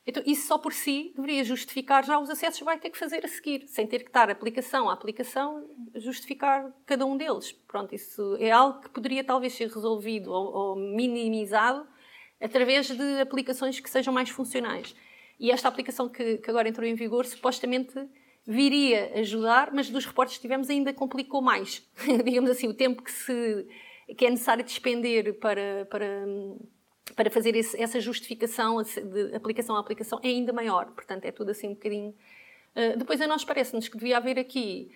então, 0.05 0.23
isso 0.25 0.47
só 0.47 0.57
por 0.57 0.73
si 0.73 1.13
deveria 1.15 1.43
justificar 1.43 2.03
já 2.03 2.17
os 2.17 2.29
acessos 2.29 2.57
que 2.57 2.65
vai 2.65 2.79
ter 2.79 2.89
que 2.89 2.97
fazer 2.97 3.23
a 3.23 3.27
seguir, 3.27 3.67
sem 3.67 3.85
ter 3.85 3.99
que 3.99 4.09
estar 4.09 4.29
aplicação 4.31 4.89
a 4.89 4.93
aplicação, 4.93 5.69
justificar 5.95 6.73
cada 6.85 7.05
um 7.05 7.15
deles. 7.15 7.51
Pronto, 7.67 7.93
isso 7.93 8.35
é 8.39 8.49
algo 8.49 8.81
que 8.81 8.89
poderia 8.89 9.23
talvez 9.23 9.53
ser 9.53 9.69
resolvido 9.69 10.31
ou, 10.31 10.53
ou 10.53 10.75
minimizado 10.75 11.87
através 12.39 12.87
de 12.87 13.21
aplicações 13.21 13.79
que 13.79 13.89
sejam 13.89 14.11
mais 14.11 14.29
funcionais. 14.29 14.95
E 15.39 15.51
esta 15.51 15.67
aplicação 15.67 16.09
que, 16.09 16.37
que, 16.37 16.49
agora 16.49 16.67
entrou 16.67 16.87
em 16.87 16.95
vigor 16.95 17.25
supostamente 17.25 17.93
viria 18.45 19.19
ajudar, 19.19 19.71
mas 19.71 19.91
dos 19.91 20.05
reportes 20.05 20.37
que 20.37 20.41
tivemos 20.41 20.67
ainda 20.67 20.91
complicou 20.93 21.43
mais. 21.43 21.87
Digamos 22.25 22.49
assim, 22.49 22.67
o 22.67 22.73
tempo 22.73 23.03
que, 23.03 23.11
se, 23.11 23.67
que 24.17 24.25
é 24.25 24.31
necessário 24.31 24.63
despender 24.63 25.37
para, 25.39 25.85
para 25.85 26.25
para 27.15 27.29
fazer 27.29 27.55
esse, 27.55 27.81
essa 27.81 27.99
justificação 27.99 28.81
de 28.81 29.35
aplicação 29.35 29.75
a 29.75 29.79
aplicação 29.79 30.19
é 30.23 30.27
ainda 30.27 30.53
maior. 30.53 30.91
Portanto, 30.91 31.25
é 31.25 31.31
tudo 31.31 31.51
assim 31.51 31.69
um 31.69 31.73
bocadinho. 31.73 32.15
Uh, 32.75 32.97
depois, 32.97 33.19
a 33.21 33.27
nós 33.27 33.43
parece-nos 33.43 33.87
que 33.87 33.97
devia 33.97 34.17
haver 34.17 34.39
aqui 34.39 34.91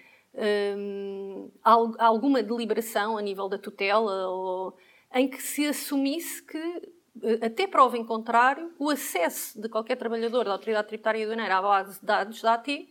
um, 0.77 1.49
alguma 1.63 2.43
deliberação 2.43 3.17
a 3.17 3.21
nível 3.21 3.47
da 3.47 3.57
tutela 3.57 4.27
ou, 4.27 4.77
em 5.13 5.27
que 5.27 5.41
se 5.41 5.65
assumisse 5.65 6.43
que, 6.43 6.57
ah, 7.23 7.45
até 7.45 7.65
prova 7.65 7.97
em 7.97 8.03
contrário, 8.03 8.73
o 8.77 8.89
acesso 8.89 9.59
de 9.61 9.69
qualquer 9.69 9.95
trabalhador 9.95 10.43
da 10.45 10.51
Autoridade 10.51 10.87
Tributária 10.87 11.19
e 11.19 11.23
Aduaneira 11.23 11.57
à 11.57 11.61
base 11.61 11.99
de 11.99 12.05
dados 12.05 12.41
da 12.41 12.53
AT 12.53 12.87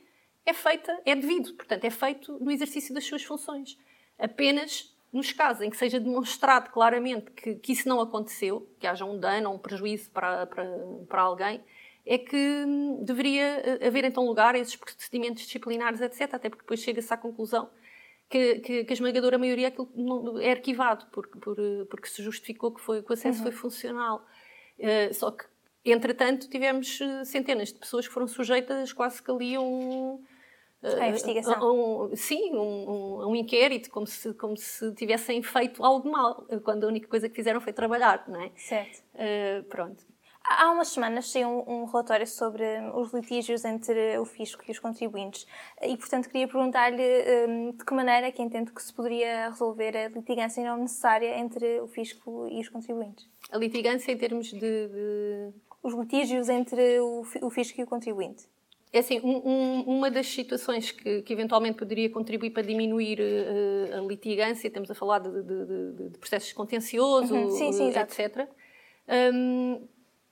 é 0.46 0.52
feita, 0.52 1.00
é 1.04 1.14
devido, 1.14 1.54
portanto, 1.54 1.84
é 1.84 1.90
feito 1.90 2.38
no 2.38 2.50
exercício 2.50 2.94
das 2.94 3.04
suas 3.04 3.22
funções. 3.22 3.78
Apenas 4.18 4.93
nos 5.14 5.32
casos 5.32 5.62
em 5.62 5.70
que 5.70 5.76
seja 5.76 6.00
demonstrado 6.00 6.70
claramente 6.70 7.30
que, 7.30 7.54
que 7.54 7.72
isso 7.72 7.88
não 7.88 8.00
aconteceu, 8.00 8.68
que 8.80 8.86
haja 8.86 9.04
um 9.04 9.18
dano 9.18 9.48
ou 9.48 9.54
um 9.54 9.58
prejuízo 9.58 10.10
para, 10.10 10.44
para, 10.46 10.64
para 11.08 11.22
alguém, 11.22 11.62
é 12.04 12.18
que 12.18 12.36
hum, 12.36 13.02
deveria 13.02 13.62
eh, 13.64 13.86
haver 13.86 14.04
então 14.04 14.26
lugar 14.26 14.56
a 14.56 14.58
esses 14.58 14.74
procedimentos 14.74 15.44
disciplinares, 15.44 16.00
etc. 16.00 16.34
Até 16.34 16.50
porque 16.50 16.64
depois 16.64 16.80
chega-se 16.80 17.14
à 17.14 17.16
conclusão 17.16 17.70
que, 18.28 18.56
que, 18.56 18.84
que, 18.84 18.92
a 18.92 18.94
esmagadora 18.94 19.38
maioria 19.38 19.72
é 20.42 20.50
arquivado, 20.50 21.06
porque, 21.12 21.38
por, 21.38 21.56
eh, 21.58 21.84
porque 21.88 22.08
se 22.08 22.20
justificou 22.20 22.74
que, 22.74 22.80
foi, 22.80 23.00
que 23.00 23.10
o 23.10 23.14
acesso 23.14 23.38
uhum. 23.38 23.44
foi 23.44 23.52
funcional. 23.52 24.26
Uh, 24.76 25.14
só 25.14 25.30
que, 25.30 25.44
entretanto, 25.84 26.48
tivemos 26.50 26.98
centenas 27.24 27.72
de 27.72 27.78
pessoas 27.78 28.08
que 28.08 28.12
foram 28.12 28.26
sujeitas 28.26 28.92
quase 28.92 29.22
que 29.22 29.30
ali 29.30 29.54
a 29.54 29.60
um 29.60 30.20
a 30.84 31.08
investigação. 31.08 31.60
Um, 31.62 32.16
sim, 32.16 32.54
um, 32.54 33.28
um, 33.28 33.36
inquérito, 33.36 33.90
como 33.90 34.06
se, 34.06 34.34
como 34.34 34.56
se 34.56 34.92
tivessem 34.94 35.42
feito 35.42 35.84
algo 35.84 36.10
mal, 36.10 36.46
quando 36.62 36.84
a 36.84 36.86
única 36.88 37.08
coisa 37.08 37.28
que 37.28 37.34
fizeram 37.34 37.60
foi 37.60 37.72
trabalhar, 37.72 38.24
não 38.28 38.40
é? 38.40 38.50
Certo. 38.56 39.02
Uh, 39.14 39.64
pronto. 39.64 40.04
Há 40.46 40.70
umas 40.70 40.88
semanas 40.88 41.30
saiu 41.30 41.48
um, 41.48 41.82
um, 41.82 41.84
relatório 41.86 42.26
sobre 42.26 42.64
os 42.94 43.14
litígios 43.14 43.64
entre 43.64 44.18
o 44.18 44.26
fisco 44.26 44.62
e 44.68 44.72
os 44.72 44.78
contribuintes 44.78 45.46
e, 45.80 45.96
portanto, 45.96 46.28
queria 46.28 46.46
perguntar-lhe 46.46 47.02
um, 47.48 47.70
de 47.70 47.82
que 47.82 47.94
maneira 47.94 48.26
é 48.26 48.30
que 48.30 48.42
entende 48.42 48.70
que 48.70 48.82
se 48.82 48.92
poderia 48.92 49.48
resolver 49.48 49.96
a 49.96 50.08
litigância 50.08 50.62
não 50.62 50.76
necessária 50.76 51.38
entre 51.38 51.80
o 51.80 51.88
fisco 51.88 52.46
e 52.50 52.60
os 52.60 52.68
contribuintes. 52.68 53.26
A 53.50 53.56
litigância 53.56 54.12
em 54.12 54.18
termos 54.18 54.48
de... 54.48 54.60
de... 54.60 55.52
Os 55.82 55.94
litígios 55.94 56.48
entre 56.48 57.00
o, 57.00 57.24
o 57.42 57.50
fisco 57.50 57.80
e 57.80 57.84
o 57.84 57.86
contribuinte. 57.86 58.46
É 58.94 59.00
assim, 59.00 59.18
um, 59.24 59.42
um, 59.44 59.80
uma 59.80 60.08
das 60.08 60.28
situações 60.28 60.92
que, 60.92 61.22
que, 61.22 61.32
eventualmente 61.32 61.76
poderia 61.76 62.08
contribuir 62.08 62.50
para 62.50 62.62
diminuir 62.62 63.18
uh, 63.18 63.98
a 63.98 64.00
litigância, 64.06 64.68
estamos 64.68 64.88
a 64.88 64.94
falar 64.94 65.18
de, 65.18 65.30
de, 65.42 65.42
de, 65.42 66.10
de 66.10 66.18
processos 66.20 66.52
contenciosos, 66.52 67.32
uhum. 67.32 67.50
sim, 67.50 67.72
sim, 67.72 67.88
etc. 67.88 68.48
Um, 69.34 69.84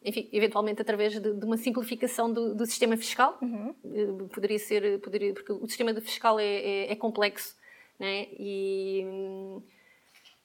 enfim, 0.04 0.28
eventualmente 0.32 0.80
através 0.80 1.20
de, 1.20 1.28
uma 1.44 1.56
simplificação 1.56 2.32
do, 2.32 2.54
do 2.54 2.64
sistema 2.64 2.96
fiscal, 2.96 3.36
uhum. 3.42 3.74
uh, 3.82 4.28
poderia 4.28 4.60
ser, 4.60 5.00
poderia, 5.00 5.34
porque 5.34 5.50
o 5.50 5.66
sistema 5.66 5.92
fiscal 6.00 6.38
é, 6.38 6.44
é, 6.44 6.92
é 6.92 6.94
complexo, 6.94 7.56
né? 7.98 8.28
E, 8.38 9.04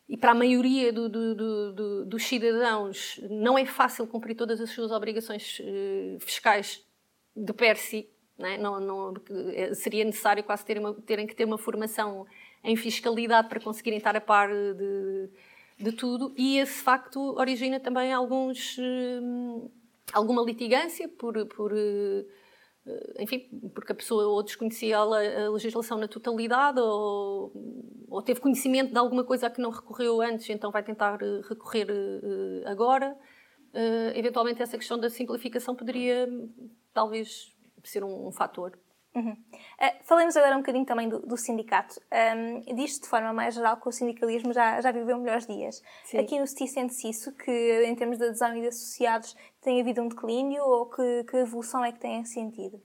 e 0.10 0.18
para 0.18 0.32
a 0.32 0.36
maioria 0.36 0.92
do, 0.92 1.08
do, 1.08 2.04
dos 2.04 2.24
cidadãos 2.24 3.22
não 3.30 3.60
é 3.60 3.66
fácil 3.68 4.08
cumprir 4.08 4.34
todas 4.34 4.60
as 4.60 4.72
suas 4.72 4.92
obrigações 4.92 5.60
uh, 5.60 6.20
fiscais 6.20 6.87
de 7.38 7.54
per 7.54 7.78
si. 7.78 8.10
Não, 8.38 8.80
não, 8.80 8.80
não 8.80 9.14
é, 9.54 9.74
seria 9.74 10.06
necessário 10.06 10.44
quase 10.44 10.64
terem, 10.64 10.84
uma, 10.84 10.94
terem, 10.94 11.26
que 11.26 11.36
ter 11.36 11.46
uma 11.46 11.58
formação 11.58 12.26
em 12.64 12.76
fiscalidade 12.76 13.50
para 13.50 13.60
conseguirem 13.60 13.98
estar 13.98 14.16
a 14.16 14.22
par 14.22 14.50
de, 14.50 15.30
de 15.80 15.92
tudo 15.92 16.34
e 16.38 16.60
esse 16.60 16.84
facto 16.84 17.20
origina 17.36 17.80
também 17.80 18.14
alguns 18.14 18.78
hum, 18.78 19.72
alguma 20.14 20.44
litigância 20.44 21.10
por, 21.10 21.46
por 21.48 21.74
eh, 22.88 23.24
enfim, 23.24 23.50
porque 23.74 23.92
a 23.92 23.96
pessoa 23.96 24.28
ou 24.28 24.42
desconhecia 24.44 24.98
a 24.98 25.50
legislação 25.50 25.98
na 25.98 26.08
totalidade 26.08 26.80
ou, 26.80 27.52
ou 28.10 28.22
teve 28.22 28.40
conhecimento 28.40 28.92
de 28.92 28.98
alguma 28.98 29.24
coisa 29.24 29.48
a 29.48 29.50
que 29.50 29.62
não 29.62 29.70
recorreu 29.70 30.22
antes, 30.22 30.50
então 30.50 30.72
vai 30.72 30.84
tentar 30.84 31.20
eh, 31.22 31.42
recorrer 31.48 31.88
eh, 31.90 32.70
agora. 32.70 33.16
Eventualmente 34.16 34.62
essa 34.62 34.76
questão 34.76 34.98
da 34.98 35.08
simplificação 35.08 35.76
poderia 35.76 36.28
talvez 36.98 37.56
ser 37.84 38.04
um, 38.04 38.28
um 38.28 38.32
fator. 38.32 38.76
Uhum. 39.14 39.32
Uh, 39.32 40.04
falemos 40.04 40.36
agora 40.36 40.56
um 40.56 40.60
bocadinho 40.60 40.86
também 40.86 41.08
do, 41.08 41.20
do 41.20 41.38
sindicato. 41.38 42.00
Um, 42.12 42.76
Diz-se 42.76 43.02
de 43.02 43.08
forma 43.08 43.32
mais 43.32 43.54
geral 43.54 43.78
que 43.78 43.88
o 43.88 43.92
sindicalismo 43.92 44.52
já, 44.52 44.82
já 44.82 44.92
viveu 44.92 45.18
melhores 45.20 45.46
dias. 45.46 45.84
Sim. 46.06 46.18
Aqui 46.18 46.40
no 46.40 46.48
STI 46.48 46.68
sente-se 46.68 47.08
isso, 47.08 47.32
que 47.34 47.84
em 47.86 47.96
termos 47.96 48.18
de 48.18 48.26
adesão 48.26 48.56
e 48.58 48.62
de 48.62 48.68
associados 48.68 49.36
tem 49.62 49.80
havido 49.80 50.02
um 50.02 50.08
declínio 50.08 50.64
ou 50.64 50.88
que, 50.88 51.24
que 51.26 51.38
evolução 51.38 51.86
é 51.86 51.92
que 51.92 52.00
têm 52.00 52.26
sentido? 52.26 52.82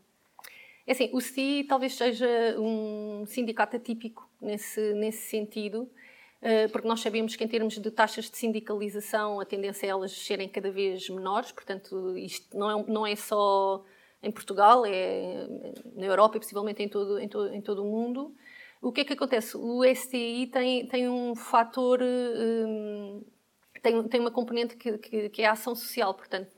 É 0.86 0.92
assim, 0.92 1.10
o 1.12 1.20
STI 1.20 1.64
talvez 1.64 1.94
seja 1.94 2.28
um 2.58 3.24
sindicato 3.26 3.76
atípico 3.76 4.28
nesse, 4.40 4.92
nesse 4.94 5.30
sentido, 5.30 5.88
eh, 6.42 6.66
porque 6.68 6.88
nós 6.88 7.00
sabemos 7.00 7.36
que 7.36 7.44
em 7.44 7.48
termos 7.48 7.78
de 7.78 7.90
taxas 7.90 8.28
de 8.28 8.36
sindicalização 8.36 9.38
a 9.38 9.44
tendência 9.44 9.86
é 9.86 9.90
elas 9.90 10.12
serem 10.12 10.48
cada 10.48 10.72
vez 10.72 11.08
menores, 11.08 11.52
portanto 11.52 12.18
isto 12.18 12.58
não 12.58 12.80
é, 12.80 12.84
não 12.88 13.06
é 13.06 13.14
só 13.14 13.84
em 14.22 14.30
Portugal, 14.30 14.84
é 14.86 15.46
na 15.94 16.06
Europa 16.06 16.36
e 16.36 16.40
possivelmente 16.40 16.82
em 16.82 16.88
todo, 16.88 17.18
em 17.18 17.28
todo, 17.28 17.54
em 17.54 17.60
todo 17.60 17.82
o 17.82 17.90
mundo. 17.90 18.34
O 18.80 18.92
que 18.92 19.02
é 19.02 19.04
que 19.04 19.12
acontece? 19.12 19.56
O 19.56 19.82
STI 19.84 20.48
tem, 20.52 20.86
tem 20.86 21.08
um 21.08 21.34
fator 21.34 22.00
um, 22.02 23.24
tem, 23.82 24.02
tem 24.04 24.20
uma 24.20 24.30
componente 24.30 24.76
que, 24.76 24.96
que, 24.98 25.28
que 25.28 25.42
é 25.42 25.46
a 25.46 25.52
ação 25.52 25.74
social, 25.74 26.14
portanto, 26.14 26.50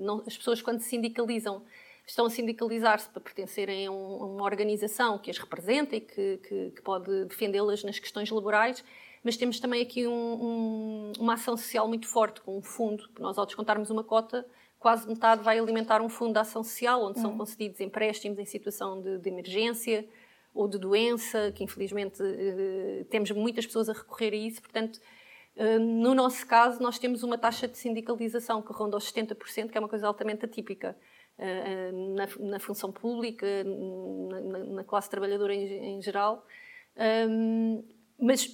não, 0.00 0.22
as 0.26 0.36
pessoas 0.36 0.60
quando 0.60 0.80
se 0.80 0.88
sindicalizam 0.88 1.64
estão 2.04 2.26
a 2.26 2.30
sindicalizar-se 2.30 3.08
para 3.10 3.20
pertencerem 3.20 3.86
a, 3.86 3.90
um, 3.90 4.34
uma 4.34 4.44
organização 4.44 5.18
que 5.18 5.30
as 5.30 5.38
representa 5.38 5.94
e 5.94 6.00
que, 6.00 6.38
que, 6.38 6.70
que 6.70 6.82
pode 6.82 7.26
defendê-las 7.26 7.84
nas 7.84 7.98
questões 7.98 8.30
laborais, 8.30 8.82
mas 9.22 9.36
temos 9.36 9.60
também 9.60 9.82
aqui 9.82 10.06
um, 10.06 10.12
um, 10.12 11.12
uma 11.18 11.34
ação 11.34 11.56
social 11.56 11.86
muito 11.86 12.08
forte, 12.08 12.40
com 12.40 12.58
um 12.58 12.62
fundo, 12.62 13.08
nós 13.18 13.38
ao 13.38 13.46
descontarmos 13.46 13.90
uma 13.90 14.02
cota, 14.02 14.46
quase 14.78 15.08
metade 15.08 15.42
vai 15.42 15.58
alimentar 15.58 16.00
um 16.00 16.08
fundo 16.08 16.34
de 16.34 16.38
ação 16.38 16.62
social, 16.62 17.04
onde 17.04 17.20
são 17.20 17.32
uhum. 17.32 17.38
concedidos 17.38 17.80
empréstimos 17.80 18.38
em 18.38 18.44
situação 18.44 19.00
de, 19.00 19.18
de, 19.18 19.28
emergência 19.28 20.08
ou 20.54 20.68
de 20.68 20.78
doença, 20.78 21.52
que 21.52 21.64
infelizmente 21.64 22.22
uh, 22.22 23.04
temos 23.06 23.30
muitas 23.30 23.66
pessoas 23.66 23.88
a 23.88 23.92
recorrer 23.92 24.32
a 24.32 24.36
isso, 24.36 24.62
portanto, 24.62 25.00
uh, 25.56 25.78
no 25.78 26.14
nosso 26.14 26.46
caso, 26.46 26.82
nós 26.82 26.98
temos 26.98 27.22
uma 27.22 27.36
taxa 27.36 27.66
de 27.66 27.76
sindicalização 27.76 28.62
que 28.62 28.72
ronda 28.72 28.96
os 28.96 29.12
70%, 29.12 29.70
que 29.70 29.76
é 29.76 29.80
uma 29.80 29.88
coisa 29.88 30.06
altamente 30.06 30.44
atípica. 30.44 30.96
Eh, 31.40 31.92
na, 31.92 32.26
na, 32.50 32.58
função 32.58 32.90
pública, 32.90 33.46
na, 33.62 34.58
na 34.58 34.82
classe 34.84 35.08
trabalhadora 35.08 35.54
em, 35.54 35.96
em 35.96 36.02
geral. 36.02 36.44
Um, 37.28 37.84
mas 38.18 38.48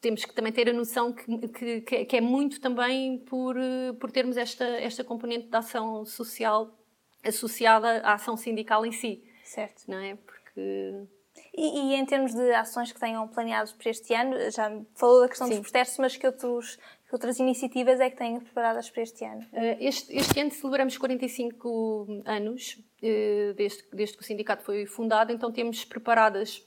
temos 0.00 0.24
que 0.24 0.34
também 0.34 0.52
ter 0.52 0.68
a 0.68 0.72
noção 0.72 1.12
que, 1.12 1.82
que, 1.82 2.04
que, 2.04 2.16
é 2.16 2.20
muito 2.20 2.60
também 2.60 3.18
por, 3.18 3.56
eh, 3.56 3.92
por 4.00 4.10
termos 4.10 4.36
esta, 4.36 4.64
esta 4.64 5.04
componente 5.04 5.48
da 5.48 5.58
ação 5.58 6.04
social 6.04 6.74
associada 7.22 8.00
à 8.00 8.14
ação 8.14 8.36
sindical 8.36 8.84
em 8.86 8.92
si. 8.92 9.22
Certo. 9.44 9.82
Não 9.86 9.98
é? 9.98 10.16
Porque... 10.16 11.06
E, 11.54 11.80
e, 11.80 11.94
em 11.94 12.04
termos 12.04 12.34
de 12.34 12.52
ações 12.52 12.92
que 12.92 12.98
tenham 12.98 13.26
planeados 13.28 13.72
para 13.72 13.90
este 13.90 14.14
ano, 14.14 14.36
já 14.50 14.70
falou 14.94 15.20
da 15.20 15.28
questão 15.28 15.46
Sim. 15.46 15.54
dos 15.54 15.62
protestos, 15.62 15.98
mas 15.98 16.16
que 16.16 16.26
outros 16.26 16.78
que 17.10 17.14
outras 17.16 17.40
iniciativas 17.40 17.98
é 17.98 18.08
que 18.08 18.16
têm 18.16 18.38
preparadas 18.38 18.88
para 18.88 19.02
este 19.02 19.24
ano? 19.24 19.44
Eh, 19.52 19.78
este, 19.80 20.16
este 20.16 20.38
ano 20.38 20.52
celebramos 20.52 20.96
45 20.96 22.22
anos 22.24 22.78
eh, 23.02 23.52
desde, 23.56 23.82
desde 23.92 24.16
que 24.16 24.22
o 24.22 24.24
sindicato 24.24 24.62
foi 24.62 24.86
fundado, 24.86 25.32
então 25.32 25.50
temos 25.50 25.84
preparadas 25.84 26.64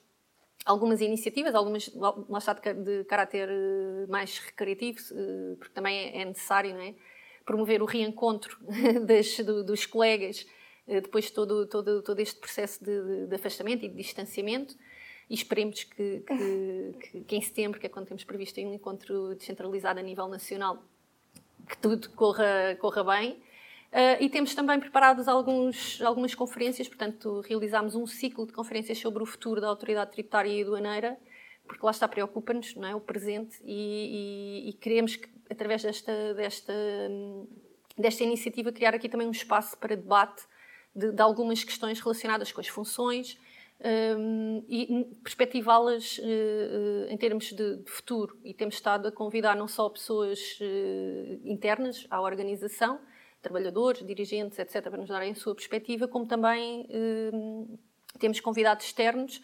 algumas 0.65 1.01
iniciativas, 1.01 1.55
algumas 1.55 1.91
lá 1.95 2.37
está 2.37 2.53
de, 2.53 3.03
caráter 3.05 3.49
eh, 3.49 4.07
mais 4.07 4.39
recreativo, 4.39 4.99
porque 5.57 5.73
também 5.73 5.97
é, 5.97 6.21
é 6.21 6.25
necessário 6.25 6.73
não 6.73 6.81
é? 6.81 6.95
promover 7.45 7.81
o 7.81 7.85
reencontro 7.85 8.57
das, 9.05 9.37
do, 9.39 9.63
dos 9.63 9.85
colegas 9.85 10.45
depois 10.85 11.25
de 11.25 11.31
todo, 11.31 11.65
todo, 11.65 12.01
todo 12.01 12.19
este 12.19 12.39
processo 12.39 12.83
de, 12.83 13.27
de 13.27 13.35
afastamento 13.35 13.85
e 13.85 13.89
de 13.89 13.95
distanciamento 13.95 14.75
e 15.29 15.33
esperemos 15.33 15.83
que, 15.83 16.23
que, 16.27 16.95
que, 16.99 17.21
que, 17.21 17.35
em 17.35 17.41
setembro, 17.41 17.79
que 17.79 17.85
é 17.85 17.89
quando 17.89 18.07
temos 18.07 18.23
previsto 18.23 18.59
um 18.61 18.73
encontro 18.73 19.35
descentralizado 19.35 19.99
a 19.99 20.03
nível 20.03 20.27
nacional, 20.27 20.83
que 21.67 21.77
tudo 21.77 22.09
corra, 22.11 22.77
corra 22.79 23.03
bem. 23.03 23.41
Uh, 23.93 24.17
e 24.19 24.27
temos 24.27 24.55
também 24.55 24.79
preparados 24.79 25.27
alguns, 25.27 26.01
algumas 26.01 26.33
conferências, 26.33 26.87
portanto, 26.87 27.41
realizámos 27.41 27.93
um 27.93 28.07
ciclo 28.07 28.47
de 28.47 28.51
conferências 28.51 28.97
sobre 28.97 29.21
o 29.21 29.25
futuro 29.25 29.61
da 29.61 29.67
autoridade 29.67 30.09
tributária 30.11 30.49
e 30.49 30.63
aduaneira, 30.63 31.15
porque 31.67 31.85
lá 31.85 31.91
está, 31.91 32.07
preocupa-nos, 32.07 32.73
não 32.73 32.87
é? 32.87 32.95
O 32.95 32.99
presente, 32.99 33.61
e, 33.63 34.63
e, 34.65 34.69
e, 34.69 34.73
queremos 34.73 35.15
que, 35.15 35.29
através 35.47 35.83
desta, 35.83 36.33
desta, 36.33 36.73
desta 37.95 38.23
iniciativa, 38.23 38.71
criar 38.71 38.95
aqui 38.95 39.07
também 39.07 39.27
um 39.27 39.31
espaço 39.31 39.77
para 39.77 39.95
debate 39.95 40.43
de, 40.95 41.11
de 41.11 41.21
algumas 41.21 41.63
questões 41.63 41.99
relacionadas 41.99 42.51
com 42.51 42.61
as 42.61 42.67
funções, 42.67 43.37
um, 44.17 44.63
e 44.67 45.05
perspectivá-las 45.21 46.17
uh, 46.17 47.09
em 47.09 47.17
termos 47.17 47.51
de, 47.51 47.77
de, 47.77 47.91
futuro. 47.91 48.37
E 48.43 48.53
temos 48.53 48.75
estado 48.75 49.07
a 49.07 49.11
convidar 49.11 49.55
não 49.55 49.67
só 49.67 49.89
pessoas 49.89 50.39
uh, 50.61 51.41
internas 51.43 52.07
à 52.09 52.21
organização, 52.21 52.99
trabalhadores, 53.43 54.05
dirigentes, 54.05 54.57
etc., 54.57 54.81
para 54.81 54.97
nos 54.97 55.09
darem 55.09 55.31
a 55.31 55.35
sua 55.35 55.53
perspectiva, 55.53 56.07
como 56.07 56.25
também 56.25 56.87
uh, 56.89 57.79
temos 58.17 58.39
convidados 58.39 58.85
externos 58.85 59.43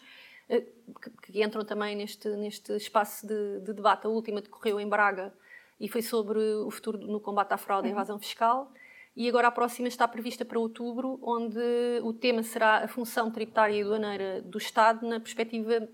que, 1.00 1.32
que, 1.32 1.44
entram 1.44 1.64
também 1.64 1.94
neste, 1.94 2.28
neste 2.30 2.72
espaço 2.72 3.24
de, 3.24 3.60
de, 3.60 3.72
debate. 3.72 4.06
A 4.06 4.10
última 4.10 4.40
decorreu 4.40 4.80
em 4.80 4.88
Braga 4.88 5.32
e 5.78 5.88
foi 5.88 6.02
sobre 6.02 6.40
o 6.40 6.70
futuro 6.72 6.98
no 6.98 7.20
combate 7.20 7.52
à 7.52 7.56
fraude 7.56 7.86
e 7.86 7.90
à 7.90 7.94
uhum. 7.94 7.98
evasão 7.98 8.18
fiscal 8.18 8.72
e 9.16 9.28
agora 9.28 9.48
a 9.48 9.50
próxima 9.50 9.88
está 9.88 10.06
prevista 10.06 10.44
para 10.44 10.58
outubro, 10.58 11.18
onde 11.22 11.60
o 12.02 12.12
tema 12.12 12.42
será 12.42 12.84
a 12.84 12.88
função 12.88 13.30
tributária 13.30 13.74
e 13.74 13.82
aduaneira 13.82 14.40
do 14.42 14.58
Estado 14.58 15.06
na 15.06 15.18
perspectiva 15.18 15.88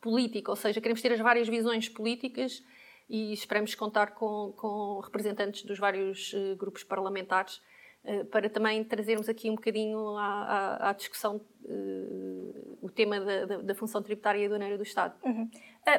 política, 0.00 0.50
ou 0.50 0.56
seja, 0.56 0.80
queremos 0.80 1.00
ter 1.00 1.12
as 1.12 1.20
várias 1.20 1.48
visões 1.48 1.88
políticas 1.88 2.62
e 3.10 3.32
esperamos 3.32 3.74
contar 3.74 4.12
com, 4.12 4.54
com 4.56 5.00
representantes 5.00 5.64
dos 5.64 5.80
vários 5.80 6.32
uh, 6.32 6.54
grupos 6.56 6.84
parlamentares 6.84 7.60
uh, 8.04 8.24
para 8.26 8.48
também 8.48 8.84
trazermos 8.84 9.28
aqui 9.28 9.50
um 9.50 9.56
bocadinho 9.56 10.16
à, 10.16 10.22
à, 10.22 10.90
à 10.90 10.92
discussão 10.92 11.40
uh, 11.64 12.78
o 12.80 12.88
tema 12.88 13.18
da, 13.18 13.46
da, 13.46 13.56
da, 13.58 13.74
função 13.74 14.00
tributária 14.00 14.38
e 14.40 14.46
aduaneira 14.46 14.76
do 14.76 14.84
Estado. 14.84 15.14
Uhum. 15.24 15.50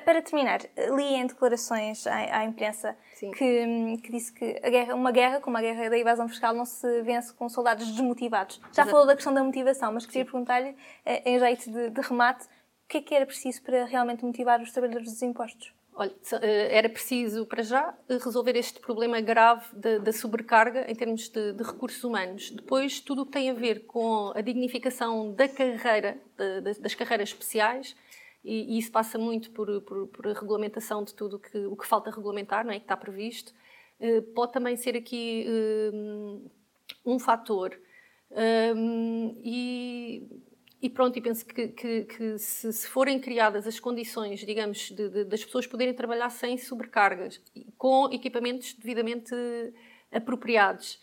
para 0.06 0.22
terminar, 0.22 0.62
li 0.96 1.14
em 1.16 1.28
declarações 1.28 2.08
à, 2.08 2.40
à 2.40 2.46
imprensa 2.46 2.98
que, 3.20 3.98
que, 3.98 4.10
disse 4.10 4.32
que 4.32 4.54
guerra, 4.70 4.96
uma 4.96 5.12
guerra, 5.12 5.42
como 5.42 5.58
a 5.58 5.62
guerra 5.62 5.90
da 5.90 5.98
evasão 5.98 6.30
fiscal, 6.30 6.54
não 6.54 6.66
se 6.66 7.02
vence 7.02 7.34
com 7.34 7.50
soldados 7.50 7.86
desmotivados. 7.92 8.56
Já 8.72 8.84
Exato. 8.84 8.90
falou 8.90 9.06
da 9.06 9.16
questão 9.16 9.34
da 9.34 9.44
motivação, 9.44 9.92
mas 9.92 10.06
queria 10.06 10.24
perguntar-lhe, 10.24 10.76
em 11.06 11.38
jeito 11.38 11.70
de, 11.70 11.90
de 11.90 12.02
remate, 12.02 12.46
o 12.46 12.88
que 12.88 12.98
é 12.98 13.02
que 13.02 13.14
era 13.14 13.26
preciso 13.26 13.62
para 13.64 13.84
realmente 13.84 14.24
motivar 14.24 14.62
os 14.62 14.72
trabalhadores 14.72 15.12
dos 15.12 15.22
impostos? 15.22 15.74
Olha, 15.94 16.14
eh, 16.42 16.78
era 16.78 16.90
preciso, 16.90 17.46
para 17.46 17.62
já, 17.64 17.94
resolver 18.08 18.56
este 18.56 18.80
problema 18.80 19.20
grave 19.20 19.66
da, 19.76 20.12
sobrecarga 20.14 20.90
em 20.90 20.96
termos 20.96 21.28
de, 21.28 21.54
de, 21.54 21.64
recursos 21.64 22.04
humanos. 22.04 22.50
Depois, 22.52 23.00
tudo 23.02 23.24
o 23.24 23.26
que 23.26 23.34
tem 23.34 23.50
a 23.50 23.54
ver 23.54 23.86
com 23.86 24.32
a 24.34 24.42
dignificação 24.42 25.34
da 25.34 25.48
carreira, 25.50 26.18
de, 26.38 26.80
das 26.80 26.96
carreiras 26.96 27.30
especiais, 27.30 27.96
e, 28.44 28.76
e, 28.76 28.80
isso 28.80 28.92
passa 28.92 29.18
muito 29.20 29.52
por, 29.52 29.82
por, 29.82 30.08
por, 30.08 30.28
a 30.28 30.34
regulamentação 30.34 31.04
de 31.04 31.14
tudo 31.14 31.38
que, 31.38 31.58
o 31.66 31.76
que 31.76 31.86
falta 31.86 32.10
regulamentar, 32.10 32.66
não 32.66 32.72
é? 32.72 32.80
que 32.80 32.86
está 32.86 32.98
previsto. 32.98 33.54
Eh, 34.00 34.22
pode 34.34 34.54
também 34.54 34.76
ser 34.76 34.98
aqui 34.98 35.46
um, 35.94 36.50
um 37.06 37.20
fator. 37.20 37.78
Um, 38.32 39.40
e 39.44 40.26
e 40.82 40.90
pronto, 40.90 41.18
e 41.18 41.22
penso 41.22 41.46
que, 41.46 41.68
que, 41.68 42.04
que 42.06 42.38
se, 42.40 42.74
se, 42.74 42.88
forem 42.88 43.20
criadas 43.20 43.68
as 43.68 43.80
condições, 43.80 44.40
digamos, 44.40 44.90
de, 44.90 45.10
de, 45.10 45.24
das 45.26 45.46
pessoas 45.46 45.68
poderem 45.68 45.94
trabalhar 45.94 46.30
sem 46.32 46.58
sobrecargas, 46.58 47.40
com 47.78 48.12
equipamentos 48.12 48.74
devidamente 48.74 49.32
apropriados, 50.12 50.96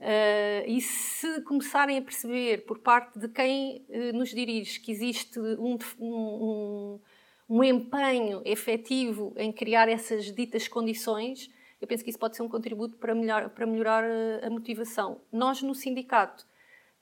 uh, 0.00 0.64
e 0.66 0.80
se 0.80 1.42
começarem 1.42 1.98
a 1.98 2.02
perceber 2.02 2.64
por 2.64 2.78
parte 2.78 3.18
de 3.18 3.28
quem 3.28 3.84
uh, 3.90 4.16
nos 4.16 4.30
dirige 4.30 4.80
que 4.80 4.90
existe 4.90 5.38
um, 5.38 5.76
um, 6.00 7.00
um 7.46 7.62
empenho 7.62 8.40
efetivo 8.42 9.34
em 9.36 9.52
criar 9.52 9.86
essas 9.86 10.34
ditas 10.34 10.66
condições, 10.66 11.50
eu 11.78 11.86
penso 11.86 12.02
que 12.02 12.08
isso 12.08 12.18
pode 12.18 12.36
ser 12.36 12.42
um 12.42 12.48
contributo 12.48 12.96
para 12.96 13.14
melhorar, 13.14 13.50
para 13.50 13.66
melhorar 13.66 14.02
a, 14.02 14.46
a 14.46 14.50
motivação. 14.50 15.20
Nós, 15.30 15.60
no 15.60 15.74
sindicato, 15.74 16.46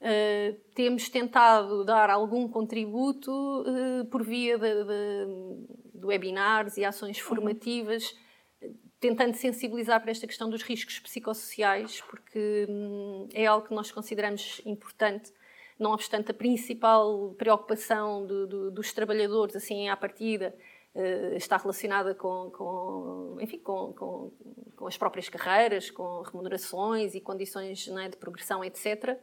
Uh, 0.05 0.53
temos 0.75 1.09
tentado 1.09 1.83
dar 1.83 2.11
algum 2.11 2.47
contributo 2.47 3.31
uh, 3.63 4.05
por 4.11 4.23
via 4.23 4.59
de, 4.59 4.85
de, 4.85 5.99
de, 5.99 6.05
webinars 6.07 6.77
e 6.77 6.85
ações 6.85 7.19
uhum. 7.19 7.25
formativas, 7.25 8.15
uhum. 8.61 8.75
tentando 9.01 9.35
sensibilizar 9.35 10.03
para 10.03 10.11
esta 10.11 10.27
questão 10.27 10.51
dos 10.51 10.61
riscos 10.61 10.99
psicossociais, 10.99 12.03
porque 12.03 12.67
hum, 12.69 13.29
é 13.33 13.47
algo 13.47 13.67
que 13.67 13.75
nós 13.75 13.91
consideramos 13.91 14.61
importante, 14.67 15.33
não 15.79 15.93
obstante 15.93 16.33
a 16.33 16.35
principal 16.35 17.35
preocupação 17.39 18.27
do, 18.27 18.47
do, 18.47 18.71
dos 18.73 18.93
trabalhadores, 18.93 19.57
assim 19.57 19.89
à 19.89 19.97
partida, 19.97 20.55
uh, 20.95 21.35
está 21.35 21.57
relacionada 21.57 22.15
com, 22.15 22.51
com 22.51 23.39
enfim, 23.41 23.59
com, 23.59 23.95
com, 23.95 24.33
com, 24.77 24.87
as 24.87 24.99
próprias 24.99 25.31
carreiras, 25.31 25.91
com 25.91 26.21
remunerações 26.21 27.15
e 27.15 27.23
condições 27.23 27.89
é, 27.89 28.11
de 28.11 28.19
progressão, 28.19 28.63
etc., 28.63 29.19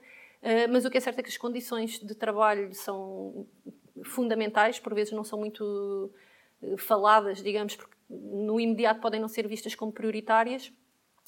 mas 0.70 0.86
o 0.86 0.90
que 0.90 0.98
é 0.98 1.02
certo 1.02 1.20
é 1.20 1.24
que 1.24 1.30
as 1.30 1.38
condições 1.38 2.00
de 2.00 2.16
trabalho 2.16 2.74
são 2.74 3.48
fundamentais, 4.04 4.80
por 4.80 4.94
vezes 4.94 5.14
não 5.14 5.24
são 5.24 5.40
muito 5.40 6.12
eh, 6.62 6.78
faladas, 6.78 7.42
digamos, 7.42 7.76
porque 7.76 7.96
no 8.10 8.60
imediato 8.60 9.00
podem 9.00 9.20
não 9.20 9.28
ser 9.28 9.48
vistas 9.48 9.76
como 9.76 9.92
prioritárias, 9.92 10.72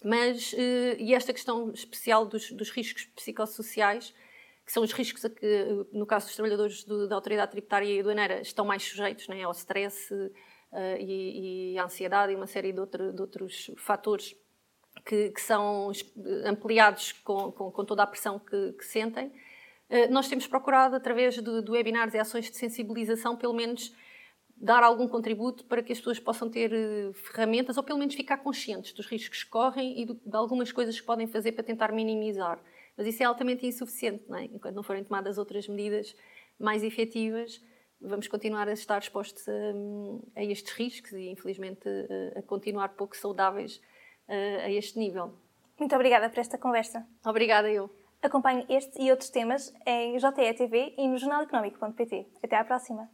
mas, 0.04 0.54
eh, 0.58 0.98
e 1.00 1.14
esta 1.14 1.34
questão 1.34 1.72
especial 1.72 2.26
dos, 2.26 2.52
dos 2.52 2.70
riscos 2.70 3.06
psicossociais, 3.16 4.14
que 4.66 4.72
são 4.72 4.84
os 4.84 4.94
riscos 4.94 5.26
a 5.26 5.30
que, 5.30 5.68
no 5.92 6.06
caso 6.06 6.28
dos 6.28 6.36
trabalhadores 6.36 6.84
do, 6.84 7.08
da 7.08 7.16
autoridade 7.16 7.52
tributária 7.52 7.86
e 7.86 8.00
aduaneira, 8.00 8.42
estão 8.42 8.66
mais 8.66 8.84
sujeitos 8.84 9.28
né, 9.28 9.44
ao 9.44 9.52
stress 9.52 10.14
uh, 10.14 10.32
e, 11.00 11.74
e, 11.74 11.78
à 11.78 11.84
ansiedade 11.84 12.32
e 12.32 12.36
uma 12.36 12.48
série 12.48 12.72
de, 12.72 12.80
outro, 12.80 13.12
de 13.12 13.22
outros 13.22 13.72
fatores 13.76 14.36
que, 15.06 15.30
que 15.32 15.42
são 15.42 15.92
ampliados 16.46 17.12
com, 17.12 17.52
com, 17.52 17.72
com, 17.72 17.86
toda 17.86 18.04
a 18.04 18.08
pressão 18.08 18.40
que, 18.40 18.74
que 18.74 18.86
sentem. 18.86 19.28
Uh, 19.90 20.12
nós 20.12 20.28
temos 20.28 20.48
procurado, 20.48 20.96
através 20.96 21.36
de, 21.36 21.62
de 21.62 21.72
webinars 21.72 22.14
e 22.14 22.18
ações 22.18 22.50
de 22.50 22.58
sensibilização, 22.58 23.36
pelo 23.36 23.54
menos 23.54 23.94
dar 24.56 24.82
algum 24.82 25.08
contributo 25.08 25.66
para 25.66 25.84
que 25.84 25.92
as 25.92 25.98
pessoas 25.98 26.20
possam 26.20 26.50
ter 26.50 26.72
uh, 26.72 27.14
ferramentas 27.14 27.76
ou 27.78 27.84
pelo 27.84 28.00
menos 28.00 28.16
ficar 28.16 28.38
conscientes 28.38 28.94
dos 28.94 29.06
riscos 29.08 29.44
que 29.44 29.50
correm 29.50 30.02
e 30.02 30.06
do, 30.06 30.14
de 30.14 30.36
algumas 30.36 30.72
coisas 30.72 31.00
que 31.00 31.06
podem 31.06 31.28
fazer 31.28 31.52
para 31.52 31.64
tentar 31.64 31.92
minimizar. 31.92 32.64
Mas 32.96 33.08
isso 33.08 33.22
é 33.22 33.26
altamente 33.26 33.68
insuficiente, 33.68 34.24
não 34.30 34.38
é? 34.38 34.46
enquanto 34.46 34.76
não 34.76 34.84
forem 34.84 35.04
tomadas 35.04 35.38
outras 35.38 35.68
medidas 35.68 36.16
mais 36.58 36.84
efetivas, 36.84 37.62
vamos 38.00 38.28
continuar 38.28 38.70
a 38.70 38.74
estar 38.74 39.00
expostos 39.00 39.46
a, 39.50 40.40
a 40.40 40.44
estes 40.44 40.72
riscos 40.74 41.12
e, 41.14 41.30
infelizmente, 41.30 41.90
a, 42.36 42.40
a 42.40 42.42
continuar 42.44 42.90
pouco 42.90 43.18
saudáveis 43.18 43.82
a, 44.34 44.70
este 44.70 45.00
nível. 45.00 45.34
Muito 45.80 45.96
obrigada 45.96 46.30
por 46.30 46.40
esta 46.40 46.58
conversa. 46.58 47.08
Obrigada, 47.26 47.70
eu. 47.70 47.90
Acompanhe 48.22 48.66
este 48.70 49.02
e 49.02 49.12
outros 49.12 49.30
temas 49.30 49.74
em 49.86 50.18
JTE 50.18 50.54
TV 50.54 50.94
e 50.98 51.08
no 51.08 51.18
jornaleconómico.pt. 51.18 52.28
Até 52.42 52.56
à 52.56 52.64
próxima. 52.64 53.10